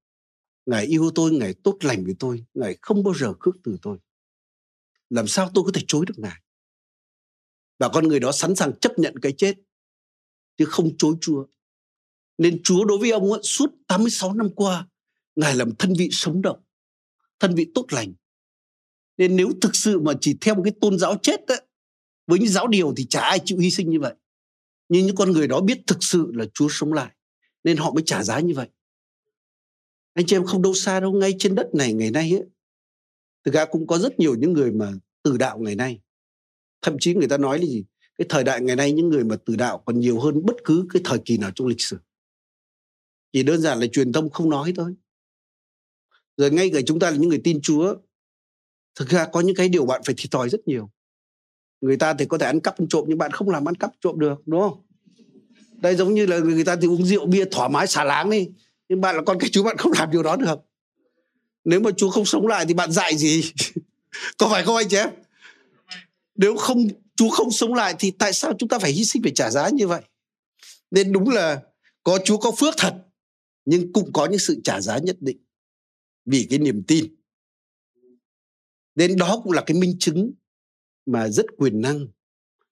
Ngài 0.65 0.85
yêu 0.85 1.11
tôi 1.15 1.31
ngài 1.31 1.53
tốt 1.53 1.77
lành 1.81 2.03
với 2.03 2.15
tôi. 2.19 2.45
Ngài 2.53 2.77
không 2.81 3.03
bao 3.03 3.13
giờ 3.13 3.33
khước 3.39 3.55
từ 3.63 3.77
tôi. 3.81 3.97
Làm 5.09 5.27
sao 5.27 5.51
tôi 5.53 5.63
có 5.63 5.71
thể 5.73 5.81
chối 5.87 6.05
được 6.05 6.19
ngài? 6.19 6.41
Và 7.79 7.89
con 7.93 8.07
người 8.07 8.19
đó 8.19 8.31
sẵn 8.31 8.55
sàng 8.55 8.79
chấp 8.79 8.99
nhận 8.99 9.19
cái 9.21 9.33
chết 9.37 9.55
chứ 10.57 10.65
không 10.65 10.97
chối 10.97 11.15
Chúa. 11.21 11.45
Nên 12.37 12.63
Chúa 12.63 12.85
đối 12.85 12.97
với 12.97 13.11
ông 13.11 13.31
ấy, 13.31 13.41
suốt 13.43 13.69
86 13.87 14.33
năm 14.33 14.49
qua 14.55 14.87
ngài 15.35 15.55
làm 15.55 15.75
thân 15.75 15.93
vị 15.97 16.09
sống 16.11 16.41
động 16.41 16.63
thân 17.39 17.55
vị 17.55 17.71
tốt 17.75 17.85
lành. 17.89 18.13
Nên 19.17 19.35
nếu 19.35 19.49
thực 19.61 19.75
sự 19.75 19.99
mà 19.99 20.13
chỉ 20.21 20.37
theo 20.41 20.55
một 20.55 20.61
cái 20.65 20.73
tôn 20.81 20.99
giáo 20.99 21.15
chết 21.21 21.47
ấy, 21.47 21.61
với 22.27 22.39
những 22.39 22.49
giáo 22.49 22.67
điều 22.67 22.93
thì 22.97 23.05
chả 23.05 23.21
ai 23.21 23.39
chịu 23.45 23.57
hy 23.57 23.71
sinh 23.71 23.89
như 23.89 23.99
vậy. 23.99 24.13
Nhưng 24.89 25.05
những 25.05 25.15
con 25.15 25.31
người 25.31 25.47
đó 25.47 25.62
biết 25.62 25.81
thực 25.88 25.97
sự 26.03 26.31
là 26.33 26.45
Chúa 26.53 26.67
sống 26.69 26.93
lại 26.93 27.12
nên 27.63 27.77
họ 27.77 27.93
mới 27.93 28.03
trả 28.05 28.23
giá 28.23 28.39
như 28.39 28.53
vậy. 28.53 28.69
Anh 30.13 30.25
chị 30.25 30.36
em 30.36 30.45
không 30.45 30.62
đâu 30.62 30.73
xa 30.73 30.99
đâu 30.99 31.13
ngay 31.13 31.36
trên 31.39 31.55
đất 31.55 31.69
này 31.73 31.93
ngày 31.93 32.12
nay 32.12 32.31
ấy, 32.31 32.43
thực 33.45 33.53
ra 33.53 33.65
cũng 33.65 33.88
có 33.88 33.97
rất 33.97 34.19
nhiều 34.19 34.36
những 34.36 34.53
người 34.53 34.71
mà 34.71 34.93
từ 35.23 35.38
đạo 35.38 35.59
ngày 35.59 35.75
nay. 35.75 35.99
Thậm 36.81 36.97
chí 36.99 37.13
người 37.13 37.27
ta 37.27 37.38
nói 37.38 37.59
là 37.59 37.65
gì? 37.65 37.83
Cái 38.17 38.25
thời 38.29 38.43
đại 38.43 38.62
ngày 38.62 38.75
nay 38.75 38.91
những 38.91 39.09
người 39.09 39.23
mà 39.23 39.36
từ 39.45 39.55
đạo 39.55 39.83
còn 39.86 39.99
nhiều 39.99 40.19
hơn 40.19 40.45
bất 40.45 40.55
cứ 40.63 40.86
cái 40.93 41.01
thời 41.05 41.19
kỳ 41.25 41.38
nào 41.38 41.51
trong 41.55 41.67
lịch 41.67 41.81
sử. 41.81 41.97
Chỉ 43.31 43.43
đơn 43.43 43.62
giản 43.62 43.79
là 43.79 43.88
truyền 43.88 44.12
thông 44.12 44.29
không 44.29 44.49
nói 44.49 44.73
thôi. 44.75 44.95
Rồi 46.38 46.51
ngay 46.51 46.71
cả 46.73 46.79
chúng 46.86 46.99
ta 46.99 47.12
là 47.12 47.17
những 47.17 47.29
người 47.29 47.41
tin 47.43 47.62
chúa 47.62 47.95
thực 48.95 49.09
ra 49.09 49.27
có 49.33 49.41
những 49.41 49.55
cái 49.55 49.69
điều 49.69 49.86
bạn 49.86 50.01
phải 50.05 50.15
thiệt 50.17 50.31
thòi 50.31 50.49
rất 50.49 50.67
nhiều 50.67 50.89
người 51.83 51.97
ta 51.97 52.13
thì 52.13 52.25
có 52.25 52.37
thể 52.37 52.45
ăn 52.45 52.59
cắp 52.59 52.79
ăn 52.79 52.87
trộm 52.87 53.05
nhưng 53.07 53.17
bạn 53.17 53.31
không 53.31 53.49
làm 53.49 53.67
ăn 53.67 53.75
cắp 53.75 53.91
trộm 54.01 54.19
được, 54.19 54.41
đúng 54.45 54.61
không? 54.61 54.81
Đây 55.71 55.95
giống 55.95 56.13
như 56.13 56.25
là 56.25 56.39
người 56.39 56.63
ta 56.63 56.75
thì 56.75 56.87
uống 56.87 57.05
rượu 57.05 57.25
bia 57.25 57.45
thoải 57.51 57.69
mái, 57.69 57.87
xả 57.87 58.03
láng 58.03 58.29
đi. 58.29 58.49
Nhưng 58.89 59.01
bạn 59.01 59.15
là 59.15 59.21
con 59.25 59.39
cái 59.39 59.49
chú 59.51 59.63
bạn 59.63 59.77
không 59.77 59.91
làm 59.91 60.11
điều 60.11 60.23
đó 60.23 60.35
được. 60.35 60.59
Nếu 61.65 61.79
mà 61.79 61.91
chú 61.97 62.09
không 62.09 62.25
sống 62.25 62.47
lại 62.47 62.65
thì 62.65 62.73
bạn 62.73 62.91
dạy 62.91 63.17
gì? 63.17 63.43
Có 64.37 64.49
phải 64.49 64.63
không 64.63 64.75
anh 64.75 64.89
chị 64.89 64.97
em? 64.97 65.09
Nếu 66.35 66.55
không, 66.55 66.87
chú 67.15 67.29
không 67.29 67.51
sống 67.51 67.73
lại 67.73 67.95
thì 67.99 68.11
tại 68.11 68.33
sao 68.33 68.53
chúng 68.57 68.69
ta 68.69 68.79
phải 68.79 68.91
hy 68.91 69.05
sinh, 69.05 69.23
phải 69.23 69.31
trả 69.35 69.49
giá 69.49 69.69
như 69.69 69.87
vậy? 69.87 70.01
Nên 70.91 71.11
đúng 71.11 71.29
là 71.29 71.61
có 72.03 72.19
chúa 72.25 72.37
có 72.37 72.51
phước 72.51 72.73
thật, 72.77 72.95
nhưng 73.65 73.93
cũng 73.93 74.13
có 74.13 74.25
những 74.25 74.39
sự 74.39 74.61
trả 74.63 74.81
giá 74.81 74.97
nhất 74.97 75.17
định 75.19 75.37
vì 76.25 76.47
cái 76.49 76.59
niềm 76.59 76.83
tin. 76.87 77.15
Nên 78.95 79.17
đó 79.17 79.41
cũng 79.43 79.51
là 79.51 79.63
cái 79.65 79.77
minh 79.77 79.95
chứng 79.99 80.31
mà 81.05 81.29
rất 81.29 81.45
quyền 81.57 81.81
năng 81.81 82.07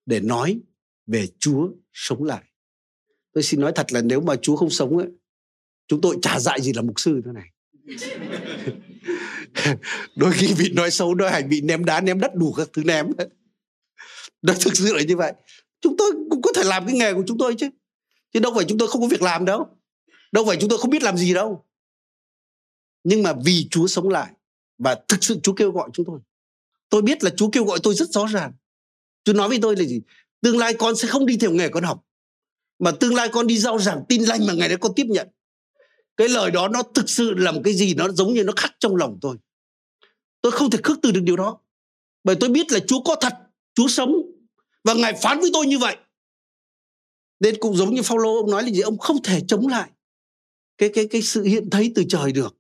để 0.06 0.20
nói 0.20 0.60
về 1.08 1.28
Chúa 1.40 1.70
sống 1.94 2.24
lại. 2.24 2.44
Tôi 3.34 3.44
xin 3.44 3.60
nói 3.60 3.72
thật 3.76 3.94
là 3.94 4.02
nếu 4.02 4.22
mà 4.22 4.36
Chúa 4.36 4.56
không 4.56 4.70
sống 4.70 4.98
ấy, 4.98 5.08
chúng 5.88 6.02
tôi 6.02 6.18
chả 6.22 6.40
dạy 6.40 6.62
gì 6.62 6.74
là 6.74 6.82
mục 6.82 7.00
sư 7.00 7.22
thế 7.26 7.32
này. 7.32 7.48
đôi 10.16 10.32
khi 10.34 10.54
bị 10.60 10.74
nói 10.74 10.92
xấu 10.92 11.14
đôi 11.14 11.32
hành 11.32 11.50
bị 11.50 11.62
ném 11.62 11.86
đá 11.86 12.02
ném 12.02 12.20
đất 12.20 12.36
đủ 12.36 12.54
các 12.54 12.70
thứ 12.74 12.84
ném. 12.84 13.08
Đó 14.42 14.54
thực 14.62 14.76
sự 14.76 14.94
là 14.94 15.02
như 15.02 15.18
vậy. 15.18 15.34
Chúng 15.82 15.98
tôi 15.98 16.12
cũng 16.30 16.42
có 16.42 16.52
thể 16.56 16.64
làm 16.64 16.86
cái 16.86 16.96
nghề 16.96 17.14
của 17.14 17.24
chúng 17.28 17.38
tôi 17.38 17.56
chứ. 17.58 17.70
Chứ 18.34 18.40
đâu 18.40 18.54
phải 18.56 18.66
chúng 18.68 18.78
tôi 18.78 18.88
không 18.88 19.02
có 19.02 19.08
việc 19.08 19.22
làm 19.22 19.46
đâu. 19.46 19.68
Đâu 20.32 20.46
phải 20.46 20.58
chúng 20.60 20.70
tôi 20.70 20.80
không 20.80 20.90
biết 20.90 21.04
làm 21.04 21.18
gì 21.18 21.34
đâu. 21.34 21.66
Nhưng 23.04 23.24
mà 23.24 23.34
vì 23.46 23.68
Chúa 23.72 23.88
sống 23.88 24.10
lại 24.10 24.32
và 24.78 25.04
thực 25.08 25.24
sự 25.24 25.40
Chúa 25.44 25.54
kêu 25.54 25.72
gọi 25.72 25.90
chúng 25.94 26.06
tôi 26.06 26.20
tôi 26.92 27.02
biết 27.02 27.24
là 27.24 27.30
Chúa 27.30 27.50
kêu 27.50 27.66
gọi 27.66 27.80
tôi 27.84 27.96
rất 27.96 28.10
rõ 28.10 28.26
ràng. 28.26 28.54
Chúa 29.24 29.34
nói 29.34 29.50
với 29.50 29.60
tôi 29.62 29.76
là 29.76 29.84
gì? 29.84 30.02
Tương 30.42 30.58
lai 30.58 30.74
con 30.74 30.96
sẽ 30.96 31.08
không 31.08 31.26
đi 31.26 31.38
theo 31.38 31.52
nghề 31.52 31.70
con 31.70 31.84
học, 31.84 32.06
mà 32.80 32.92
tương 32.92 33.16
lai 33.16 33.30
con 33.32 33.48
đi 33.48 33.58
giao 33.58 33.80
giảng 33.80 34.04
tin 34.10 34.24
lành 34.24 34.48
mà 34.48 34.54
ngày 34.54 34.70
đấy 34.70 34.78
con 34.82 34.92
tiếp 34.96 35.06
nhận. 35.10 35.28
Cái 36.18 36.30
lời 36.30 36.52
đó 36.52 36.68
nó 36.68 36.84
thực 36.94 37.10
sự 37.10 37.34
là 37.34 37.52
một 37.52 37.62
cái 37.64 37.74
gì 37.74 37.94
nó 37.94 38.10
giống 38.10 38.34
như 38.34 38.44
nó 38.44 38.54
khắc 38.56 38.72
trong 38.80 38.96
lòng 38.96 39.18
tôi. 39.22 39.38
Tôi 40.42 40.52
không 40.52 40.70
thể 40.70 40.80
khước 40.84 41.00
từ 41.02 41.12
được 41.12 41.22
điều 41.24 41.36
đó, 41.36 41.60
bởi 42.24 42.36
tôi 42.40 42.50
biết 42.50 42.72
là 42.72 42.80
Chúa 42.88 43.02
có 43.02 43.16
thật, 43.16 43.34
Chúa 43.74 43.88
sống, 43.88 44.16
và 44.84 44.94
ngài 44.94 45.14
phán 45.22 45.40
với 45.40 45.50
tôi 45.54 45.68
như 45.68 45.80
vậy. 45.80 45.98
Nên 47.40 47.56
cũng 47.60 47.76
giống 47.76 47.94
như 47.94 48.02
Phaolô, 48.02 48.36
ông 48.36 48.52
nói 48.52 48.64
là 48.64 48.70
gì? 48.70 48.82
Ông 48.82 48.98
không 48.98 49.24
thể 49.24 49.42
chống 49.48 49.68
lại 49.68 49.90
cái 50.78 50.90
cái 50.94 51.08
cái 51.08 51.22
sự 51.22 51.44
hiện 51.44 51.70
thấy 51.70 51.92
từ 51.96 52.04
trời 52.10 52.32
được 52.32 52.58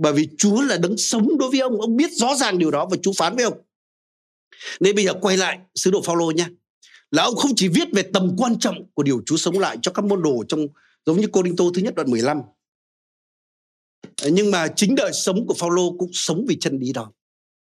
bởi 0.00 0.12
vì 0.12 0.28
Chúa 0.38 0.62
là 0.62 0.78
đấng 0.78 0.96
sống 0.96 1.38
đối 1.38 1.50
với 1.50 1.60
ông 1.60 1.80
ông 1.80 1.96
biết 1.96 2.12
rõ 2.12 2.34
ràng 2.34 2.58
điều 2.58 2.70
đó 2.70 2.88
và 2.90 2.96
Chúa 3.02 3.12
phán 3.12 3.36
với 3.36 3.44
ông. 3.44 3.60
Nên 4.80 4.96
bây 4.96 5.04
giờ 5.04 5.14
quay 5.20 5.36
lại, 5.36 5.58
sứ 5.74 5.90
đồ 5.90 6.02
Phaolô 6.02 6.30
nha 6.30 6.48
là 7.10 7.22
ông 7.22 7.36
không 7.36 7.52
chỉ 7.56 7.68
viết 7.68 7.88
về 7.92 8.02
tầm 8.02 8.34
quan 8.38 8.58
trọng 8.58 8.90
của 8.94 9.02
điều 9.02 9.22
Chúa 9.26 9.36
sống 9.36 9.58
lại 9.58 9.76
cho 9.82 9.92
các 9.92 10.04
môn 10.04 10.22
đồ 10.22 10.44
trong, 10.48 10.66
giống 11.06 11.20
như 11.20 11.26
Cô 11.32 11.42
Đinh 11.42 11.56
Tô 11.56 11.70
thứ 11.74 11.82
nhất 11.82 11.94
đoạn 11.94 12.10
15 12.10 12.38
nhưng 14.30 14.50
mà 14.50 14.68
chính 14.76 14.94
đời 14.94 15.12
sống 15.12 15.46
của 15.46 15.54
Phaolô 15.54 15.96
cũng 15.98 16.10
sống 16.12 16.44
vì 16.48 16.56
chân 16.60 16.78
lý 16.78 16.92
đó. 16.92 17.12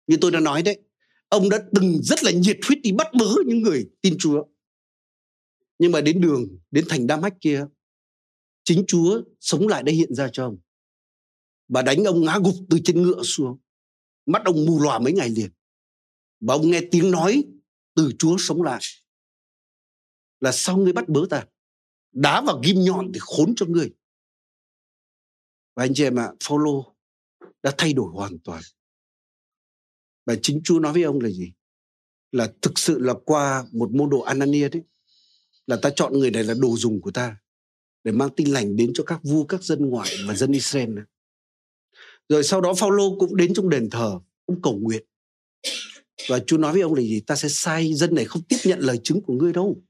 Như 0.08 0.17
tôi 0.21 0.32
đã 0.32 0.39
nói 0.39 0.63
đấy, 0.63 0.78
ông 1.30 1.50
đã 1.50 1.60
từng 1.76 2.00
rất 2.04 2.24
là 2.24 2.32
nhiệt 2.32 2.58
huyết 2.67 2.82
đi 2.82 2.91
bắt 2.91 3.08
bớ 3.19 3.26
những 3.45 3.62
người 3.62 3.86
tin 4.02 4.15
Chúa. 4.19 4.43
Nhưng 5.80 5.91
mà 5.91 6.02
đến 6.02 6.21
đường, 6.21 6.48
đến 6.71 6.86
thành 6.89 7.08
Đa 7.08 7.17
Mách 7.17 7.34
kia, 7.41 7.65
chính 8.63 8.84
Chúa 8.88 9.21
sống 9.39 9.67
lại 9.67 9.84
đã 9.84 9.91
hiện 9.91 10.13
ra 10.15 10.30
cho 10.34 10.45
ông 10.45 10.58
bà 11.67 11.82
đánh 11.82 12.04
ông 12.04 12.23
ngã 12.23 12.39
gục 12.43 12.56
từ 12.69 12.80
trên 12.84 13.01
ngựa 13.01 13.23
xuống. 13.23 13.58
Mắt 14.25 14.41
ông 14.45 14.65
mù 14.65 14.82
lòa 14.82 14.99
mấy 14.99 15.13
ngày 15.13 15.30
liền. 15.30 15.51
Và 16.39 16.54
ông 16.54 16.71
nghe 16.71 16.82
tiếng 16.91 17.12
nói 17.12 17.43
từ 17.95 18.12
Chúa 18.19 18.36
sống 18.39 18.62
lại. 18.62 18.82
Là 20.39 20.51
sao 20.51 20.78
ngươi 20.78 20.93
bắt 20.93 21.10
bớ 21.10 21.21
ta, 21.30 21.45
đá 22.12 22.41
vào 22.41 22.62
ghim 22.63 22.75
nhọn 22.80 23.12
để 23.12 23.19
khốn 23.23 23.54
cho 23.56 23.65
ngươi. 23.65 23.93
Và 25.75 25.84
anh 25.84 25.91
chị 25.93 26.04
em 26.04 26.19
ạ 26.19 26.32
follow 26.39 26.93
đã 27.63 27.71
thay 27.78 27.93
đổi 27.93 28.12
hoàn 28.13 28.39
toàn. 28.39 28.63
Và 30.25 30.36
chính 30.41 30.62
Chúa 30.63 30.80
nói 30.80 30.93
với 30.93 31.04
ông 31.04 31.21
là 31.21 31.30
gì? 31.30 31.54
Là 32.32 32.54
thực 32.62 32.80
sự 32.80 32.99
là 32.99 33.13
qua 33.25 33.65
một 33.71 33.91
môn 33.91 34.10
đồ 34.10 34.19
Anania 34.19 34.69
đấy, 34.69 34.84
là 35.67 35.78
ta 35.82 35.89
chọn 35.95 36.13
người 36.13 36.32
này 36.32 36.43
là 36.43 36.54
đồ 36.54 36.78
dùng 36.78 37.01
của 37.01 37.12
ta, 37.12 37.38
để 38.04 38.12
mang 38.12 38.30
tin 38.36 38.47
lành 38.47 38.75
đến 38.75 38.91
cho 38.93 39.04
các 39.04 39.19
vua, 39.23 39.43
các 39.43 39.63
dân 39.63 39.89
ngoại 39.89 40.10
và 40.28 40.36
dân 40.36 40.51
Israel 40.51 40.89
này 40.89 41.06
rồi 42.30 42.44
sau 42.44 42.62
đó 42.62 42.74
Phaolô 42.74 43.16
cũng 43.20 43.36
đến 43.36 43.54
trong 43.54 43.70
đền 43.70 43.90
thờ, 43.90 44.20
cũng 44.46 44.62
cầu 44.62 44.78
nguyện. 44.82 45.06
Và 46.30 46.39
Chúa 46.47 46.58
nói 46.58 46.74
với 46.74 46.82
ông 46.82 46.93
là 46.93 47.02
gì? 47.02 47.22
Ta 47.28 47.36
sẽ 47.36 47.49
sai 47.49 47.93
dân 47.93 48.16
này 48.16 48.26
không 48.26 48.41
tiếp 48.41 48.58
nhận 48.64 48.80
lời 48.80 48.99
chứng 49.04 49.22
của 49.22 49.34
ngươi 49.34 49.54
đâu. 49.54 49.82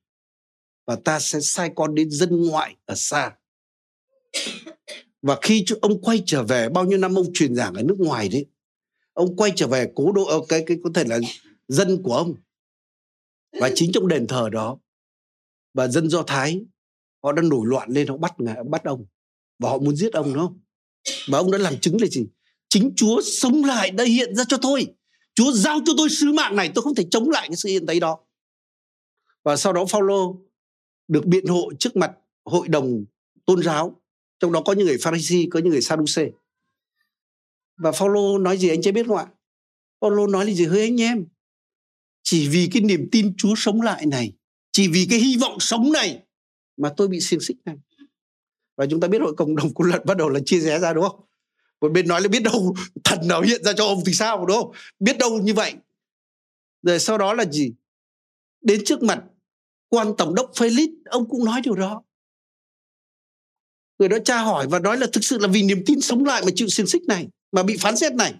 Và 0.88 0.96
ta 0.96 1.20
sẽ 1.20 1.40
sai 1.42 1.72
con 1.76 1.96
đến 1.96 2.12
dân 2.12 2.48
ngoại 2.48 2.76
ở 2.86 2.96
xa. 2.96 3.36
Và 5.22 5.38
khi 5.42 5.66
ông 5.82 6.02
quay 6.02 6.24
trở 6.26 6.44
về, 6.44 6.70
bao 6.70 6.86
nhiêu 6.86 6.98
năm 6.98 7.16
ông 7.16 7.34
truyền 7.34 7.56
giảng 7.56 7.74
ở 7.74 7.84
nước 7.84 8.00
ngoài 8.00 8.30
đấy, 8.30 8.46
ông 9.14 9.36
quay 9.36 9.52
trở 9.56 9.68
về 9.68 9.92
cố 9.96 10.12
độ 10.12 10.26
ờ, 10.26 10.42
cái 10.50 10.64
cái, 10.68 10.78
có 10.84 10.90
thể 10.94 11.04
là 11.04 11.20
dân 11.68 12.04
của 12.04 12.16
ông. 12.16 12.36
Và 13.60 13.70
chính 13.76 13.92
trong 13.94 14.08
đền 14.08 14.28
thờ 14.28 14.50
đó, 14.52 14.78
và 15.74 15.88
dân 15.88 16.10
do 16.10 16.24
thái, 16.24 16.66
họ 17.24 17.32
đang 17.32 17.50
nổi 17.50 17.62
loạn 17.66 17.90
lên, 17.90 18.08
họ 18.08 18.18
bắt 18.18 18.34
bắt 18.70 18.84
ông. 18.84 19.06
Và 19.60 19.70
họ 19.70 19.78
muốn 19.78 19.96
giết 19.96 20.14
ông, 20.14 20.34
đúng 20.34 20.48
không? 20.48 20.60
Và 21.28 21.38
ông 21.38 21.52
đã 21.52 21.58
làm 21.58 21.80
chứng 21.80 22.02
là 22.02 22.08
gì? 22.08 22.26
Chính 22.70 22.94
chúa 22.96 23.22
sống 23.22 23.64
lại 23.64 23.92
đã 23.92 24.04
hiện 24.04 24.36
ra 24.36 24.44
cho 24.48 24.58
tôi. 24.58 24.88
Chúa 25.36 25.52
giao 25.52 25.80
cho 25.86 25.94
tôi 25.98 26.10
sứ 26.10 26.34
mạng 26.34 26.56
này 26.56 26.72
tôi 26.76 26.82
không 26.82 26.96
thể 26.96 27.04
chống 27.12 27.30
lại 27.30 27.48
cái 27.48 27.56
sự 27.56 27.70
hiện 27.70 27.86
tại 27.86 28.00
đó. 28.00 28.20
Và 29.44 29.56
sau 29.56 29.74
đó 29.74 29.86
Phaolô 29.86 30.42
được 31.08 31.26
biện 31.26 31.46
hộ 31.46 31.72
trước 31.80 31.96
mặt 31.96 32.12
hội 32.46 32.68
đồng 32.68 33.06
tôn 33.46 33.64
giáo 33.64 34.02
trong 34.40 34.52
đó 34.52 34.62
có 34.66 34.74
những 34.74 34.86
người 34.88 34.98
Pharisee 35.02 35.46
có 35.52 35.60
những 35.60 35.70
người 35.70 35.82
Sadduce 35.82 36.30
và 37.78 37.92
Phaolô 37.92 38.38
nói 38.38 38.58
gì 38.58 38.70
anh 38.70 38.82
chưa 38.82 38.92
biết 38.92 39.08
không 39.08 39.18
ạ? 39.18 39.28
Phaolô 40.02 40.28
nói 40.28 40.46
là 40.46 40.54
gì? 40.54 40.66
Hơi 40.66 40.82
anh 40.82 41.02
em 41.02 41.26
chỉ 42.24 42.48
vì 42.48 42.70
cái 42.74 42.82
niềm 42.82 43.10
tin 43.12 43.34
Chúa 43.38 43.54
sống 43.58 43.82
lại 43.82 44.06
này, 44.06 44.34
chỉ 44.72 44.88
vì 44.88 45.08
cái 45.10 45.20
hy 45.20 45.38
vọng 45.38 45.60
sống 45.60 45.92
này 45.92 46.24
mà 46.78 46.94
tôi 46.98 47.08
bị 47.08 47.20
xiềng 47.22 47.40
xích 47.40 47.58
này. 47.66 47.76
Và 48.78 48.86
chúng 48.90 49.00
ta 49.00 49.08
biết 49.08 49.22
hội 49.22 49.34
cộng 49.38 49.56
đồng 49.56 49.74
quân 49.74 49.90
luật 49.90 50.06
bắt 50.06 50.18
đầu 50.18 50.30
là 50.30 50.40
chia 50.46 50.60
rẽ 50.60 50.80
ra 50.80 50.94
đúng 50.94 51.04
không? 51.04 51.20
Một 51.82 51.92
bên 51.92 52.08
nói 52.08 52.22
là 52.22 52.28
biết 52.28 52.44
đâu 52.44 52.76
thần 53.04 53.28
nào 53.28 53.42
hiện 53.42 53.64
ra 53.64 53.74
cho 53.74 53.86
ông 53.86 54.04
thì 54.06 54.14
sao 54.14 54.46
đúng 54.46 54.58
không? 54.58 54.72
Biết 55.00 55.18
đâu 55.18 55.40
như 55.42 55.54
vậy. 55.54 55.74
Rồi 56.82 57.00
sau 57.00 57.18
đó 57.18 57.34
là 57.34 57.46
gì? 57.46 57.74
Đến 58.62 58.82
trước 58.86 59.04
mặt 59.04 59.24
quan 59.90 60.14
tổng 60.18 60.36
đốc 60.36 60.52
Felix, 60.54 60.88
ông 61.06 61.30
cũng 61.30 61.46
nói 61.46 61.62
điều 61.64 61.76
đó. 61.76 62.04
Người 64.00 64.10
đó 64.10 64.18
tra 64.26 64.42
hỏi 64.42 64.68
và 64.70 64.80
nói 64.80 64.98
là 64.98 65.08
thực 65.14 65.24
sự 65.24 65.38
là 65.38 65.48
vì 65.48 65.64
niềm 65.64 65.84
tin 65.86 66.02
sống 66.02 66.26
lại 66.26 66.42
mà 66.46 66.52
chịu 66.56 66.68
xiềng 66.68 66.88
xích 66.88 67.04
này, 67.08 67.28
mà 67.52 67.64
bị 67.64 67.78
phán 67.78 67.98
xét 67.98 68.14
này. 68.14 68.34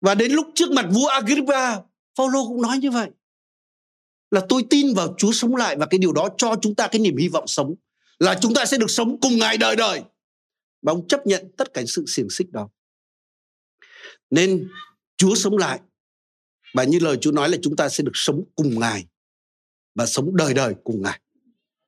Và 0.00 0.14
đến 0.14 0.32
lúc 0.32 0.46
trước 0.54 0.70
mặt 0.70 0.86
vua 0.90 1.06
Agrippa, 1.06 1.76
Paulo 2.18 2.44
cũng 2.48 2.62
nói 2.62 2.78
như 2.78 2.90
vậy. 2.90 3.10
Là 4.30 4.40
tôi 4.48 4.64
tin 4.70 4.94
vào 4.94 5.14
Chúa 5.18 5.32
sống 5.32 5.56
lại 5.56 5.76
và 5.76 5.86
cái 5.86 5.98
điều 5.98 6.12
đó 6.12 6.28
cho 6.36 6.56
chúng 6.62 6.74
ta 6.74 6.88
cái 6.88 7.00
niềm 7.00 7.16
hy 7.16 7.28
vọng 7.28 7.46
sống 7.46 7.74
là 8.20 8.38
chúng 8.42 8.54
ta 8.54 8.64
sẽ 8.64 8.78
được 8.78 8.90
sống 8.90 9.20
cùng 9.20 9.38
Ngài 9.38 9.58
đời 9.58 9.76
đời. 9.76 10.02
Và 10.82 10.92
ông 10.92 11.08
chấp 11.08 11.26
nhận 11.26 11.52
tất 11.56 11.74
cả 11.74 11.82
sự 11.86 12.04
xiềng 12.06 12.30
xích 12.30 12.50
đó. 12.50 12.68
Nên 14.30 14.68
Chúa 15.16 15.34
sống 15.34 15.56
lại 15.56 15.80
và 16.74 16.84
như 16.84 16.98
lời 16.98 17.16
Chúa 17.20 17.32
nói 17.32 17.48
là 17.48 17.56
chúng 17.62 17.76
ta 17.76 17.88
sẽ 17.88 18.04
được 18.04 18.12
sống 18.14 18.44
cùng 18.54 18.80
Ngài 18.80 19.06
và 19.94 20.06
sống 20.06 20.36
đời 20.36 20.54
đời 20.54 20.74
cùng 20.84 21.02
Ngài. 21.02 21.20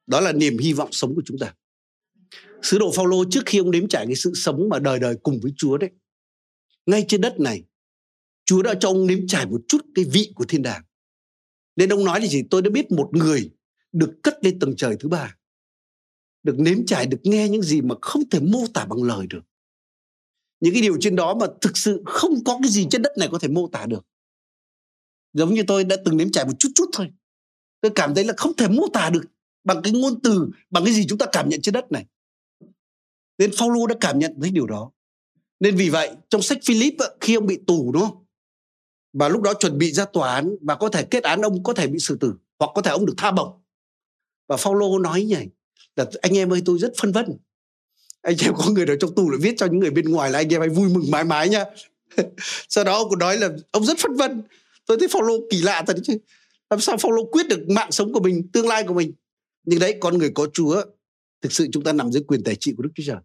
Đó 0.07 0.20
là 0.20 0.33
niềm 0.33 0.59
hy 0.59 0.72
vọng 0.72 0.93
sống 0.93 1.14
của 1.14 1.22
chúng 1.24 1.39
ta. 1.39 1.55
Sứ 2.62 2.78
đồ 2.78 2.93
Phaolô 2.97 3.24
trước 3.30 3.41
khi 3.47 3.59
ông 3.59 3.70
đếm 3.70 3.89
trải 3.89 4.07
cái 4.07 4.14
sự 4.14 4.33
sống 4.35 4.68
mà 4.68 4.78
đời 4.78 4.99
đời 4.99 5.16
cùng 5.22 5.41
với 5.43 5.53
Chúa 5.57 5.76
đấy. 5.76 5.91
Ngay 6.87 7.05
trên 7.09 7.20
đất 7.20 7.41
này, 7.41 7.64
Chúa 8.45 8.62
đã 8.62 8.74
cho 8.80 8.89
ông 8.89 9.07
nếm 9.07 9.26
trải 9.26 9.47
một 9.47 9.61
chút 9.68 9.87
cái 9.95 10.05
vị 10.05 10.33
của 10.35 10.45
thiên 10.45 10.62
đàng. 10.62 10.83
Nên 11.76 11.89
ông 11.89 12.05
nói 12.05 12.20
là 12.20 12.26
gì? 12.26 12.43
Tôi 12.51 12.62
đã 12.62 12.70
biết 12.70 12.91
một 12.91 13.11
người 13.12 13.51
được 13.93 14.14
cất 14.22 14.39
lên 14.43 14.59
tầng 14.59 14.74
trời 14.76 14.97
thứ 15.01 15.09
ba. 15.09 15.37
Được 16.43 16.55
nếm 16.59 16.86
trải, 16.86 17.07
được 17.07 17.20
nghe 17.22 17.49
những 17.49 17.62
gì 17.62 17.80
mà 17.80 17.95
không 18.03 18.28
thể 18.30 18.40
mô 18.40 18.66
tả 18.74 18.84
bằng 18.84 19.03
lời 19.03 19.26
được. 19.26 19.40
Những 20.61 20.72
cái 20.72 20.82
điều 20.82 20.97
trên 21.01 21.16
đó 21.16 21.34
mà 21.34 21.47
thực 21.61 21.76
sự 21.76 22.03
không 22.07 22.45
có 22.45 22.59
cái 22.62 22.70
gì 22.70 22.86
trên 22.90 23.03
đất 23.03 23.12
này 23.18 23.28
có 23.32 23.38
thể 23.38 23.49
mô 23.49 23.68
tả 23.68 23.86
được. 23.86 24.07
Giống 25.32 25.55
như 25.55 25.62
tôi 25.66 25.84
đã 25.84 25.97
từng 26.05 26.16
nếm 26.16 26.30
trải 26.30 26.45
một 26.45 26.53
chút 26.59 26.68
chút 26.74 26.90
thôi. 26.93 27.11
Tôi 27.80 27.93
cảm 27.95 28.14
thấy 28.14 28.24
là 28.24 28.34
không 28.36 28.57
thể 28.57 28.68
mô 28.68 28.88
tả 28.93 29.11
được 29.11 29.22
bằng 29.64 29.82
cái 29.82 29.93
ngôn 29.93 30.20
từ, 30.20 30.49
bằng 30.70 30.84
cái 30.84 30.95
gì 30.95 31.07
chúng 31.09 31.18
ta 31.18 31.26
cảm 31.32 31.49
nhận 31.49 31.61
trên 31.61 31.72
đất 31.72 31.93
này. 31.93 32.07
Nên 33.38 33.51
Phaolô 33.59 33.86
đã 33.86 33.95
cảm 34.01 34.18
nhận 34.18 34.34
thấy 34.40 34.51
điều 34.51 34.66
đó. 34.66 34.90
Nên 35.61 35.76
vì 35.76 35.90
vậy, 35.90 36.16
trong 36.28 36.43
sách 36.43 36.59
Philip 36.64 36.95
khi 37.20 37.34
ông 37.34 37.47
bị 37.47 37.59
tù 37.66 37.93
đúng 37.93 38.03
không? 38.03 38.22
và 39.12 39.28
lúc 39.28 39.43
đó 39.43 39.55
chuẩn 39.55 39.78
bị 39.78 39.93
ra 39.93 40.05
tòa 40.05 40.34
án 40.34 40.57
và 40.62 40.74
có 40.74 40.88
thể 40.88 41.05
kết 41.05 41.22
án 41.22 41.43
ông 41.43 41.62
có 41.62 41.72
thể 41.72 41.86
bị 41.86 41.99
xử 41.99 42.16
tử 42.16 42.34
hoặc 42.59 42.70
có 42.74 42.82
thể 42.82 42.90
ông 42.90 43.07
được 43.07 43.14
tha 43.16 43.30
bổng 43.30 43.62
và 44.49 44.57
Phaolô 44.57 44.99
nói 44.99 45.22
như 45.22 45.34
này 45.34 45.49
là 45.97 46.07
anh 46.22 46.36
em 46.38 46.53
ơi, 46.53 46.62
tôi 46.64 46.78
rất 46.78 46.93
phân 47.01 47.12
vân. 47.12 47.26
Anh 48.22 48.36
em 48.45 48.55
có 48.55 48.70
người 48.70 48.86
ở 48.86 48.97
trong 49.01 49.14
tù 49.14 49.30
lại 49.30 49.38
viết 49.43 49.55
cho 49.57 49.66
những 49.66 49.78
người 49.78 49.90
bên 49.90 50.05
ngoài 50.05 50.30
là 50.30 50.38
anh 50.38 50.53
em 50.53 50.61
hãy 50.61 50.68
vui 50.68 50.88
mừng 50.88 51.11
mãi 51.11 51.24
mãi 51.24 51.49
nha 51.49 51.64
sau 52.68 52.84
đó 52.84 52.97
ông 52.97 53.09
cũng 53.09 53.18
nói 53.18 53.38
là 53.38 53.51
ông 53.70 53.84
rất 53.84 53.99
phân 53.99 54.14
vân. 54.16 54.43
Tôi 54.86 54.99
thấy 54.99 55.09
follow 55.09 55.47
kỳ 55.51 55.62
lạ 55.62 55.84
thật 55.86 55.97
chứ. 56.05 56.18
Làm 56.70 56.80
sao 56.80 56.97
follow 56.97 57.30
quyết 57.30 57.49
được 57.49 57.68
mạng 57.68 57.93
sống 57.93 58.12
của 58.12 58.20
mình, 58.20 58.49
tương 58.53 58.68
lai 58.68 58.84
của 58.88 58.95
mình? 58.95 59.12
Nhưng 59.64 59.78
đấy, 59.78 59.97
con 60.01 60.18
người 60.18 60.30
có 60.34 60.47
Chúa, 60.53 60.82
thực 61.43 61.53
sự 61.53 61.66
chúng 61.72 61.84
ta 61.84 61.93
nằm 61.93 62.12
dưới 62.12 62.22
quyền 62.22 62.45
tài 62.45 62.57
trị 62.57 62.74
của 62.76 62.82
Đức 62.82 62.90
Chúa 62.95 63.03
Trời. 63.07 63.16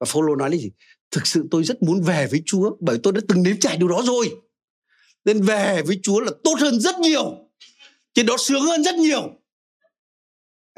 Và 0.00 0.04
follow 0.04 0.36
nói 0.36 0.50
là 0.50 0.56
gì? 0.56 0.70
Thực 1.10 1.26
sự 1.26 1.44
tôi 1.50 1.64
rất 1.64 1.82
muốn 1.82 2.02
về 2.02 2.26
với 2.30 2.42
Chúa 2.46 2.76
bởi 2.80 2.98
tôi 3.02 3.12
đã 3.12 3.20
từng 3.28 3.42
nếm 3.42 3.56
trải 3.60 3.76
điều 3.76 3.88
đó 3.88 4.02
rồi. 4.04 4.30
Nên 5.24 5.42
về 5.42 5.82
với 5.82 6.00
Chúa 6.02 6.20
là 6.20 6.30
tốt 6.44 6.54
hơn 6.60 6.80
rất 6.80 6.98
nhiều. 6.98 7.48
Trên 8.14 8.26
đó 8.26 8.36
sướng 8.38 8.62
hơn 8.62 8.84
rất 8.84 8.94
nhiều 8.94 9.37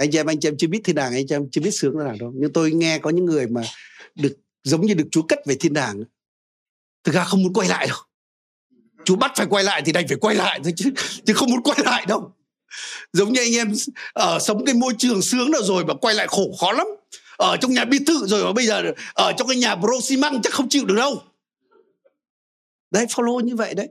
anh 0.00 0.10
chị 0.10 0.18
em, 0.18 0.26
anh 0.26 0.40
chị 0.40 0.48
em 0.48 0.56
chưa 0.58 0.68
biết 0.68 0.80
thiên 0.84 0.96
đàng, 0.96 1.12
anh 1.12 1.26
chị 1.26 1.34
em 1.34 1.50
chưa 1.52 1.60
biết 1.60 1.70
sướng 1.70 1.94
thế 1.98 2.04
nào 2.04 2.16
đâu. 2.20 2.32
Nhưng 2.36 2.52
tôi 2.52 2.72
nghe 2.72 2.98
có 2.98 3.10
những 3.10 3.24
người 3.24 3.46
mà 3.46 3.62
được, 4.14 4.36
giống 4.64 4.86
như 4.86 4.94
được 4.94 5.08
Chúa 5.10 5.22
cất 5.22 5.38
về 5.46 5.56
thiên 5.60 5.72
đàng. 5.72 6.04
Thực 7.04 7.14
ra 7.14 7.24
không 7.24 7.42
muốn 7.42 7.52
quay 7.52 7.68
lại 7.68 7.86
đâu. 7.88 7.98
Chúa 9.04 9.16
bắt 9.16 9.32
phải 9.36 9.46
quay 9.46 9.64
lại 9.64 9.82
thì 9.86 9.92
đành 9.92 10.08
phải 10.08 10.16
quay 10.16 10.36
lại 10.36 10.60
thôi 10.64 10.72
chứ 10.76 10.90
chứ 11.24 11.32
không 11.32 11.50
muốn 11.50 11.62
quay 11.62 11.78
lại 11.84 12.06
đâu. 12.06 12.32
Giống 13.12 13.32
như 13.32 13.40
anh 13.40 13.54
em 13.54 13.72
ở 14.12 14.38
sống 14.38 14.64
cái 14.64 14.74
môi 14.74 14.94
trường 14.98 15.22
sướng 15.22 15.50
nào 15.50 15.62
rồi 15.62 15.84
mà 15.84 15.94
quay 15.94 16.14
lại 16.14 16.26
khổ, 16.28 16.52
khó 16.60 16.72
lắm. 16.72 16.86
Ở 17.36 17.56
trong 17.60 17.72
nhà 17.72 17.84
biệt 17.84 18.02
thự 18.06 18.26
rồi 18.26 18.44
mà 18.44 18.52
bây 18.52 18.66
giờ, 18.66 18.82
ở 19.14 19.32
trong 19.38 19.48
cái 19.48 19.56
nhà 19.56 19.74
bro 19.76 20.00
xi 20.02 20.16
măng 20.16 20.42
chắc 20.42 20.52
không 20.52 20.68
chịu 20.68 20.84
được 20.84 20.94
đâu. 20.94 21.22
Đấy 22.90 23.06
follow 23.06 23.40
như 23.40 23.56
vậy 23.56 23.74
đấy. 23.74 23.88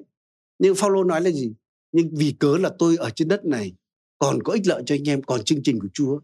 Nhưng 0.60 0.76
Phaolô 0.76 1.04
nói 1.04 1.22
là 1.22 1.30
gì? 1.30 1.52
Nhưng 1.92 2.10
vì 2.16 2.36
cớ 2.40 2.58
là 2.58 2.70
tôi 2.80 2.98
ở 2.98 3.10
trên 3.10 3.28
đất 3.28 3.46
này 3.46 3.74
còn 4.20 4.44
có 4.44 4.54
ích 4.54 4.68
lợi 4.68 4.84
cho 4.86 4.96
anh 4.96 5.10
em 5.10 5.22
còn 5.22 5.44
chương 5.44 5.64
trình 5.64 5.80
của 5.80 5.88
Chúa 5.94 6.20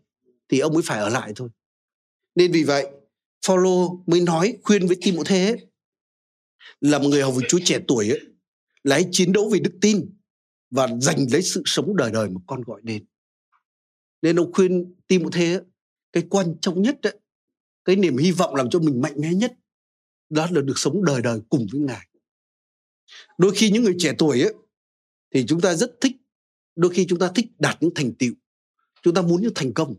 thì 0.49 0.59
ông 0.59 0.73
mới 0.73 0.83
phải 0.85 0.99
ở 0.99 1.09
lại 1.09 1.33
thôi. 1.35 1.49
Nên 2.35 2.51
vì 2.51 2.63
vậy 2.63 2.87
Phaolô 3.47 4.03
mới 4.07 4.21
nói 4.21 4.57
khuyên 4.63 4.87
với 4.87 4.97
Timôthê 5.01 5.45
ấy, 5.45 5.67
là 6.81 6.99
một 6.99 7.07
người 7.09 7.21
hầu 7.21 7.31
với 7.31 7.45
Chúa 7.49 7.59
trẻ 7.65 7.79
tuổi 7.87 8.09
ấy, 8.09 8.21
là 8.83 8.95
hãy 8.95 9.05
chiến 9.11 9.31
đấu 9.31 9.49
vì 9.49 9.59
đức 9.59 9.73
tin 9.81 10.17
và 10.71 10.87
giành 11.01 11.25
lấy 11.31 11.41
sự 11.41 11.61
sống 11.65 11.95
đời 11.95 12.11
đời 12.11 12.29
mà 12.29 12.41
con 12.47 12.61
gọi 12.61 12.81
đến. 12.83 13.05
Nên 14.21 14.35
ông 14.35 14.53
khuyên 14.53 14.95
Tim 15.07 15.31
Thế 15.31 15.53
ấy, 15.53 15.61
cái 16.13 16.23
quan 16.29 16.55
trọng 16.61 16.81
nhất 16.81 16.99
ấy, 17.01 17.19
cái 17.85 17.95
niềm 17.95 18.17
hy 18.17 18.31
vọng 18.31 18.55
làm 18.55 18.69
cho 18.69 18.79
mình 18.79 19.01
mạnh 19.01 19.13
mẽ 19.17 19.33
nhất 19.33 19.53
đó 20.29 20.47
là 20.51 20.61
được 20.61 20.73
sống 20.77 21.05
đời 21.05 21.21
đời 21.21 21.39
cùng 21.49 21.67
với 21.71 21.81
ngài. 21.81 22.07
Đôi 23.37 23.51
khi 23.55 23.69
những 23.69 23.83
người 23.83 23.95
trẻ 23.99 24.13
tuổi 24.17 24.41
ấy, 24.41 24.53
thì 25.33 25.45
chúng 25.47 25.61
ta 25.61 25.73
rất 25.73 25.91
thích 26.01 26.15
đôi 26.75 26.93
khi 26.93 27.05
chúng 27.09 27.19
ta 27.19 27.31
thích 27.35 27.45
đạt 27.59 27.77
những 27.81 27.91
thành 27.95 28.13
tựu. 28.13 28.33
Chúng 29.01 29.13
ta 29.13 29.21
muốn 29.21 29.41
những 29.41 29.53
thành 29.55 29.73
công. 29.73 29.95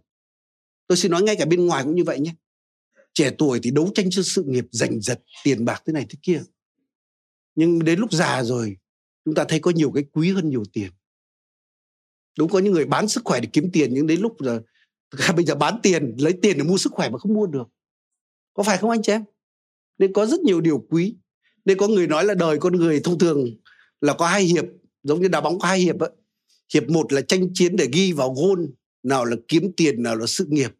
Tôi 0.86 0.96
xin 0.96 1.10
nói 1.10 1.22
ngay 1.22 1.36
cả 1.36 1.44
bên 1.44 1.66
ngoài 1.66 1.84
cũng 1.84 1.94
như 1.94 2.04
vậy 2.04 2.20
nhé. 2.20 2.34
Trẻ 3.14 3.30
tuổi 3.38 3.60
thì 3.62 3.70
đấu 3.70 3.90
tranh 3.94 4.06
cho 4.10 4.22
sự 4.22 4.42
nghiệp 4.46 4.64
giành 4.72 5.00
giật, 5.00 5.22
tiền 5.44 5.64
bạc 5.64 5.82
thế 5.86 5.92
này 5.92 6.06
thế 6.08 6.18
kia. 6.22 6.42
Nhưng 7.54 7.84
đến 7.84 7.98
lúc 7.98 8.12
già 8.12 8.42
rồi, 8.42 8.76
chúng 9.24 9.34
ta 9.34 9.44
thấy 9.48 9.60
có 9.60 9.70
nhiều 9.70 9.90
cái 9.90 10.04
quý 10.12 10.32
hơn 10.32 10.48
nhiều 10.48 10.62
tiền. 10.72 10.90
Đúng, 12.38 12.50
có 12.50 12.58
những 12.58 12.72
người 12.72 12.84
bán 12.84 13.08
sức 13.08 13.24
khỏe 13.24 13.40
để 13.40 13.48
kiếm 13.52 13.70
tiền, 13.72 13.94
nhưng 13.94 14.06
đến 14.06 14.20
lúc 14.20 14.36
giờ 14.40 14.60
bây 15.36 15.44
giờ 15.44 15.54
bán 15.54 15.80
tiền, 15.82 16.14
lấy 16.18 16.32
tiền 16.42 16.58
để 16.58 16.64
mua 16.64 16.78
sức 16.78 16.92
khỏe 16.92 17.10
mà 17.10 17.18
không 17.18 17.34
mua 17.34 17.46
được. 17.46 17.68
Có 18.54 18.62
phải 18.62 18.78
không 18.78 18.90
anh 18.90 19.02
chị 19.02 19.12
em? 19.12 19.24
Nên 19.98 20.12
có 20.12 20.26
rất 20.26 20.40
nhiều 20.40 20.60
điều 20.60 20.86
quý. 20.90 21.16
Nên 21.64 21.78
có 21.78 21.88
người 21.88 22.06
nói 22.06 22.24
là 22.24 22.34
đời 22.34 22.58
con 22.58 22.76
người 22.76 23.00
thông 23.04 23.18
thường 23.18 23.46
là 24.00 24.14
có 24.18 24.26
hai 24.26 24.42
hiệp, 24.42 24.64
giống 25.02 25.22
như 25.22 25.28
đá 25.28 25.40
bóng 25.40 25.58
có 25.58 25.68
hai 25.68 25.78
hiệp 25.78 25.98
ấy 25.98 26.10
hiệp 26.74 26.88
một 26.88 27.12
là 27.12 27.20
tranh 27.20 27.54
chiến 27.54 27.76
để 27.76 27.88
ghi 27.92 28.12
vào 28.12 28.34
gôn, 28.34 28.70
nào 29.02 29.24
là 29.24 29.36
kiếm 29.48 29.72
tiền, 29.76 30.02
nào 30.02 30.16
là 30.16 30.26
sự 30.26 30.46
nghiệp. 30.48 30.70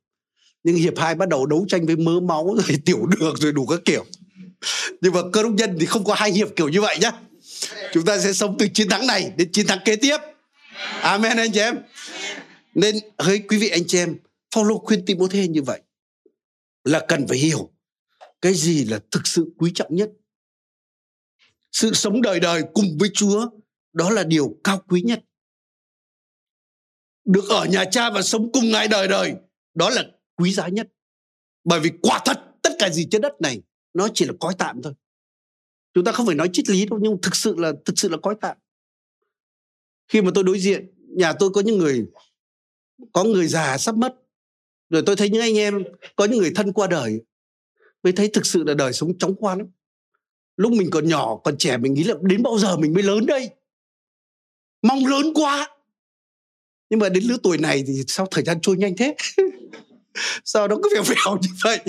Nhưng 0.64 0.76
hiệp 0.76 0.99
hai 0.99 1.14
bắt 1.14 1.28
đầu 1.28 1.47
đấu 1.47 1.66
tranh 1.68 1.87
với 1.87 1.97
mớ 1.97 2.20
máu 2.20 2.57
rồi 2.57 2.78
tiểu 2.84 3.07
đường 3.07 3.37
rồi 3.37 3.53
đủ 3.53 3.66
các 3.66 3.80
kiểu. 3.84 4.05
Nhưng 5.01 5.12
mà 5.12 5.20
cơ 5.32 5.43
đốc 5.43 5.53
nhân 5.53 5.76
thì 5.80 5.87
không 5.87 6.05
có 6.05 6.14
hai 6.14 6.32
hiệp 6.32 6.49
kiểu 6.57 6.68
như 6.68 6.80
vậy 6.80 6.99
nhá. 7.01 7.12
Chúng 7.93 8.05
ta 8.05 8.18
sẽ 8.18 8.32
sống 8.32 8.57
từ 8.59 8.68
chiến 8.74 8.89
thắng 8.89 9.07
này 9.07 9.32
đến 9.37 9.53
chiến 9.53 9.66
thắng 9.66 9.78
kế 9.84 9.97
tiếp. 9.97 10.16
Amen 11.01 11.37
anh 11.37 11.53
chị 11.53 11.61
em. 11.61 11.76
Nên 12.74 12.95
hỡi 13.18 13.39
quý 13.39 13.59
vị 13.59 13.68
anh 13.68 13.87
chị 13.87 13.99
em, 13.99 14.16
Paulo 14.55 14.74
khuyên 14.74 15.05
Timothy 15.07 15.49
như 15.49 15.62
vậy 15.62 15.80
là 16.84 17.05
cần 17.09 17.26
phải 17.28 17.39
hiểu 17.39 17.70
cái 18.43 18.55
gì 18.55 18.84
là 18.84 19.01
thực 19.11 19.26
sự 19.26 19.47
quý 19.59 19.70
trọng 19.74 19.97
nhất. 19.97 20.11
Sự 21.72 21.95
sống 21.95 22.22
đời 22.22 22.41
đời 22.41 22.62
cùng 22.74 22.99
với 22.99 23.11
Chúa, 23.14 23.49
đó 23.93 24.11
là 24.11 24.24
điều 24.24 24.59
cao 24.64 24.82
quý 24.89 25.03
nhất. 25.05 25.20
Được 27.27 27.49
ở 27.49 27.64
nhà 27.64 27.85
cha 27.91 28.11
và 28.11 28.22
sống 28.22 28.53
cùng 28.53 28.70
Ngài 28.70 28.89
đời 28.89 29.09
đời, 29.09 29.35
đó 29.74 29.91
là 29.91 30.05
quý 30.37 30.53
giá 30.53 30.68
nhất. 30.68 30.89
Bởi 31.64 31.81
vì 31.81 31.91
quả 32.03 32.20
thật, 32.24 32.41
tất 32.62 32.70
cả 32.79 32.91
gì 32.91 33.07
trên 33.11 33.22
đất 33.22 33.41
này, 33.41 33.62
nó 33.95 34.09
chỉ 34.14 34.24
là 34.24 34.33
cõi 34.41 34.55
tạm 34.59 34.83
thôi. 34.83 34.93
Chúng 35.95 36.05
ta 36.05 36.12
không 36.12 36.27
phải 36.27 36.35
nói 36.35 36.51
triết 36.53 36.68
lý 36.68 36.87
đâu, 36.87 36.99
nhưng 37.03 37.18
thực 37.22 37.37
sự 37.37 37.55
là, 37.59 37.72
thực 37.85 37.99
sự 37.99 38.09
là 38.09 38.16
cõi 38.16 38.35
tạm. 38.41 38.57
Khi 40.09 40.22
mà 40.22 40.31
tôi 40.35 40.45
đối 40.45 40.59
diện, 40.59 40.91
nhà 41.09 41.33
tôi 41.33 41.51
có 41.51 41.61
những 41.61 41.79
người, 41.79 42.07
có 43.12 43.24
người 43.24 43.47
già 43.47 43.79
sắp 43.79 43.95
mất 43.95 44.14
rồi 44.91 45.03
tôi 45.07 45.16
thấy 45.16 45.31
những 45.31 45.43
anh 45.43 45.59
em, 45.59 45.85
có 46.16 46.24
những 46.24 46.39
người 46.39 46.53
thân 46.55 46.72
qua 46.72 46.87
đời, 46.87 47.20
mới 48.03 48.12
thấy 48.12 48.29
thực 48.29 48.47
sự 48.47 48.64
là 48.64 48.74
đời 48.74 48.93
sống 48.93 49.18
chóng 49.18 49.35
qua 49.35 49.55
lắm 49.55 49.66
lúc 50.57 50.72
mình 50.72 50.91
còn 50.91 51.09
nhỏ, 51.09 51.37
còn 51.45 51.59
trẻ, 51.59 51.77
mình 51.77 51.95
nghĩ 51.95 52.05
là 52.05 52.14
đến 52.22 52.43
bao 52.43 52.59
giờ 52.59 52.77
mình 52.77 52.95
mới 52.95 53.03
lớn 53.03 53.27
đây 53.27 53.51
mong 54.83 55.07
lớn 55.07 55.35
quá 55.35 55.76
nhưng 56.91 57.01
mà 57.01 57.09
đến 57.09 57.24
lứa 57.24 57.37
tuổi 57.43 57.59
này 57.59 57.84
thì 57.87 58.03
sao 58.07 58.26
thời 58.30 58.45
gian 58.45 58.61
trôi 58.61 58.76
nhanh 58.76 58.97
thế? 58.97 59.14
Sao 60.45 60.68
nó 60.68 60.76
cứ 60.82 60.91
vèo 60.95 61.03
vèo 61.03 61.39
như 61.43 61.49
vậy? 61.64 61.80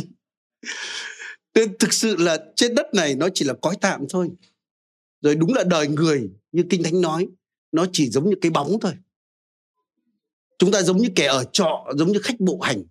Nên 1.53 1.77
thực 1.77 1.93
sự 1.93 2.15
là 2.15 2.37
trên 2.55 2.75
đất 2.75 2.93
này 2.93 3.15
nó 3.15 3.29
chỉ 3.33 3.45
là 3.45 3.53
cõi 3.61 3.75
tạm 3.81 4.05
thôi. 4.09 4.29
Rồi 5.21 5.35
đúng 5.35 5.53
là 5.53 5.63
đời 5.63 5.87
người, 5.87 6.29
như 6.51 6.63
kinh 6.69 6.83
thánh 6.83 7.01
nói, 7.01 7.27
nó 7.71 7.85
chỉ 7.93 8.09
giống 8.09 8.29
như 8.29 8.35
cái 8.41 8.51
bóng 8.51 8.79
thôi. 8.81 8.93
Chúng 10.59 10.71
ta 10.71 10.81
giống 10.81 10.97
như 10.97 11.09
kẻ 11.15 11.25
ở 11.25 11.43
trọ, 11.53 11.85
giống 11.97 12.11
như 12.11 12.19
khách 12.19 12.39
bộ 12.39 12.59
hành. 12.59 12.83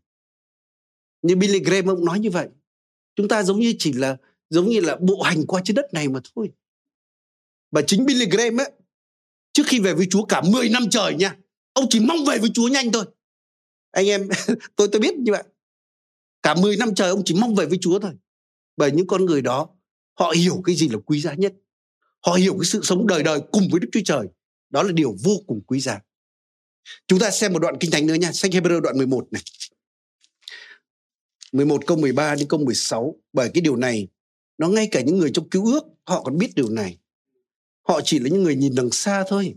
Như 1.23 1.37
Billy 1.37 1.59
Graham 1.59 1.87
ông 1.87 2.05
nói 2.05 2.19
như 2.19 2.31
vậy. 2.31 2.49
Chúng 3.17 3.29
ta 3.29 3.43
giống 3.43 3.61
như 3.61 3.75
chỉ 3.79 3.93
là, 3.93 4.17
giống 4.51 4.69
như 4.69 4.81
là 4.81 4.97
bộ 5.01 5.23
hành 5.23 5.47
qua 5.47 5.63
trên 5.65 5.75
đất 5.75 5.95
này 5.95 6.09
mà 6.09 6.21
thôi. 6.35 6.51
Và 7.71 7.83
chính 7.87 8.07
Billy 8.07 8.27
Graham 8.27 8.61
ấy 8.61 8.71
trước 9.53 9.63
khi 9.67 9.81
về 9.81 9.95
với 9.95 10.07
Chúa 10.11 10.25
cả 10.25 10.43
10 10.53 10.69
năm 10.69 10.83
trời 10.91 11.15
nha. 11.15 11.37
Ông 11.77 11.87
chỉ 11.91 12.01
mong 12.01 12.25
về 12.25 12.39
với 12.39 12.51
Chúa 12.55 12.69
nhanh 12.69 12.93
thôi. 12.93 13.05
Anh 13.91 14.07
em, 14.07 14.29
tôi 14.77 14.89
tôi 14.93 15.01
biết 15.01 15.15
như 15.15 15.33
vậy. 15.33 15.43
Cả 16.43 16.55
10 16.55 16.77
năm 16.77 16.95
trời 16.95 17.11
ông 17.11 17.23
chỉ 17.25 17.35
mong 17.41 17.55
về 17.55 17.67
với 17.67 17.79
Chúa 17.81 17.99
thôi. 17.99 18.13
Bởi 18.77 18.93
những 18.93 19.07
con 19.07 19.25
người 19.25 19.43
đó, 19.43 19.69
họ 20.19 20.31
hiểu 20.37 20.63
cái 20.65 20.77
gì 20.77 20.89
là 20.89 20.99
quý 21.07 21.21
giá 21.21 21.35
nhất. 21.35 21.55
Họ 22.27 22.33
hiểu 22.33 22.53
cái 22.53 22.65
sự 22.65 22.81
sống 22.83 23.07
đời 23.07 23.23
đời 23.23 23.41
cùng 23.53 23.69
với 23.71 23.81
Đức 23.81 23.89
Chúa 23.93 24.01
Trời. 24.05 24.27
Đó 24.71 24.83
là 24.83 24.93
điều 24.93 25.17
vô 25.25 25.37
cùng 25.47 25.61
quý 25.67 25.81
giá. 25.81 26.01
Chúng 27.09 27.19
ta 27.19 27.31
xem 27.31 27.53
một 27.53 27.59
đoạn 27.59 27.77
kinh 27.81 27.91
thánh 27.91 28.07
nữa 28.07 28.15
nha. 28.15 28.33
Sách 28.33 28.51
Hebrew 28.51 28.81
đoạn 28.81 28.97
11 28.97 29.29
này. 29.33 29.43
11 31.53 31.87
câu 31.87 31.97
13 31.97 32.35
đến 32.35 32.49
câu 32.49 32.61
16. 32.61 33.17
Bởi 33.33 33.51
cái 33.55 33.61
điều 33.61 33.77
này, 33.77 34.09
nó 34.59 34.69
ngay 34.69 34.89
cả 34.91 35.01
những 35.01 35.19
người 35.19 35.31
trong 35.35 35.49
cứu 35.49 35.73
ước, 35.73 35.85
họ 36.05 36.23
còn 36.23 36.39
biết 36.39 36.55
điều 36.55 36.71
này. 36.71 36.99
Họ 37.89 38.01
chỉ 38.05 38.19
là 38.19 38.29
những 38.29 38.43
người 38.43 38.57
nhìn 38.57 38.75
đằng 38.75 38.91
xa 38.91 39.25
thôi. 39.29 39.55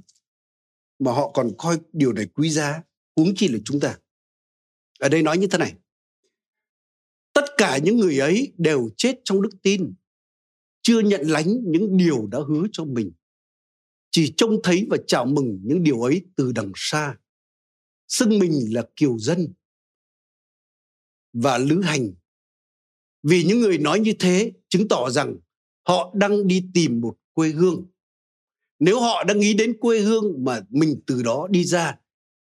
Mà 0.99 1.11
họ 1.11 1.31
còn 1.31 1.51
coi 1.57 1.79
điều 1.93 2.13
này 2.13 2.25
quý 2.25 2.49
giá. 2.49 2.83
Huống 3.15 3.35
chi 3.35 3.47
là 3.47 3.59
chúng 3.65 3.79
ta. 3.79 3.97
Ở 4.99 5.09
đây 5.09 5.21
nói 5.21 5.37
như 5.37 5.47
thế 5.47 5.57
này. 5.57 5.73
Tất 7.33 7.45
cả 7.57 7.77
những 7.77 7.97
người 7.97 8.19
ấy 8.19 8.53
đều 8.57 8.89
chết 8.97 9.21
trong 9.23 9.41
đức 9.41 9.49
tin. 9.61 9.93
Chưa 10.81 10.99
nhận 10.99 11.21
lánh 11.21 11.71
những 11.71 11.97
điều 11.97 12.27
đã 12.27 12.39
hứa 12.47 12.67
cho 12.71 12.85
mình. 12.85 13.11
Chỉ 14.11 14.33
trông 14.37 14.59
thấy 14.63 14.87
và 14.89 14.97
chào 15.07 15.25
mừng 15.25 15.59
những 15.63 15.83
điều 15.83 16.01
ấy 16.01 16.21
từ 16.35 16.51
đằng 16.51 16.71
xa. 16.75 17.17
Xưng 18.07 18.39
mình 18.39 18.73
là 18.73 18.83
kiều 18.95 19.19
dân 19.19 19.53
và 21.33 21.57
lữ 21.57 21.81
hành. 21.81 22.13
Vì 23.23 23.43
những 23.43 23.59
người 23.59 23.77
nói 23.77 23.99
như 23.99 24.13
thế 24.19 24.51
chứng 24.69 24.87
tỏ 24.87 25.09
rằng 25.09 25.37
họ 25.87 26.13
đang 26.15 26.47
đi 26.47 26.69
tìm 26.73 27.01
một 27.01 27.17
quê 27.33 27.49
hương. 27.49 27.85
Nếu 28.79 28.99
họ 28.99 29.23
đang 29.23 29.39
nghĩ 29.39 29.53
đến 29.53 29.77
quê 29.79 29.99
hương 29.99 30.43
mà 30.43 30.61
mình 30.69 30.99
từ 31.07 31.23
đó 31.23 31.47
đi 31.49 31.63
ra 31.63 31.97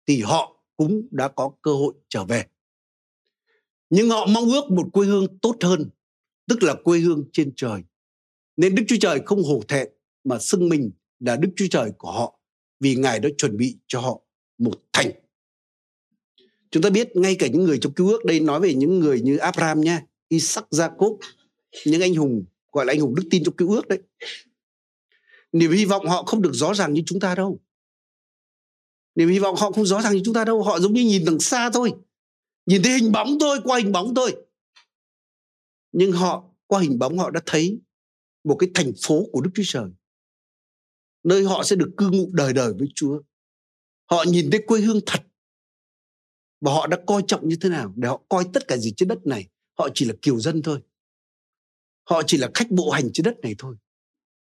thì 0.08 0.22
họ 0.22 0.64
cũng 0.78 1.08
đã 1.12 1.28
có 1.28 1.52
cơ 1.62 1.74
hội 1.74 1.94
trở 2.10 2.26
về. 2.26 2.46
Nhưng 3.90 4.10
họ 4.10 4.26
mong 4.26 4.52
ước 4.52 4.72
một 4.72 4.90
quê 4.94 5.08
hương 5.08 5.38
tốt 5.40 5.56
hơn, 5.64 5.90
tức 6.48 6.64
là 6.64 6.74
quê 6.74 7.00
hương 7.00 7.24
trên 7.34 7.54
trời. 7.56 7.82
Nên 8.58 8.76
Đức 8.76 8.84
Chúa 8.88 8.98
Trời 9.00 9.20
không 9.26 9.44
hổ 9.44 9.62
thẹn 9.68 9.88
mà 10.24 10.40
xưng 10.40 10.70
mình 10.70 10.92
là 11.20 11.36
Đức 11.36 11.50
Chúa 11.56 11.68
Trời 11.72 11.92
của 11.98 12.12
họ 12.12 12.40
vì 12.80 12.96
Ngài 12.96 13.20
đã 13.20 13.30
chuẩn 13.38 13.58
bị 13.58 13.78
cho 13.88 14.00
họ 14.00 14.22
một 14.58 14.84
thành 14.94 15.12
Chúng 16.74 16.84
ta 16.84 16.90
biết 16.90 17.16
ngay 17.16 17.36
cả 17.36 17.48
những 17.48 17.64
người 17.64 17.78
trong 17.78 17.94
cứu 17.94 18.10
ước 18.10 18.26
đây 18.26 18.40
nói 18.40 18.60
về 18.60 18.74
những 18.74 19.00
người 19.00 19.22
như 19.22 19.38
Abraham 19.38 19.82
nha, 19.82 20.02
Isaac, 20.28 20.66
Jacob, 20.72 21.18
những 21.86 22.02
anh 22.02 22.16
hùng 22.16 22.46
gọi 22.72 22.86
là 22.86 22.94
anh 22.94 23.00
hùng 23.00 23.16
đức 23.16 23.24
tin 23.32 23.44
trong 23.44 23.56
cứu 23.56 23.72
ước 23.76 23.88
đấy. 23.88 24.00
Niềm 25.54 25.72
hy 25.72 25.86
vọng 25.86 26.08
họ 26.08 26.24
không 26.24 26.42
được 26.42 26.52
rõ 26.54 26.74
ràng 26.74 26.94
như 26.94 27.02
chúng 27.06 27.20
ta 27.20 27.36
đâu. 27.36 27.60
Niềm 29.16 29.30
hy 29.30 29.40
vọng 29.40 29.56
họ 29.56 29.72
không 29.72 29.86
rõ 29.86 30.02
ràng 30.02 30.14
như 30.14 30.22
chúng 30.26 30.34
ta 30.34 30.46
đâu. 30.46 30.64
Họ 30.64 30.80
giống 30.80 30.94
như 30.94 31.02
nhìn 31.02 31.26
đằng 31.26 31.40
xa 31.40 31.70
thôi. 31.74 31.94
Nhìn 32.66 32.82
thấy 32.84 33.00
hình 33.00 33.12
bóng 33.12 33.38
tôi 33.40 33.60
qua 33.64 33.78
hình 33.78 33.92
bóng 33.92 34.14
tôi, 34.16 34.36
Nhưng 35.92 36.12
họ, 36.12 36.50
qua 36.68 36.82
hình 36.82 37.00
bóng 37.00 37.18
họ 37.18 37.30
đã 37.30 37.42
thấy 37.46 37.82
một 38.44 38.56
cái 38.60 38.70
thành 38.74 38.92
phố 39.04 39.26
của 39.32 39.42
Đức 39.42 39.52
Chúa 39.56 39.64
Trời. 39.66 39.92
Nơi 41.24 41.44
họ 41.44 41.64
sẽ 41.64 41.76
được 41.76 41.92
cư 41.98 42.10
ngụ 42.10 42.30
đời 42.34 42.54
đời 42.54 42.74
với 42.74 42.88
Chúa. 42.96 43.22
Họ 44.10 44.24
nhìn 44.28 44.52
thấy 44.52 44.64
quê 44.68 44.82
hương 44.82 45.00
thật 45.06 45.24
và 46.64 46.72
họ 46.72 46.88
đã 46.88 46.98
coi 47.08 47.24
trọng 47.28 47.48
như 47.48 47.56
thế 47.62 47.70
nào 47.70 47.94
để 47.96 48.08
họ 48.08 48.22
coi 48.30 48.46
tất 48.54 48.68
cả 48.68 48.78
gì 48.78 48.94
trên 48.98 49.08
đất 49.08 49.28
này 49.28 49.48
họ 49.78 49.90
chỉ 49.94 50.06
là 50.06 50.14
kiều 50.22 50.40
dân 50.40 50.62
thôi 50.62 50.82
họ 52.10 52.22
chỉ 52.28 52.38
là 52.38 52.50
khách 52.54 52.72
bộ 52.72 52.92
hành 52.92 53.10
trên 53.14 53.24
đất 53.24 53.36
này 53.42 53.56
thôi 53.58 53.76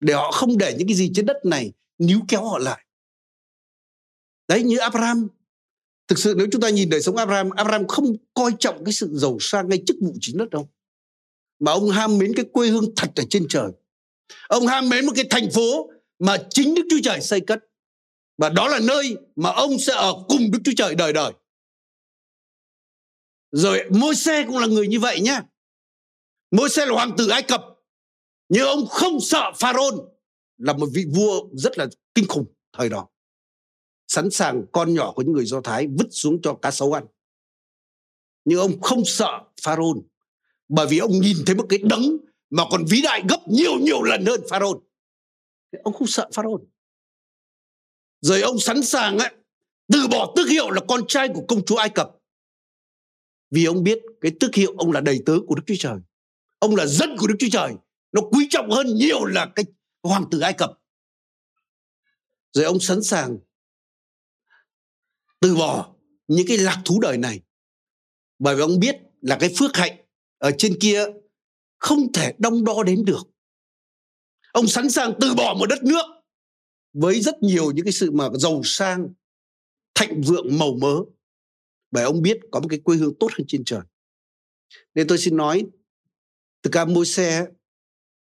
để 0.00 0.14
họ 0.14 0.30
không 0.32 0.58
để 0.58 0.74
những 0.78 0.88
cái 0.88 0.96
gì 0.96 1.10
trên 1.14 1.26
đất 1.26 1.36
này 1.44 1.72
níu 1.98 2.20
kéo 2.28 2.44
họ 2.44 2.58
lại. 2.58 2.84
Đấy, 4.48 4.62
như 4.62 4.78
Abraham, 4.78 5.28
thực 6.08 6.18
sự 6.18 6.34
nếu 6.38 6.46
chúng 6.52 6.60
ta 6.60 6.68
nhìn 6.68 6.90
đời 6.90 7.02
sống 7.02 7.16
Abraham 7.16 7.50
Abraham 7.50 7.86
không 7.86 8.16
coi 8.34 8.52
trọng 8.58 8.84
cái 8.84 8.92
sự 8.92 9.10
giàu 9.12 9.36
sang 9.40 9.68
ngay 9.68 9.82
chức 9.86 9.96
vụ 10.00 10.14
chính 10.20 10.38
đất 10.38 10.50
đâu. 10.50 10.68
Mà 11.58 11.72
ông 11.72 11.90
ham 11.90 12.18
mến 12.18 12.32
cái 12.36 12.44
quê 12.52 12.68
hương 12.68 12.94
thật 12.96 13.10
ở 13.16 13.24
trên 13.30 13.46
trời. 13.48 13.70
Ông 14.48 14.66
ham 14.66 14.88
mến 14.88 15.06
một 15.06 15.12
cái 15.16 15.24
thành 15.30 15.50
phố 15.54 15.90
mà 16.18 16.36
chính 16.50 16.74
Đức 16.74 16.82
Chúa 16.90 17.00
Trời 17.02 17.20
xây 17.20 17.40
cất. 17.40 17.58
Và 18.38 18.48
đó 18.48 18.68
là 18.68 18.78
nơi 18.78 19.16
mà 19.36 19.50
ông 19.50 19.78
sẽ 19.78 19.92
ở 19.92 20.12
cùng 20.28 20.50
Đức 20.50 20.58
Chúa 20.64 20.72
Trời 20.76 20.94
đời 20.94 21.12
đời. 21.12 21.32
Rồi 23.52 23.82
môi 23.90 24.14
xe 24.14 24.44
cũng 24.46 24.58
là 24.58 24.66
người 24.66 24.88
như 24.88 25.00
vậy 25.00 25.20
nhá. 25.20 25.42
Môi 26.50 26.70
xe 26.70 26.86
là 26.86 26.92
hoàng 26.92 27.16
tử 27.18 27.28
ai 27.28 27.42
cập 27.42 27.64
nhưng 28.48 28.66
ông 28.66 28.86
không 28.86 29.20
sợ 29.20 29.52
pharaoh 29.56 29.94
là 30.58 30.72
một 30.72 30.88
vị 30.94 31.06
vua 31.14 31.48
rất 31.52 31.78
là 31.78 31.86
kinh 32.14 32.28
khủng 32.28 32.46
thời 32.72 32.88
đó. 32.88 33.08
Sẵn 34.08 34.30
sàng 34.30 34.64
con 34.72 34.94
nhỏ 34.94 35.12
của 35.12 35.22
những 35.22 35.32
người 35.32 35.46
do 35.46 35.60
thái 35.60 35.86
vứt 35.98 36.06
xuống 36.10 36.42
cho 36.42 36.54
cá 36.54 36.70
sấu 36.70 36.92
ăn. 36.92 37.06
Nhưng 38.44 38.58
ông 38.58 38.80
không 38.80 39.04
sợ 39.04 39.40
pharaoh 39.62 39.96
bởi 40.68 40.86
vì 40.86 40.98
ông 40.98 41.10
nhìn 41.10 41.36
thấy 41.46 41.54
một 41.54 41.66
cái 41.68 41.78
đấng 41.78 42.16
mà 42.50 42.62
còn 42.70 42.84
vĩ 42.84 43.00
đại 43.02 43.22
gấp 43.28 43.48
nhiều 43.48 43.78
nhiều 43.80 44.02
lần 44.02 44.24
hơn 44.26 44.40
pharaoh. 44.50 44.82
Ông 45.82 45.94
không 45.94 46.06
sợ 46.06 46.28
pharaoh. 46.34 46.60
Rồi 48.20 48.40
ông 48.40 48.58
sẵn 48.58 48.82
sàng 48.82 49.18
ấy, 49.18 49.34
từ 49.92 50.08
bỏ 50.10 50.32
tước 50.36 50.48
hiệu 50.48 50.70
là 50.70 50.80
con 50.88 51.00
trai 51.08 51.28
của 51.34 51.44
công 51.48 51.64
chúa 51.64 51.76
ai 51.76 51.88
cập. 51.88 52.10
Vì 53.50 53.64
ông 53.64 53.82
biết 53.82 53.98
cái 54.20 54.32
tước 54.40 54.54
hiệu 54.54 54.74
ông 54.78 54.92
là 54.92 55.00
đầy 55.00 55.22
tớ 55.26 55.38
của 55.46 55.54
Đức 55.54 55.62
Chúa 55.66 55.74
Trời. 55.78 55.98
Ông 56.58 56.76
là 56.76 56.86
dân 56.86 57.16
của 57.18 57.26
Đức 57.26 57.34
Chúa 57.38 57.48
Trời. 57.52 57.74
Nó 58.12 58.22
quý 58.22 58.46
trọng 58.50 58.70
hơn 58.70 58.86
nhiều 58.94 59.24
là 59.24 59.52
cái 59.56 59.64
hoàng 60.02 60.24
tử 60.30 60.40
Ai 60.40 60.52
Cập. 60.52 60.70
Rồi 62.52 62.64
ông 62.64 62.80
sẵn 62.80 63.02
sàng 63.02 63.38
từ 65.40 65.56
bỏ 65.56 65.94
những 66.28 66.46
cái 66.48 66.58
lạc 66.58 66.82
thú 66.84 67.00
đời 67.00 67.16
này. 67.16 67.40
Bởi 68.38 68.56
vì 68.56 68.62
ông 68.62 68.78
biết 68.80 68.96
là 69.20 69.36
cái 69.40 69.54
phước 69.58 69.76
hạnh 69.76 69.96
ở 70.38 70.50
trên 70.58 70.78
kia 70.80 71.04
không 71.78 72.12
thể 72.12 72.34
đong 72.38 72.64
đo 72.64 72.82
đếm 72.82 73.04
được. 73.04 73.22
Ông 74.52 74.66
sẵn 74.66 74.90
sàng 74.90 75.12
từ 75.20 75.34
bỏ 75.34 75.56
một 75.58 75.66
đất 75.66 75.84
nước 75.84 76.04
với 76.92 77.20
rất 77.20 77.42
nhiều 77.42 77.70
những 77.70 77.84
cái 77.84 77.92
sự 77.92 78.10
mà 78.10 78.28
giàu 78.34 78.60
sang, 78.64 79.08
thạnh 79.94 80.22
vượng 80.22 80.58
màu 80.58 80.72
mỡ 80.80 80.96
bởi 81.90 82.04
ông 82.04 82.22
biết 82.22 82.40
có 82.50 82.60
một 82.60 82.66
cái 82.70 82.78
quê 82.78 82.96
hương 82.96 83.14
tốt 83.20 83.28
hơn 83.38 83.44
trên 83.48 83.64
trời 83.64 83.80
nên 84.94 85.06
tôi 85.08 85.18
xin 85.18 85.36
nói 85.36 85.66
từ 86.62 86.70
ca 86.72 86.84
môi 86.84 87.06
xe 87.06 87.46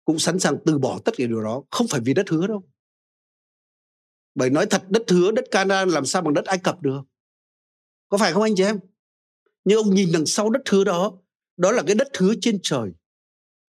cũng 0.04 0.18
sẵn 0.18 0.38
sàng 0.38 0.56
từ 0.66 0.78
bỏ 0.78 1.00
tất 1.04 1.14
cả 1.16 1.26
điều 1.26 1.42
đó, 1.42 1.62
không 1.70 1.86
phải 1.88 2.00
vì 2.04 2.14
đất 2.14 2.28
hứa 2.28 2.46
đâu. 2.46 2.64
Bởi 4.34 4.50
nói 4.50 4.66
thật, 4.70 4.82
đất 4.90 5.10
hứa, 5.10 5.32
đất 5.32 5.44
Canaan 5.50 5.88
làm 5.88 6.06
sao 6.06 6.22
bằng 6.22 6.34
đất 6.34 6.44
Ai 6.44 6.58
Cập 6.58 6.82
được? 6.82 7.00
Có 8.08 8.18
phải 8.18 8.32
không 8.32 8.42
anh 8.42 8.54
chị 8.56 8.62
em? 8.62 8.78
Nhưng 9.64 9.78
ông 9.78 9.94
nhìn 9.94 10.08
đằng 10.12 10.26
sau 10.26 10.50
đất 10.50 10.62
hứa 10.68 10.84
đó 10.84 11.18
đó 11.56 11.72
là 11.72 11.82
cái 11.86 11.94
đất 11.94 12.08
hứa 12.18 12.34
trên 12.40 12.58
trời. 12.62 12.90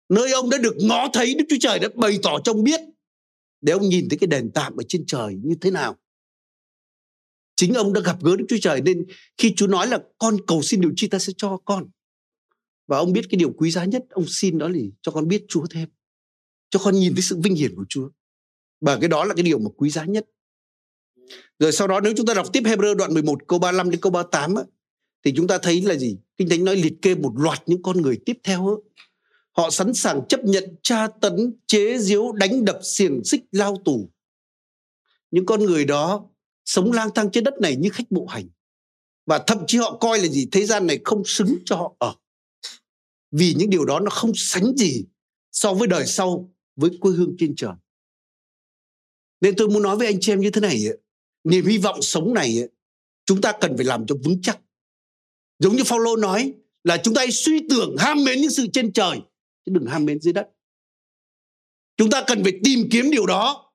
Nơi 0.08 0.32
ông 0.32 0.50
đã 0.50 0.58
được 0.58 0.74
ngó 0.78 1.08
thấy 1.12 1.34
Đức 1.34 1.44
Chúa 1.48 1.56
Trời 1.60 1.78
đã 1.78 1.88
bày 1.94 2.18
tỏ 2.22 2.38
trong 2.44 2.62
biết 2.62 2.80
để 3.60 3.72
ông 3.72 3.88
nhìn 3.88 4.08
thấy 4.08 4.18
cái 4.18 4.26
đền 4.26 4.50
tạm 4.54 4.76
ở 4.76 4.82
trên 4.88 5.06
trời 5.06 5.34
như 5.44 5.54
thế 5.60 5.70
nào. 5.70 5.96
Chính 7.56 7.74
ông 7.74 7.92
đã 7.92 8.00
gặp 8.00 8.16
gỡ 8.22 8.36
Đức 8.36 8.44
Chúa 8.48 8.56
Trời 8.60 8.80
nên 8.80 9.06
khi 9.36 9.54
Chúa 9.56 9.66
nói 9.66 9.86
là 9.86 9.98
con 10.18 10.36
cầu 10.46 10.62
xin 10.62 10.80
điều 10.80 10.92
chi 10.96 11.08
ta 11.08 11.18
sẽ 11.18 11.32
cho 11.36 11.58
con. 11.64 11.90
Và 12.86 12.98
ông 12.98 13.12
biết 13.12 13.24
cái 13.30 13.38
điều 13.38 13.52
quý 13.52 13.70
giá 13.70 13.84
nhất, 13.84 14.02
ông 14.10 14.24
xin 14.28 14.58
đó 14.58 14.68
là 14.68 14.78
cho 15.02 15.12
con 15.12 15.28
biết 15.28 15.44
Chúa 15.48 15.66
thêm 15.70 15.88
cho 16.72 16.80
con 16.84 16.94
nhìn 16.94 17.14
thấy 17.14 17.22
sự 17.22 17.36
vinh 17.42 17.54
hiển 17.54 17.74
của 17.76 17.84
Chúa 17.88 18.08
và 18.80 18.98
cái 19.00 19.08
đó 19.08 19.24
là 19.24 19.34
cái 19.34 19.42
điều 19.42 19.58
mà 19.58 19.70
quý 19.76 19.90
giá 19.90 20.04
nhất 20.04 20.26
rồi 21.58 21.72
sau 21.72 21.88
đó 21.88 22.00
nếu 22.00 22.12
chúng 22.16 22.26
ta 22.26 22.34
đọc 22.34 22.46
tiếp 22.52 22.62
Hebrew 22.64 22.94
đoạn 22.94 23.14
11 23.14 23.48
câu 23.48 23.58
35 23.58 23.90
đến 23.90 24.00
câu 24.00 24.12
38 24.12 24.54
á, 24.54 24.62
thì 25.24 25.32
chúng 25.36 25.46
ta 25.46 25.58
thấy 25.58 25.80
là 25.80 25.94
gì? 25.94 26.18
Kinh 26.36 26.48
Thánh 26.48 26.64
nói 26.64 26.76
liệt 26.76 27.02
kê 27.02 27.14
một 27.14 27.32
loạt 27.36 27.62
những 27.66 27.82
con 27.82 28.02
người 28.02 28.18
tiếp 28.26 28.38
theo 28.44 28.68
á. 28.68 28.74
Họ 29.52 29.70
sẵn 29.70 29.94
sàng 29.94 30.20
chấp 30.28 30.44
nhận 30.44 30.76
tra 30.82 31.06
tấn, 31.06 31.58
chế 31.66 31.98
giễu, 31.98 32.32
đánh 32.32 32.64
đập, 32.64 32.78
xiềng 32.82 33.24
xích, 33.24 33.44
lao 33.52 33.82
tù. 33.84 34.10
Những 35.30 35.46
con 35.46 35.64
người 35.64 35.84
đó 35.84 36.28
sống 36.64 36.92
lang 36.92 37.10
thang 37.14 37.30
trên 37.30 37.44
đất 37.44 37.54
này 37.60 37.76
như 37.76 37.90
khách 37.90 38.10
bộ 38.10 38.26
hành 38.26 38.48
và 39.26 39.44
thậm 39.46 39.58
chí 39.66 39.78
họ 39.78 39.96
coi 39.96 40.18
là 40.18 40.26
gì 40.26 40.48
thế 40.52 40.66
gian 40.66 40.86
này 40.86 41.00
không 41.04 41.22
xứng 41.26 41.58
cho 41.64 41.76
họ 41.76 41.94
ở 41.98 42.14
vì 43.30 43.54
những 43.54 43.70
điều 43.70 43.84
đó 43.84 44.00
nó 44.00 44.10
không 44.10 44.32
sánh 44.34 44.76
gì 44.76 45.04
so 45.52 45.74
với 45.74 45.88
đời 45.88 46.06
sau 46.06 46.51
với 46.76 46.90
quê 47.00 47.12
hương 47.12 47.34
trên 47.38 47.54
trời. 47.56 47.72
Nên 49.40 49.54
tôi 49.56 49.68
muốn 49.68 49.82
nói 49.82 49.96
với 49.96 50.06
anh 50.06 50.20
chị 50.20 50.32
em 50.32 50.40
như 50.40 50.50
thế 50.50 50.60
này 50.60 50.84
niềm 51.44 51.66
hy 51.66 51.78
vọng 51.78 52.02
sống 52.02 52.34
này 52.34 52.68
chúng 53.24 53.40
ta 53.40 53.52
cần 53.60 53.76
phải 53.76 53.84
làm 53.84 54.06
cho 54.06 54.14
vững 54.24 54.42
chắc. 54.42 54.60
Giống 55.58 55.76
như 55.76 55.84
Phaolô 55.84 56.16
nói 56.16 56.54
là 56.84 56.96
chúng 57.04 57.14
ta 57.14 57.20
hãy 57.20 57.30
suy 57.30 57.66
tưởng 57.70 57.96
ham 57.98 58.24
mến 58.24 58.40
những 58.40 58.50
sự 58.50 58.66
trên 58.72 58.92
trời, 58.92 59.20
chứ 59.66 59.72
đừng 59.74 59.86
ham 59.86 60.04
mến 60.04 60.20
dưới 60.20 60.32
đất. 60.32 60.48
Chúng 61.96 62.10
ta 62.10 62.24
cần 62.26 62.42
phải 62.42 62.52
tìm 62.64 62.88
kiếm 62.90 63.10
điều 63.10 63.26
đó. 63.26 63.72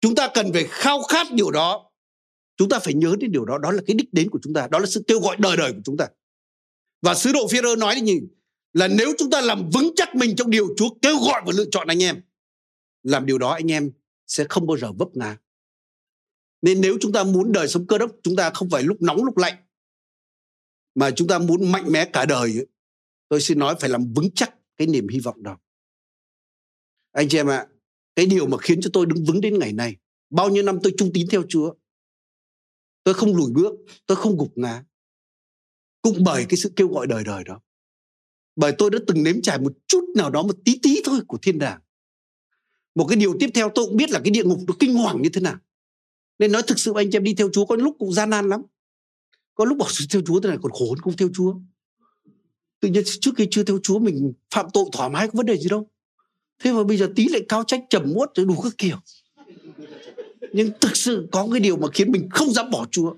Chúng 0.00 0.14
ta 0.14 0.30
cần 0.34 0.52
phải 0.52 0.66
khao 0.68 1.02
khát 1.02 1.26
điều 1.32 1.50
đó. 1.50 1.90
Chúng 2.56 2.68
ta 2.68 2.78
phải 2.78 2.94
nhớ 2.94 3.14
đến 3.20 3.32
điều 3.32 3.44
đó 3.44 3.58
đó 3.58 3.70
là 3.70 3.82
cái 3.86 3.94
đích 3.94 4.12
đến 4.12 4.30
của 4.30 4.38
chúng 4.42 4.54
ta, 4.54 4.68
đó 4.70 4.78
là 4.78 4.86
sự 4.86 5.04
kêu 5.06 5.20
gọi 5.20 5.36
đời 5.38 5.56
đời 5.56 5.72
của 5.72 5.80
chúng 5.84 5.96
ta. 5.96 6.08
Và 7.02 7.14
sứ 7.14 7.32
đồ 7.32 7.48
phi 7.48 7.60
nói 7.78 7.96
là 7.96 8.04
gì? 8.04 8.20
Là 8.72 8.88
nếu 8.88 9.12
chúng 9.18 9.30
ta 9.30 9.40
làm 9.40 9.70
vững 9.70 9.92
chắc 9.96 10.14
mình 10.14 10.36
trong 10.36 10.50
điều 10.50 10.74
Chúa 10.76 10.88
kêu 11.02 11.16
gọi 11.16 11.42
và 11.46 11.52
lựa 11.56 11.64
chọn 11.70 11.86
anh 11.86 12.02
em, 12.02 12.22
làm 13.02 13.26
điều 13.26 13.38
đó 13.38 13.50
anh 13.50 13.70
em 13.72 13.90
sẽ 14.26 14.44
không 14.48 14.66
bao 14.66 14.78
giờ 14.78 14.92
vấp 14.92 15.08
ngã. 15.14 15.36
Nên 16.62 16.80
nếu 16.80 16.98
chúng 17.00 17.12
ta 17.12 17.24
muốn 17.24 17.52
đời 17.52 17.68
sống 17.68 17.86
cơ 17.86 17.98
đốc, 17.98 18.10
chúng 18.22 18.36
ta 18.36 18.50
không 18.50 18.70
phải 18.70 18.82
lúc 18.82 19.02
nóng 19.02 19.24
lúc 19.24 19.36
lạnh, 19.36 19.56
mà 20.94 21.10
chúng 21.10 21.28
ta 21.28 21.38
muốn 21.38 21.72
mạnh 21.72 21.84
mẽ 21.92 22.04
cả 22.12 22.26
đời, 22.26 22.66
tôi 23.28 23.40
xin 23.40 23.58
nói 23.58 23.74
phải 23.80 23.90
làm 23.90 24.12
vững 24.12 24.30
chắc 24.34 24.54
cái 24.76 24.86
niềm 24.86 25.08
hy 25.08 25.20
vọng 25.20 25.42
đó. 25.42 25.58
Anh 27.12 27.28
chị 27.28 27.38
em 27.38 27.50
ạ, 27.50 27.66
cái 28.14 28.26
điều 28.26 28.46
mà 28.46 28.56
khiến 28.60 28.80
cho 28.80 28.90
tôi 28.92 29.06
đứng 29.06 29.24
vững 29.24 29.40
đến 29.40 29.58
ngày 29.58 29.72
này 29.72 29.96
bao 30.30 30.48
nhiêu 30.48 30.62
năm 30.62 30.78
tôi 30.82 30.94
trung 30.98 31.10
tín 31.14 31.26
theo 31.30 31.42
chúa, 31.48 31.74
tôi 33.04 33.14
không 33.14 33.36
lùi 33.36 33.52
bước, 33.52 33.72
tôi 34.06 34.16
không 34.16 34.38
gục 34.38 34.52
ngã, 34.58 34.84
cũng 36.02 36.24
bởi 36.24 36.46
cái 36.48 36.56
sự 36.56 36.72
kêu 36.76 36.88
gọi 36.88 37.06
đời 37.06 37.24
đời 37.24 37.44
đó 37.44 37.60
bởi 38.60 38.72
tôi 38.78 38.90
đã 38.90 38.98
từng 39.06 39.22
nếm 39.22 39.42
trải 39.42 39.58
một 39.58 39.72
chút 39.86 40.04
nào 40.16 40.30
đó, 40.30 40.42
một 40.42 40.56
tí 40.64 40.78
tí 40.82 41.00
thôi 41.04 41.20
của 41.28 41.38
thiên 41.42 41.58
đàng. 41.58 41.80
Một 42.94 43.06
cái 43.08 43.16
điều 43.16 43.36
tiếp 43.40 43.50
theo 43.54 43.70
tôi 43.74 43.86
cũng 43.86 43.96
biết 43.96 44.10
là 44.10 44.20
cái 44.24 44.30
địa 44.30 44.44
ngục 44.44 44.58
nó 44.68 44.74
kinh 44.78 44.94
hoàng 44.94 45.22
như 45.22 45.28
thế 45.32 45.40
nào. 45.40 45.56
Nên 46.38 46.52
nói 46.52 46.62
thực 46.66 46.78
sự 46.78 46.92
anh 46.96 47.10
em 47.10 47.24
đi 47.24 47.34
theo 47.34 47.50
chúa 47.52 47.66
có 47.66 47.76
lúc 47.76 47.96
cũng 47.98 48.12
gian 48.12 48.30
nan 48.30 48.48
lắm. 48.48 48.62
Có 49.54 49.64
lúc 49.64 49.78
bảo 49.78 49.88
theo 50.10 50.22
chúa 50.26 50.40
thế 50.40 50.48
này 50.48 50.58
còn 50.62 50.72
khổ 50.72 50.86
hơn 50.90 50.98
không 50.98 51.16
theo 51.16 51.28
chúa. 51.34 51.54
Tự 52.80 52.88
nhiên 52.88 53.04
trước 53.20 53.30
khi 53.36 53.48
chưa 53.50 53.62
theo 53.62 53.78
chúa 53.82 53.98
mình 53.98 54.32
phạm 54.54 54.66
tội 54.72 54.84
thoải 54.92 55.10
mái, 55.10 55.26
có 55.26 55.32
vấn 55.36 55.46
đề 55.46 55.56
gì 55.56 55.68
đâu. 55.68 55.88
Thế 56.58 56.72
mà 56.72 56.84
bây 56.84 56.96
giờ 56.96 57.12
tí 57.16 57.28
lại 57.28 57.42
cao 57.48 57.64
trách 57.66 57.84
trầm 57.90 58.12
muốt 58.14 58.30
rồi 58.34 58.46
đủ 58.46 58.60
các 58.62 58.72
kiểu. 58.78 58.96
Nhưng 60.52 60.70
thực 60.80 60.96
sự 60.96 61.28
có 61.32 61.48
cái 61.52 61.60
điều 61.60 61.76
mà 61.76 61.88
khiến 61.94 62.12
mình 62.12 62.28
không 62.30 62.52
dám 62.52 62.70
bỏ 62.70 62.86
chúa. 62.90 63.14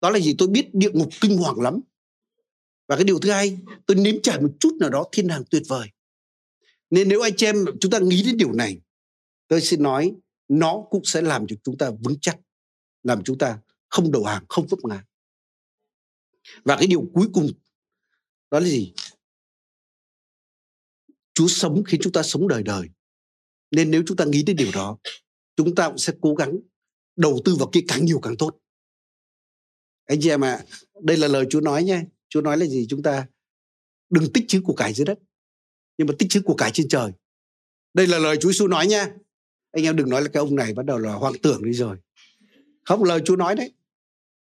Đó 0.00 0.10
là 0.10 0.18
gì? 0.18 0.34
Tôi 0.38 0.48
biết 0.48 0.74
địa 0.74 0.90
ngục 0.92 1.08
kinh 1.20 1.38
hoàng 1.38 1.60
lắm 1.60 1.80
và 2.88 2.96
cái 2.96 3.04
điều 3.04 3.18
thứ 3.18 3.30
hai 3.30 3.58
tôi 3.86 3.96
nếm 3.96 4.14
trải 4.22 4.40
một 4.40 4.50
chút 4.60 4.76
nào 4.80 4.90
đó 4.90 5.04
thiên 5.12 5.26
đàng 5.26 5.42
tuyệt 5.50 5.62
vời. 5.68 5.88
Nên 6.90 7.08
nếu 7.08 7.20
anh 7.20 7.36
chị 7.36 7.46
em 7.46 7.64
chúng 7.80 7.90
ta 7.90 7.98
nghĩ 7.98 8.22
đến 8.22 8.36
điều 8.36 8.52
này 8.52 8.80
tôi 9.48 9.60
xin 9.60 9.82
nói 9.82 10.14
nó 10.48 10.84
cũng 10.90 11.04
sẽ 11.04 11.22
làm 11.22 11.46
cho 11.46 11.56
chúng 11.64 11.78
ta 11.78 11.90
vững 11.90 12.16
chắc 12.20 12.38
làm 13.02 13.24
chúng 13.24 13.38
ta 13.38 13.58
không 13.88 14.12
đầu 14.12 14.24
hàng 14.24 14.44
không 14.48 14.66
vấp 14.66 14.78
ngã. 14.82 15.04
Và 16.64 16.76
cái 16.76 16.86
điều 16.86 17.10
cuối 17.14 17.28
cùng 17.32 17.50
đó 18.50 18.60
là 18.60 18.66
gì? 18.66 18.94
Chúa 21.34 21.48
sống 21.48 21.84
khiến 21.86 22.00
chúng 22.04 22.12
ta 22.12 22.22
sống 22.22 22.48
đời 22.48 22.62
đời. 22.62 22.88
Nên 23.70 23.90
nếu 23.90 24.02
chúng 24.06 24.16
ta 24.16 24.24
nghĩ 24.24 24.42
đến 24.42 24.56
điều 24.56 24.70
đó 24.72 24.98
chúng 25.56 25.74
ta 25.74 25.88
cũng 25.88 25.98
sẽ 25.98 26.12
cố 26.20 26.34
gắng 26.34 26.58
đầu 27.16 27.40
tư 27.44 27.54
vào 27.54 27.70
kia 27.72 27.84
càng 27.88 28.04
nhiều 28.04 28.20
càng 28.20 28.36
tốt. 28.38 28.58
Anh 30.04 30.18
chị 30.20 30.28
em 30.28 30.44
ạ 30.44 30.52
à, 30.52 30.64
đây 31.02 31.16
là 31.16 31.28
lời 31.28 31.46
Chúa 31.50 31.60
nói 31.60 31.84
nha. 31.84 32.04
Chúa 32.34 32.40
nói 32.40 32.58
là 32.58 32.66
gì? 32.66 32.86
Chúng 32.90 33.02
ta 33.02 33.26
đừng 34.10 34.32
tích 34.32 34.44
chữ 34.48 34.60
của 34.64 34.74
cải 34.74 34.94
dưới 34.94 35.04
đất, 35.04 35.18
nhưng 35.98 36.06
mà 36.06 36.14
tích 36.18 36.26
chữ 36.30 36.42
của 36.44 36.54
cải 36.54 36.70
trên 36.70 36.88
trời. 36.88 37.12
Đây 37.94 38.06
là 38.06 38.18
lời 38.18 38.36
Chúa 38.40 38.52
Giêsu 38.52 38.66
nói 38.66 38.86
nha. 38.86 39.08
Anh 39.72 39.84
em 39.84 39.96
đừng 39.96 40.08
nói 40.08 40.22
là 40.22 40.28
cái 40.28 40.40
ông 40.40 40.54
này 40.54 40.74
bắt 40.74 40.86
đầu 40.86 40.98
là 40.98 41.12
hoang 41.12 41.38
tưởng 41.42 41.64
đi 41.64 41.72
rồi. 41.72 41.96
Không, 42.84 43.04
lời 43.04 43.20
Chúa 43.24 43.36
nói 43.36 43.54
đấy. 43.54 43.72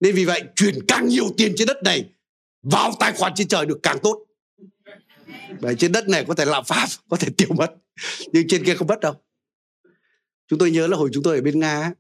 Nên 0.01 0.15
vì 0.15 0.25
vậy 0.25 0.43
chuyển 0.57 0.79
càng 0.89 1.09
nhiều 1.09 1.25
tiền 1.37 1.53
trên 1.57 1.69
đất 1.69 1.77
này, 1.85 2.11
vào 2.63 2.93
tài 3.01 3.13
khoản 3.13 3.33
trên 3.37 3.49
trời 3.49 3.67
được 3.67 3.79
càng 3.83 3.99
tốt. 4.03 4.27
Bởi 5.61 5.77
trên 5.79 5.93
đất 5.93 6.09
này 6.09 6.25
có 6.29 6.35
thể 6.35 6.45
lạm 6.45 6.65
phát, 6.65 6.87
có 7.09 7.17
thể 7.17 7.29
tiêu 7.37 7.49
mất, 7.57 7.75
nhưng 8.33 8.49
trên 8.49 8.65
kia 8.65 8.75
không 8.75 8.89
mất 8.89 9.01
đâu. 9.01 9.15
Chúng 10.49 10.59
tôi 10.59 10.71
nhớ 10.71 10.87
là 10.87 10.97
hồi 10.97 11.11
chúng 11.13 11.23
tôi 11.23 11.37
ở 11.37 11.43
bên 11.43 11.61
nga 11.61 11.93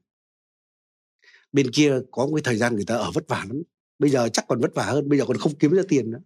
bên 1.53 1.71
kia 1.71 1.99
có 2.11 2.27
một 2.27 2.33
cái 2.35 2.43
thời 2.45 2.57
gian 2.57 2.75
người 2.75 2.85
ta 2.85 2.97
ở 2.97 3.11
vất 3.11 3.29
vả 3.29 3.45
lắm 3.49 3.63
bây 3.99 4.11
giờ 4.11 4.29
chắc 4.33 4.45
còn 4.49 4.61
vất 4.61 4.75
vả 4.75 4.85
hơn, 4.85 5.09
bây 5.09 5.19
giờ 5.19 5.25
còn 5.29 5.37
không 5.37 5.55
kiếm 5.59 5.75
ra 5.75 5.83
tiền 5.89 6.11
nữa. 6.11 6.21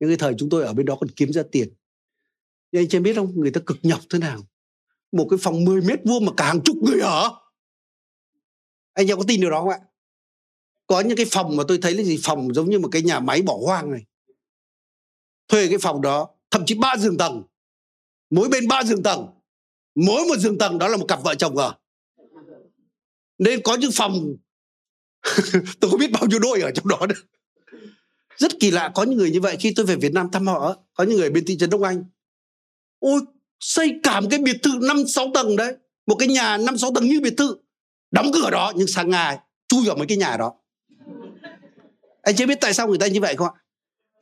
Nhưng 0.00 0.10
cái 0.10 0.16
thời 0.16 0.34
chúng 0.38 0.48
tôi 0.48 0.64
ở 0.64 0.72
bên 0.72 0.86
đó 0.86 0.96
còn 1.00 1.10
kiếm 1.10 1.32
ra 1.32 1.42
tiền. 1.52 1.68
Nhưng 2.72 2.80
anh 2.82 2.88
chị 2.88 2.98
biết 2.98 3.16
không? 3.16 3.32
Người 3.34 3.50
ta 3.50 3.60
cực 3.66 3.78
nhọc 3.82 4.00
thế 4.10 4.18
nào? 4.18 4.40
Một 5.12 5.26
cái 5.30 5.38
phòng 5.42 5.64
10 5.64 5.80
mét 5.80 6.00
vuông 6.04 6.24
mà 6.24 6.32
cả 6.36 6.46
hàng 6.46 6.60
chục 6.64 6.76
người 6.76 7.00
ở. 7.00 7.30
Anh 8.92 9.06
em 9.06 9.18
có 9.18 9.24
tin 9.28 9.40
điều 9.40 9.50
đó 9.50 9.60
không 9.60 9.68
ạ? 9.68 9.80
Có 10.86 11.00
những 11.00 11.16
cái 11.16 11.26
phòng 11.30 11.56
mà 11.56 11.64
tôi 11.68 11.78
thấy 11.82 11.94
là 11.94 12.02
gì? 12.02 12.18
Phòng 12.22 12.54
giống 12.54 12.70
như 12.70 12.78
một 12.78 12.88
cái 12.92 13.02
nhà 13.02 13.20
máy 13.20 13.42
bỏ 13.42 13.58
hoang 13.66 13.90
này. 13.90 14.04
Thuê 15.48 15.68
cái 15.68 15.78
phòng 15.78 16.02
đó, 16.02 16.28
thậm 16.50 16.66
chí 16.66 16.74
ba 16.74 16.96
giường 16.96 17.18
tầng. 17.18 17.42
Mỗi 18.30 18.48
bên 18.48 18.68
ba 18.68 18.84
giường 18.84 19.02
tầng. 19.02 19.26
Mỗi 19.94 20.26
một 20.28 20.36
giường 20.36 20.58
tầng 20.58 20.78
đó 20.78 20.88
là 20.88 20.96
một 20.96 21.04
cặp 21.08 21.22
vợ 21.22 21.34
chồng 21.34 21.56
ở. 21.56 21.74
Nên 23.38 23.60
có 23.62 23.74
những 23.76 23.90
phòng 23.94 24.36
tôi 25.80 25.90
không 25.90 26.00
biết 26.00 26.10
bao 26.12 26.26
nhiêu 26.26 26.38
đôi 26.38 26.60
ở 26.60 26.70
trong 26.70 26.88
đó 26.88 27.06
nữa. 27.08 27.14
Rất 28.36 28.52
kỳ 28.60 28.70
lạ, 28.70 28.90
có 28.94 29.02
những 29.02 29.18
người 29.18 29.30
như 29.30 29.40
vậy 29.40 29.56
khi 29.60 29.72
tôi 29.76 29.86
về 29.86 29.96
Việt 29.96 30.12
Nam 30.12 30.30
thăm 30.32 30.46
họ, 30.46 30.76
có 30.94 31.04
những 31.04 31.16
người 31.16 31.30
bên 31.30 31.44
thị 31.44 31.56
trấn 31.56 31.70
Đông 31.70 31.82
Anh. 31.82 32.04
Ôi, 32.98 33.20
xây 33.60 33.92
cả 34.02 34.20
một 34.20 34.28
cái 34.30 34.38
biệt 34.38 34.56
thự 34.62 34.70
năm 34.82 35.06
sáu 35.06 35.30
tầng 35.34 35.56
đấy, 35.56 35.74
một 36.06 36.16
cái 36.18 36.28
nhà 36.28 36.56
năm 36.56 36.78
sáu 36.78 36.90
tầng 36.94 37.08
như 37.08 37.20
biệt 37.20 37.34
thự. 37.36 37.56
Đóng 38.10 38.30
cửa 38.34 38.50
đó, 38.50 38.72
nhưng 38.76 38.86
sang 38.86 39.10
ngày 39.10 39.38
chui 39.68 39.86
vào 39.86 39.96
mấy 39.96 40.06
cái 40.06 40.16
nhà 40.16 40.36
đó. 40.36 40.54
Anh 42.22 42.36
chưa 42.36 42.46
biết 42.46 42.58
tại 42.60 42.74
sao 42.74 42.88
người 42.88 42.98
ta 42.98 43.06
như 43.06 43.20
vậy 43.20 43.36
không 43.36 43.48
ạ? 43.48 43.60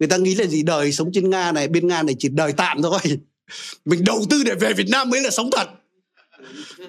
Người 0.00 0.08
ta 0.08 0.16
nghĩ 0.16 0.34
là 0.34 0.46
gì? 0.46 0.62
Đời 0.62 0.92
sống 0.92 1.10
trên 1.12 1.30
nga 1.30 1.52
này, 1.52 1.68
bên 1.68 1.88
nga 1.88 2.02
này 2.02 2.16
chỉ 2.18 2.28
đời 2.28 2.52
tạm 2.52 2.82
thôi. 2.82 3.00
Mình 3.84 4.04
đầu 4.04 4.24
tư 4.30 4.42
để 4.44 4.54
về 4.54 4.72
việt 4.72 4.88
nam 4.90 5.10
mới 5.10 5.20
là 5.20 5.30
sống 5.30 5.50
thật. 5.52 5.68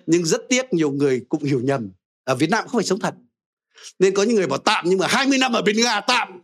Nhưng 0.05 0.26
rất 0.26 0.41
tiếc 0.49 0.74
nhiều 0.74 0.91
người 0.91 1.26
cũng 1.30 1.43
hiểu 1.43 1.61
nhầm 1.64 1.91
ở 2.24 2.36
việt 2.36 2.49
nam 2.49 2.68
không 2.68 2.80
phải 2.80 2.86
sống 2.86 2.99
thật 2.99 3.14
nên 3.99 4.13
có 4.13 4.24
những 4.24 4.36
người 4.36 4.47
bảo 4.47 4.59
tạm 4.59 4.86
nhưng 4.88 4.99
mà 4.99 5.07
20 5.07 5.38
năm 5.38 5.53
ở 5.53 5.61
bên 5.61 5.76
nga 5.78 6.01
tạm. 6.01 6.41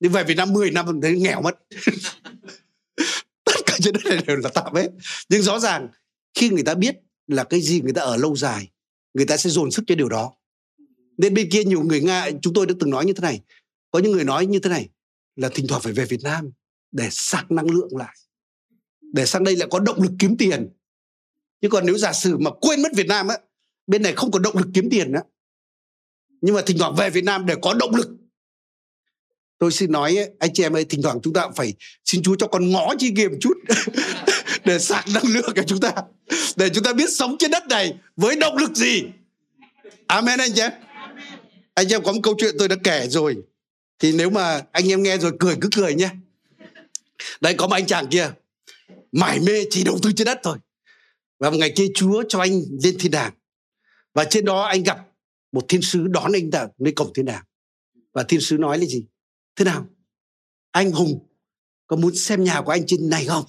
Nhưng 0.00 0.12
về 0.12 0.24
việt 0.24 0.36
nam 0.36 0.52
10 0.52 0.70
năm 0.70 1.00
thấy 1.02 1.18
nghèo 1.18 1.42
mất. 1.42 1.58
Tất 3.44 3.60
cả 3.66 3.76
trên 3.80 3.94
đất 3.94 4.04
này 4.04 4.24
đều 4.26 4.36
là 4.36 4.50
tạm 4.54 4.74
hết. 4.74 4.88
Nhưng 5.28 5.42
rõ 5.42 5.58
ràng, 5.58 5.88
khi 6.34 6.50
người 6.50 6.62
ta 6.62 6.74
biết 6.74 6.96
là 7.26 7.44
cái 7.44 7.60
gì 7.60 7.80
người 7.80 7.92
ta 7.92 8.02
ở 8.02 8.16
lâu 8.16 8.36
dài, 8.36 8.68
người 9.14 9.26
ta 9.26 9.36
sẽ 9.36 9.50
dồn 9.50 9.70
sức 9.70 9.82
cho 9.86 9.94
điều 9.94 10.08
đó. 10.08 10.32
Nên 11.18 11.34
bên 11.34 11.50
kia 11.50 11.64
nhiều 11.64 11.82
người 11.82 12.00
nga, 12.00 12.30
chúng 12.42 12.54
tôi 12.54 12.66
đã 12.66 12.74
từng 12.80 12.90
nói 12.90 13.04
như 13.04 13.12
thế 13.12 13.20
này. 13.20 13.40
Có 13.90 13.98
những 13.98 14.12
người 14.12 14.24
nói 14.24 14.46
như 14.46 14.58
thế 14.58 14.70
này 14.70 14.88
là 15.36 15.48
thỉnh 15.54 15.66
thoảng 15.68 15.82
phải 15.82 15.92
về 15.92 16.04
Việt 16.04 16.22
Nam 16.22 16.50
để 16.92 17.08
sạc 17.10 17.50
năng 17.50 17.70
lượng 17.70 17.96
lại. 17.96 18.16
Để 19.00 19.26
sang 19.26 19.44
đây 19.44 19.56
lại 19.56 19.68
có 19.70 19.78
động 19.78 20.02
lực 20.02 20.12
kiếm 20.18 20.36
tiền. 20.36 20.68
Chứ 21.60 21.68
còn 21.68 21.86
nếu 21.86 21.98
giả 21.98 22.12
sử 22.12 22.38
mà 22.38 22.50
quên 22.60 22.82
mất 22.82 22.92
Việt 22.96 23.06
Nam 23.06 23.28
á, 23.28 23.38
bên 23.86 24.02
này 24.02 24.12
không 24.12 24.30
có 24.30 24.38
động 24.38 24.56
lực 24.56 24.68
kiếm 24.74 24.90
tiền 24.90 25.12
á 25.12 25.22
nhưng 26.42 26.54
mà 26.54 26.62
thỉnh 26.66 26.78
thoảng 26.78 26.94
về 26.94 27.10
Việt 27.10 27.24
Nam 27.24 27.46
để 27.46 27.54
có 27.62 27.74
động 27.74 27.94
lực. 27.94 28.08
Tôi 29.58 29.72
xin 29.72 29.92
nói, 29.92 30.18
anh 30.38 30.52
chị 30.54 30.62
em 30.62 30.76
ơi, 30.76 30.84
thỉnh 30.84 31.02
thoảng 31.02 31.18
chúng 31.22 31.32
ta 31.32 31.42
cũng 31.42 31.54
phải 31.54 31.74
xin 32.04 32.22
Chúa 32.22 32.36
cho 32.38 32.46
con 32.46 32.70
ngó 32.70 32.94
chi 32.98 33.12
kia 33.16 33.28
một 33.28 33.36
chút 33.40 33.54
để 34.64 34.78
sạc 34.78 35.04
năng 35.14 35.26
lượng 35.26 35.52
cho 35.56 35.62
chúng 35.62 35.80
ta, 35.80 35.92
để 36.56 36.68
chúng 36.68 36.84
ta 36.84 36.92
biết 36.92 37.10
sống 37.10 37.36
trên 37.38 37.50
đất 37.50 37.66
này 37.68 37.94
với 38.16 38.36
động 38.36 38.56
lực 38.56 38.74
gì. 38.74 39.02
Amen, 40.06 40.38
anh 40.38 40.52
chị 40.54 40.60
em. 40.60 40.72
Anh 41.74 41.86
chị 41.88 41.94
em 41.94 42.02
có 42.02 42.12
một 42.12 42.20
câu 42.22 42.34
chuyện 42.38 42.54
tôi 42.58 42.68
đã 42.68 42.76
kể 42.84 43.06
rồi. 43.08 43.36
Thì 43.98 44.12
nếu 44.12 44.30
mà 44.30 44.62
anh 44.72 44.92
em 44.92 45.02
nghe 45.02 45.18
rồi 45.18 45.32
cười 45.40 45.56
cứ 45.60 45.68
cười 45.76 45.94
nhé. 45.94 46.10
Đây 47.40 47.54
có 47.54 47.66
một 47.66 47.74
anh 47.74 47.86
chàng 47.86 48.06
kia, 48.06 48.30
mải 49.12 49.40
mê 49.40 49.64
chỉ 49.70 49.84
đầu 49.84 49.98
tư 50.02 50.12
trên 50.16 50.24
đất 50.24 50.40
thôi. 50.42 50.58
Và 51.38 51.50
một 51.50 51.56
ngày 51.56 51.72
kia 51.76 51.86
chúa 51.94 52.22
cho 52.28 52.40
anh 52.40 52.62
lên 52.82 52.96
thiên 52.98 53.10
đàng. 53.10 53.32
Và 54.14 54.24
trên 54.24 54.44
đó 54.44 54.62
anh 54.62 54.82
gặp 54.82 54.98
một 55.52 55.64
thiên 55.68 55.82
sứ 55.82 56.06
đón 56.06 56.32
anh 56.32 56.50
ta 56.50 56.68
nơi 56.78 56.92
cổng 56.92 57.12
thiên 57.14 57.24
đàng. 57.24 57.44
Và 58.12 58.22
thiên 58.22 58.40
sứ 58.40 58.58
nói 58.58 58.78
là 58.78 58.84
gì? 58.84 59.04
Thế 59.56 59.64
nào? 59.64 59.86
Anh 60.70 60.92
hùng 60.92 61.28
có 61.86 61.96
muốn 61.96 62.14
xem 62.14 62.44
nhà 62.44 62.60
của 62.60 62.70
anh 62.70 62.86
trên 62.86 63.10
này 63.10 63.24
không? 63.24 63.44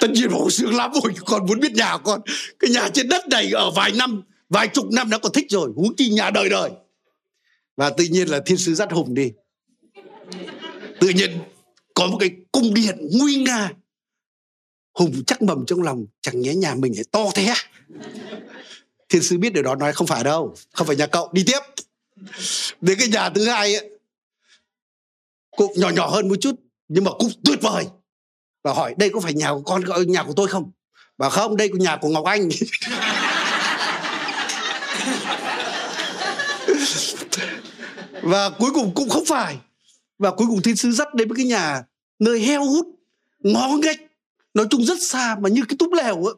Tất 0.00 0.08
nhiên 0.10 0.30
hổ 0.30 0.50
sướng 0.50 0.74
lắm 0.74 0.92
rồi 1.02 1.14
còn 1.26 1.46
muốn 1.46 1.60
biết 1.60 1.72
nhà 1.72 1.96
của 1.96 2.02
con. 2.04 2.20
Cái 2.58 2.70
nhà 2.70 2.88
trên 2.94 3.08
đất 3.08 3.28
này 3.28 3.50
ở 3.50 3.70
vài 3.70 3.92
năm, 3.92 4.22
vài 4.48 4.68
chục 4.68 4.86
năm 4.92 5.10
đã 5.10 5.18
còn 5.18 5.32
thích 5.32 5.46
rồi, 5.48 5.70
huống 5.76 5.96
chi 5.96 6.10
nhà 6.10 6.30
đời 6.30 6.48
đời. 6.48 6.70
Và 7.76 7.90
tự 7.90 8.04
nhiên 8.04 8.28
là 8.28 8.40
thiên 8.46 8.58
sứ 8.58 8.74
dắt 8.74 8.92
hùng 8.92 9.14
đi. 9.14 9.32
Tự 11.00 11.08
nhiên 11.08 11.30
có 11.94 12.06
một 12.06 12.16
cái 12.20 12.30
cung 12.52 12.74
điện 12.74 13.08
nguy 13.18 13.36
nga. 13.36 13.72
Hùng 14.94 15.22
chắc 15.26 15.42
mầm 15.42 15.66
trong 15.66 15.82
lòng, 15.82 16.06
chẳng 16.20 16.40
nhẽ 16.40 16.54
nhà 16.54 16.74
mình 16.74 16.92
lại 16.96 17.04
to 17.12 17.24
thế 17.34 17.52
thiên 19.10 19.22
sứ 19.22 19.38
biết 19.38 19.52
điều 19.52 19.62
đó, 19.62 19.74
nói 19.74 19.92
không 19.92 20.06
phải 20.06 20.24
đâu, 20.24 20.54
không 20.72 20.86
phải 20.86 20.96
nhà 20.96 21.06
cậu, 21.06 21.28
đi 21.32 21.44
tiếp. 21.46 21.60
Đến 22.80 22.98
cái 22.98 23.08
nhà 23.08 23.30
thứ 23.30 23.48
hai 23.48 23.74
ấy 23.74 23.90
cũng 25.56 25.72
nhỏ 25.76 25.90
nhỏ 25.90 26.08
hơn 26.08 26.28
một 26.28 26.34
chút, 26.40 26.54
nhưng 26.88 27.04
mà 27.04 27.10
cũng 27.18 27.30
tuyệt 27.44 27.58
vời. 27.62 27.86
Và 28.62 28.72
hỏi, 28.72 28.94
đây 28.98 29.10
có 29.10 29.20
phải 29.20 29.34
nhà 29.34 29.52
của 29.52 29.60
con 29.60 29.82
ờ, 29.84 30.02
nhà 30.02 30.22
của 30.22 30.32
tôi 30.36 30.48
không? 30.48 30.70
Và 31.18 31.30
không, 31.30 31.56
đây 31.56 31.70
là 31.72 31.78
nhà 31.78 31.96
của 31.96 32.08
ngọc 32.08 32.24
anh. 32.24 32.48
Và 38.22 38.50
cuối 38.50 38.70
cùng 38.74 38.94
cũng 38.94 39.08
không 39.08 39.24
phải. 39.24 39.56
Và 40.18 40.30
cuối 40.30 40.46
cùng 40.46 40.62
thiên 40.62 40.76
sứ 40.76 40.92
dắt 40.92 41.14
đến 41.14 41.34
cái 41.34 41.46
nhà 41.46 41.82
nơi 42.18 42.40
heo 42.40 42.64
hút, 42.64 42.86
ngó 43.38 43.68
nghếch, 43.68 44.00
nói 44.54 44.66
chung 44.70 44.84
rất 44.84 45.02
xa 45.02 45.36
mà 45.40 45.48
như 45.48 45.62
cái 45.68 45.76
túp 45.78 45.92
lều 45.92 46.26
á 46.26 46.32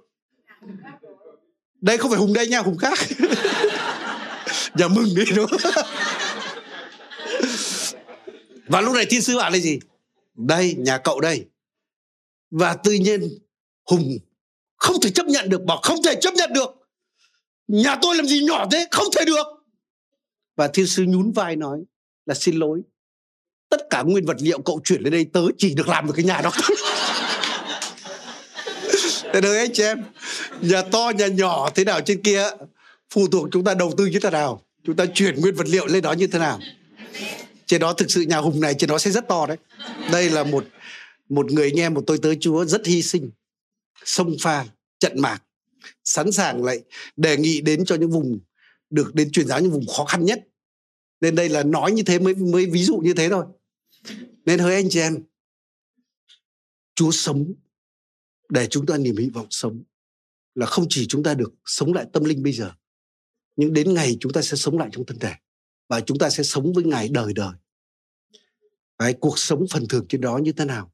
đây 1.83 1.99
không 1.99 2.11
phải 2.11 2.21
hùng 2.21 2.33
đây 2.33 2.47
nha 2.47 2.61
hùng 2.61 2.77
khác. 2.79 2.99
Nhà 4.75 4.89
mừng 4.89 5.09
đi 5.17 5.25
đúng 5.37 5.51
và 8.67 8.81
lúc 8.81 8.95
này 8.95 9.07
thiên 9.07 9.23
sứ 9.23 9.37
bảo 9.37 9.51
là 9.51 9.59
gì? 9.59 9.79
Đây 10.35 10.75
nhà 10.79 10.99
cậu 10.99 11.21
đây. 11.21 11.47
Và 12.51 12.75
tự 12.75 12.93
nhiên 12.93 13.39
hùng 13.91 14.19
không 14.77 15.01
thể 15.01 15.11
chấp 15.11 15.27
nhận 15.27 15.49
được 15.49 15.63
bảo 15.65 15.81
không 15.83 16.03
thể 16.03 16.15
chấp 16.21 16.35
nhận 16.35 16.53
được. 16.53 16.71
Nhà 17.69 17.97
tôi 18.03 18.17
làm 18.17 18.27
gì 18.27 18.45
nhỏ 18.45 18.67
thế 18.73 18.87
không 18.91 19.07
thể 19.17 19.25
được. 19.25 19.47
Và 20.57 20.69
thiên 20.69 20.87
sứ 20.87 21.03
nhún 21.03 21.33
vai 21.33 21.57
nói 21.57 21.79
là 22.27 22.35
xin 22.35 22.57
lỗi. 22.57 22.83
Tất 23.71 23.81
cả 23.91 24.03
nguyên 24.03 24.27
vật 24.27 24.37
liệu 24.41 24.63
cậu 24.63 24.81
chuyển 24.85 25.03
lên 25.03 25.13
đây 25.13 25.27
tớ 25.33 25.43
chỉ 25.59 25.75
được 25.75 25.89
làm 25.89 26.07
được 26.07 26.13
cái 26.17 26.25
nhà 26.25 26.41
đó 26.41 26.51
Thế 29.33 29.41
đấy 29.41 29.59
anh 29.59 29.73
chị 29.73 29.83
em. 29.83 30.05
Nhà 30.61 30.83
to, 30.83 31.13
nhà 31.19 31.27
nhỏ 31.27 31.71
thế 31.75 31.85
nào 31.85 32.01
trên 32.01 32.23
kia, 32.23 32.45
Phụ 33.11 33.29
thuộc 33.29 33.49
chúng 33.53 33.65
ta 33.65 33.75
đầu 33.75 33.93
tư 33.97 34.07
như 34.07 34.19
thế 34.23 34.31
nào, 34.31 34.63
Chúng 34.85 34.97
ta 34.97 35.05
chuyển 35.15 35.41
nguyên 35.41 35.55
vật 35.55 35.67
liệu 35.69 35.87
lên 35.87 36.03
đó 36.03 36.13
như 36.13 36.27
thế 36.27 36.39
nào. 36.39 36.61
Trên 37.67 37.81
đó 37.81 37.93
thực 37.93 38.11
sự 38.11 38.21
nhà 38.21 38.37
hùng 38.37 38.61
này, 38.61 38.75
Trên 38.79 38.91
đó 38.91 38.99
sẽ 38.99 39.11
rất 39.11 39.29
to 39.29 39.47
đấy. 39.47 39.57
Đây 40.13 40.31
là 40.31 40.45
một 40.45 40.65
một 41.29 41.53
người 41.53 41.65
anh 41.65 41.81
em, 41.81 41.95
một 41.95 42.05
tôi 42.07 42.19
tới 42.23 42.37
Chúa 42.41 42.65
rất 42.65 42.87
hy 42.87 43.03
sinh, 43.03 43.31
Sông 44.05 44.37
pha, 44.41 44.65
trận 44.99 45.21
mạc, 45.21 45.43
Sẵn 46.05 46.33
sàng 46.33 46.65
lại 46.65 46.81
đề 47.17 47.37
nghị 47.37 47.61
đến 47.61 47.85
cho 47.85 47.95
những 47.95 48.11
vùng, 48.11 48.39
Được 48.91 49.15
đến 49.15 49.31
truyền 49.33 49.47
giáo 49.47 49.61
những 49.61 49.73
vùng 49.73 49.87
khó 49.87 50.05
khăn 50.05 50.25
nhất. 50.25 50.49
Nên 51.21 51.35
đây 51.35 51.49
là 51.49 51.63
nói 51.63 51.93
như 51.93 52.03
thế 52.03 52.19
mới 52.19 52.35
mới 52.35 52.67
ví 52.67 52.85
dụ 52.85 52.97
như 52.97 53.15
thế 53.15 53.29
thôi. 53.29 53.45
Nên 54.47 54.59
hỡi 54.59 54.75
anh 54.75 54.91
chị 54.91 55.01
em, 55.01 55.19
Chúa 56.95 57.11
sống 57.11 57.53
để 58.53 58.67
chúng 58.67 58.87
ta 58.87 58.97
niềm 58.97 59.17
hy 59.17 59.31
vọng 59.31 59.47
sống 59.51 59.83
là 60.55 60.67
không 60.67 60.87
chỉ 60.89 61.07
chúng 61.09 61.23
ta 61.23 61.35
được 61.35 61.53
sống 61.65 61.93
lại 61.93 62.07
tâm 62.13 62.25
linh 62.25 62.43
bây 62.43 62.53
giờ 62.53 62.73
nhưng 63.57 63.73
đến 63.73 63.95
ngày 63.95 64.17
chúng 64.21 64.33
ta 64.33 64.43
sẽ 64.43 64.57
sống 64.57 64.79
lại 64.79 64.89
trong 64.93 65.07
thân 65.07 65.19
thể 65.19 65.33
và 65.89 66.01
chúng 66.01 66.19
ta 66.19 66.31
sẽ 66.31 66.43
sống 66.43 66.73
với 66.73 66.85
ngài 66.85 67.09
đời 67.09 67.33
đời. 67.33 67.53
Đấy, 68.99 69.15
cuộc 69.21 69.39
sống 69.39 69.67
phần 69.71 69.89
thưởng 69.89 70.07
trên 70.09 70.21
đó 70.21 70.39
như 70.39 70.53
thế 70.53 70.65
nào 70.65 70.93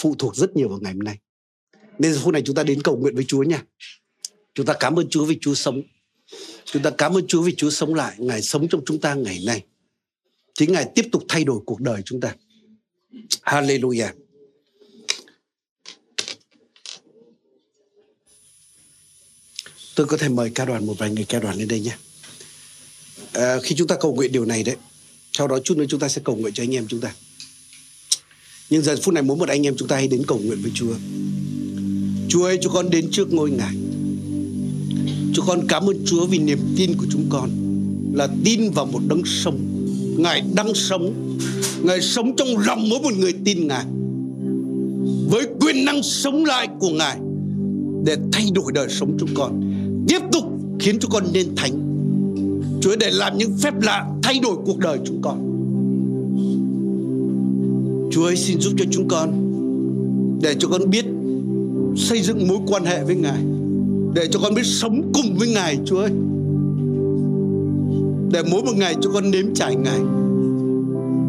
phụ 0.00 0.14
thuộc 0.18 0.36
rất 0.36 0.56
nhiều 0.56 0.68
vào 0.68 0.78
ngày 0.82 0.92
hôm 0.92 1.02
nay. 1.02 1.18
Nên 1.98 2.14
hôm 2.14 2.32
nay 2.32 2.42
chúng 2.44 2.56
ta 2.56 2.62
đến 2.62 2.82
cầu 2.82 2.96
nguyện 2.96 3.14
với 3.14 3.24
Chúa 3.24 3.42
nha. 3.42 3.64
Chúng 4.54 4.66
ta 4.66 4.74
cảm 4.80 4.98
ơn 4.98 5.08
Chúa 5.08 5.24
vì 5.24 5.38
Chúa 5.40 5.54
sống. 5.54 5.82
Chúng 6.64 6.82
ta 6.82 6.90
cảm 6.98 7.16
ơn 7.16 7.26
Chúa 7.26 7.42
vì 7.42 7.54
Chúa 7.54 7.70
sống 7.70 7.94
lại. 7.94 8.14
Ngài 8.18 8.42
sống 8.42 8.68
trong 8.68 8.82
chúng 8.86 9.00
ta 9.00 9.14
ngày 9.14 9.42
nay. 9.46 9.64
Chính 10.54 10.72
ngài 10.72 10.90
tiếp 10.94 11.08
tục 11.12 11.24
thay 11.28 11.44
đổi 11.44 11.60
cuộc 11.66 11.80
đời 11.80 12.02
chúng 12.04 12.20
ta. 12.20 12.34
Hallelujah. 13.42 14.23
Tôi 19.94 20.06
có 20.06 20.16
thể 20.16 20.28
mời 20.28 20.50
ca 20.50 20.64
đoàn 20.64 20.86
một 20.86 20.94
vài 20.98 21.10
người 21.10 21.24
ca 21.24 21.38
đoàn 21.40 21.58
lên 21.58 21.68
đây 21.68 21.80
nhé. 21.80 21.96
À, 23.32 23.56
khi 23.62 23.74
chúng 23.76 23.88
ta 23.88 23.96
cầu 24.00 24.14
nguyện 24.14 24.32
điều 24.32 24.44
này 24.44 24.62
đấy 24.62 24.76
sau 25.38 25.48
đó 25.48 25.58
chút 25.64 25.78
nữa 25.78 25.84
chúng 25.88 26.00
ta 26.00 26.08
sẽ 26.08 26.20
cầu 26.24 26.36
nguyện 26.36 26.54
cho 26.54 26.62
anh 26.62 26.74
em 26.74 26.86
chúng 26.88 27.00
ta. 27.00 27.14
Nhưng 28.70 28.82
giờ 28.82 28.96
phút 29.02 29.14
này 29.14 29.22
muốn 29.22 29.38
một 29.38 29.48
anh 29.48 29.66
em 29.66 29.76
chúng 29.76 29.88
ta 29.88 29.96
hãy 29.96 30.08
đến 30.08 30.22
cầu 30.26 30.38
nguyện 30.38 30.58
với 30.62 30.70
Chúa. 30.74 30.94
Chúa 32.28 32.44
ơi 32.44 32.58
chúng 32.62 32.72
con 32.72 32.90
đến 32.90 33.08
trước 33.10 33.32
ngôi 33.32 33.50
ngài. 33.50 33.74
Chúng 35.34 35.46
con 35.46 35.66
cảm 35.68 35.90
ơn 35.90 36.04
Chúa 36.06 36.26
vì 36.26 36.38
niềm 36.38 36.58
tin 36.76 36.96
của 36.96 37.06
chúng 37.10 37.26
con 37.30 37.50
là 38.14 38.28
tin 38.44 38.70
vào 38.70 38.86
một 38.86 39.00
đấng 39.08 39.22
sống. 39.24 39.58
Ngài 40.18 40.42
đang 40.54 40.74
sống. 40.74 41.36
Ngài 41.82 42.00
sống 42.00 42.36
trong 42.36 42.58
lòng 42.58 42.88
mỗi 42.88 43.00
một 43.00 43.12
người 43.16 43.32
tin 43.44 43.68
Ngài. 43.68 43.84
Với 45.30 45.46
quyền 45.60 45.84
năng 45.84 46.02
sống 46.02 46.44
lại 46.44 46.68
của 46.80 46.90
Ngài 46.90 47.18
Để 48.04 48.16
thay 48.32 48.44
đổi 48.54 48.72
đời 48.74 48.88
sống 48.90 49.16
chúng 49.20 49.34
con 49.34 49.73
tiếp 50.08 50.20
tục 50.32 50.44
khiến 50.78 50.98
chúng 51.00 51.10
con 51.10 51.24
nên 51.32 51.46
thánh. 51.56 51.72
Chúa 52.80 52.96
để 52.96 53.10
làm 53.10 53.38
những 53.38 53.56
phép 53.58 53.82
lạ 53.82 54.06
thay 54.22 54.38
đổi 54.42 54.56
cuộc 54.66 54.78
đời 54.78 54.98
chúng 55.04 55.22
con. 55.22 55.50
Chúa 58.12 58.24
ơi, 58.24 58.36
xin 58.36 58.60
giúp 58.60 58.72
cho 58.78 58.84
chúng 58.90 59.08
con, 59.08 59.32
để 60.42 60.54
cho 60.58 60.68
con 60.68 60.90
biết 60.90 61.04
xây 61.96 62.20
dựng 62.20 62.48
mối 62.48 62.58
quan 62.66 62.84
hệ 62.84 63.04
với 63.04 63.16
Ngài. 63.16 63.40
Để 64.14 64.28
cho 64.30 64.40
con 64.42 64.54
biết 64.54 64.66
sống 64.66 65.12
cùng 65.14 65.36
với 65.38 65.48
Ngài, 65.48 65.78
Chúa 65.84 65.98
ơi. 65.98 66.10
Để 68.32 68.42
mỗi 68.50 68.62
một 68.62 68.76
ngày 68.76 68.94
cho 69.02 69.10
con 69.10 69.30
nếm 69.30 69.54
trải 69.54 69.76
Ngài. 69.76 70.00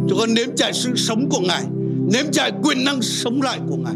Cho 0.09 0.15
con 0.19 0.33
nếm 0.33 0.47
trải 0.55 0.73
sự 0.73 0.89
sống 0.95 1.29
của 1.29 1.39
Ngài, 1.39 1.63
nếm 2.13 2.25
trải 2.31 2.51
quyền 2.63 2.83
năng 2.83 3.01
sống 3.01 3.41
lại 3.41 3.59
của 3.69 3.75
Ngài. 3.75 3.95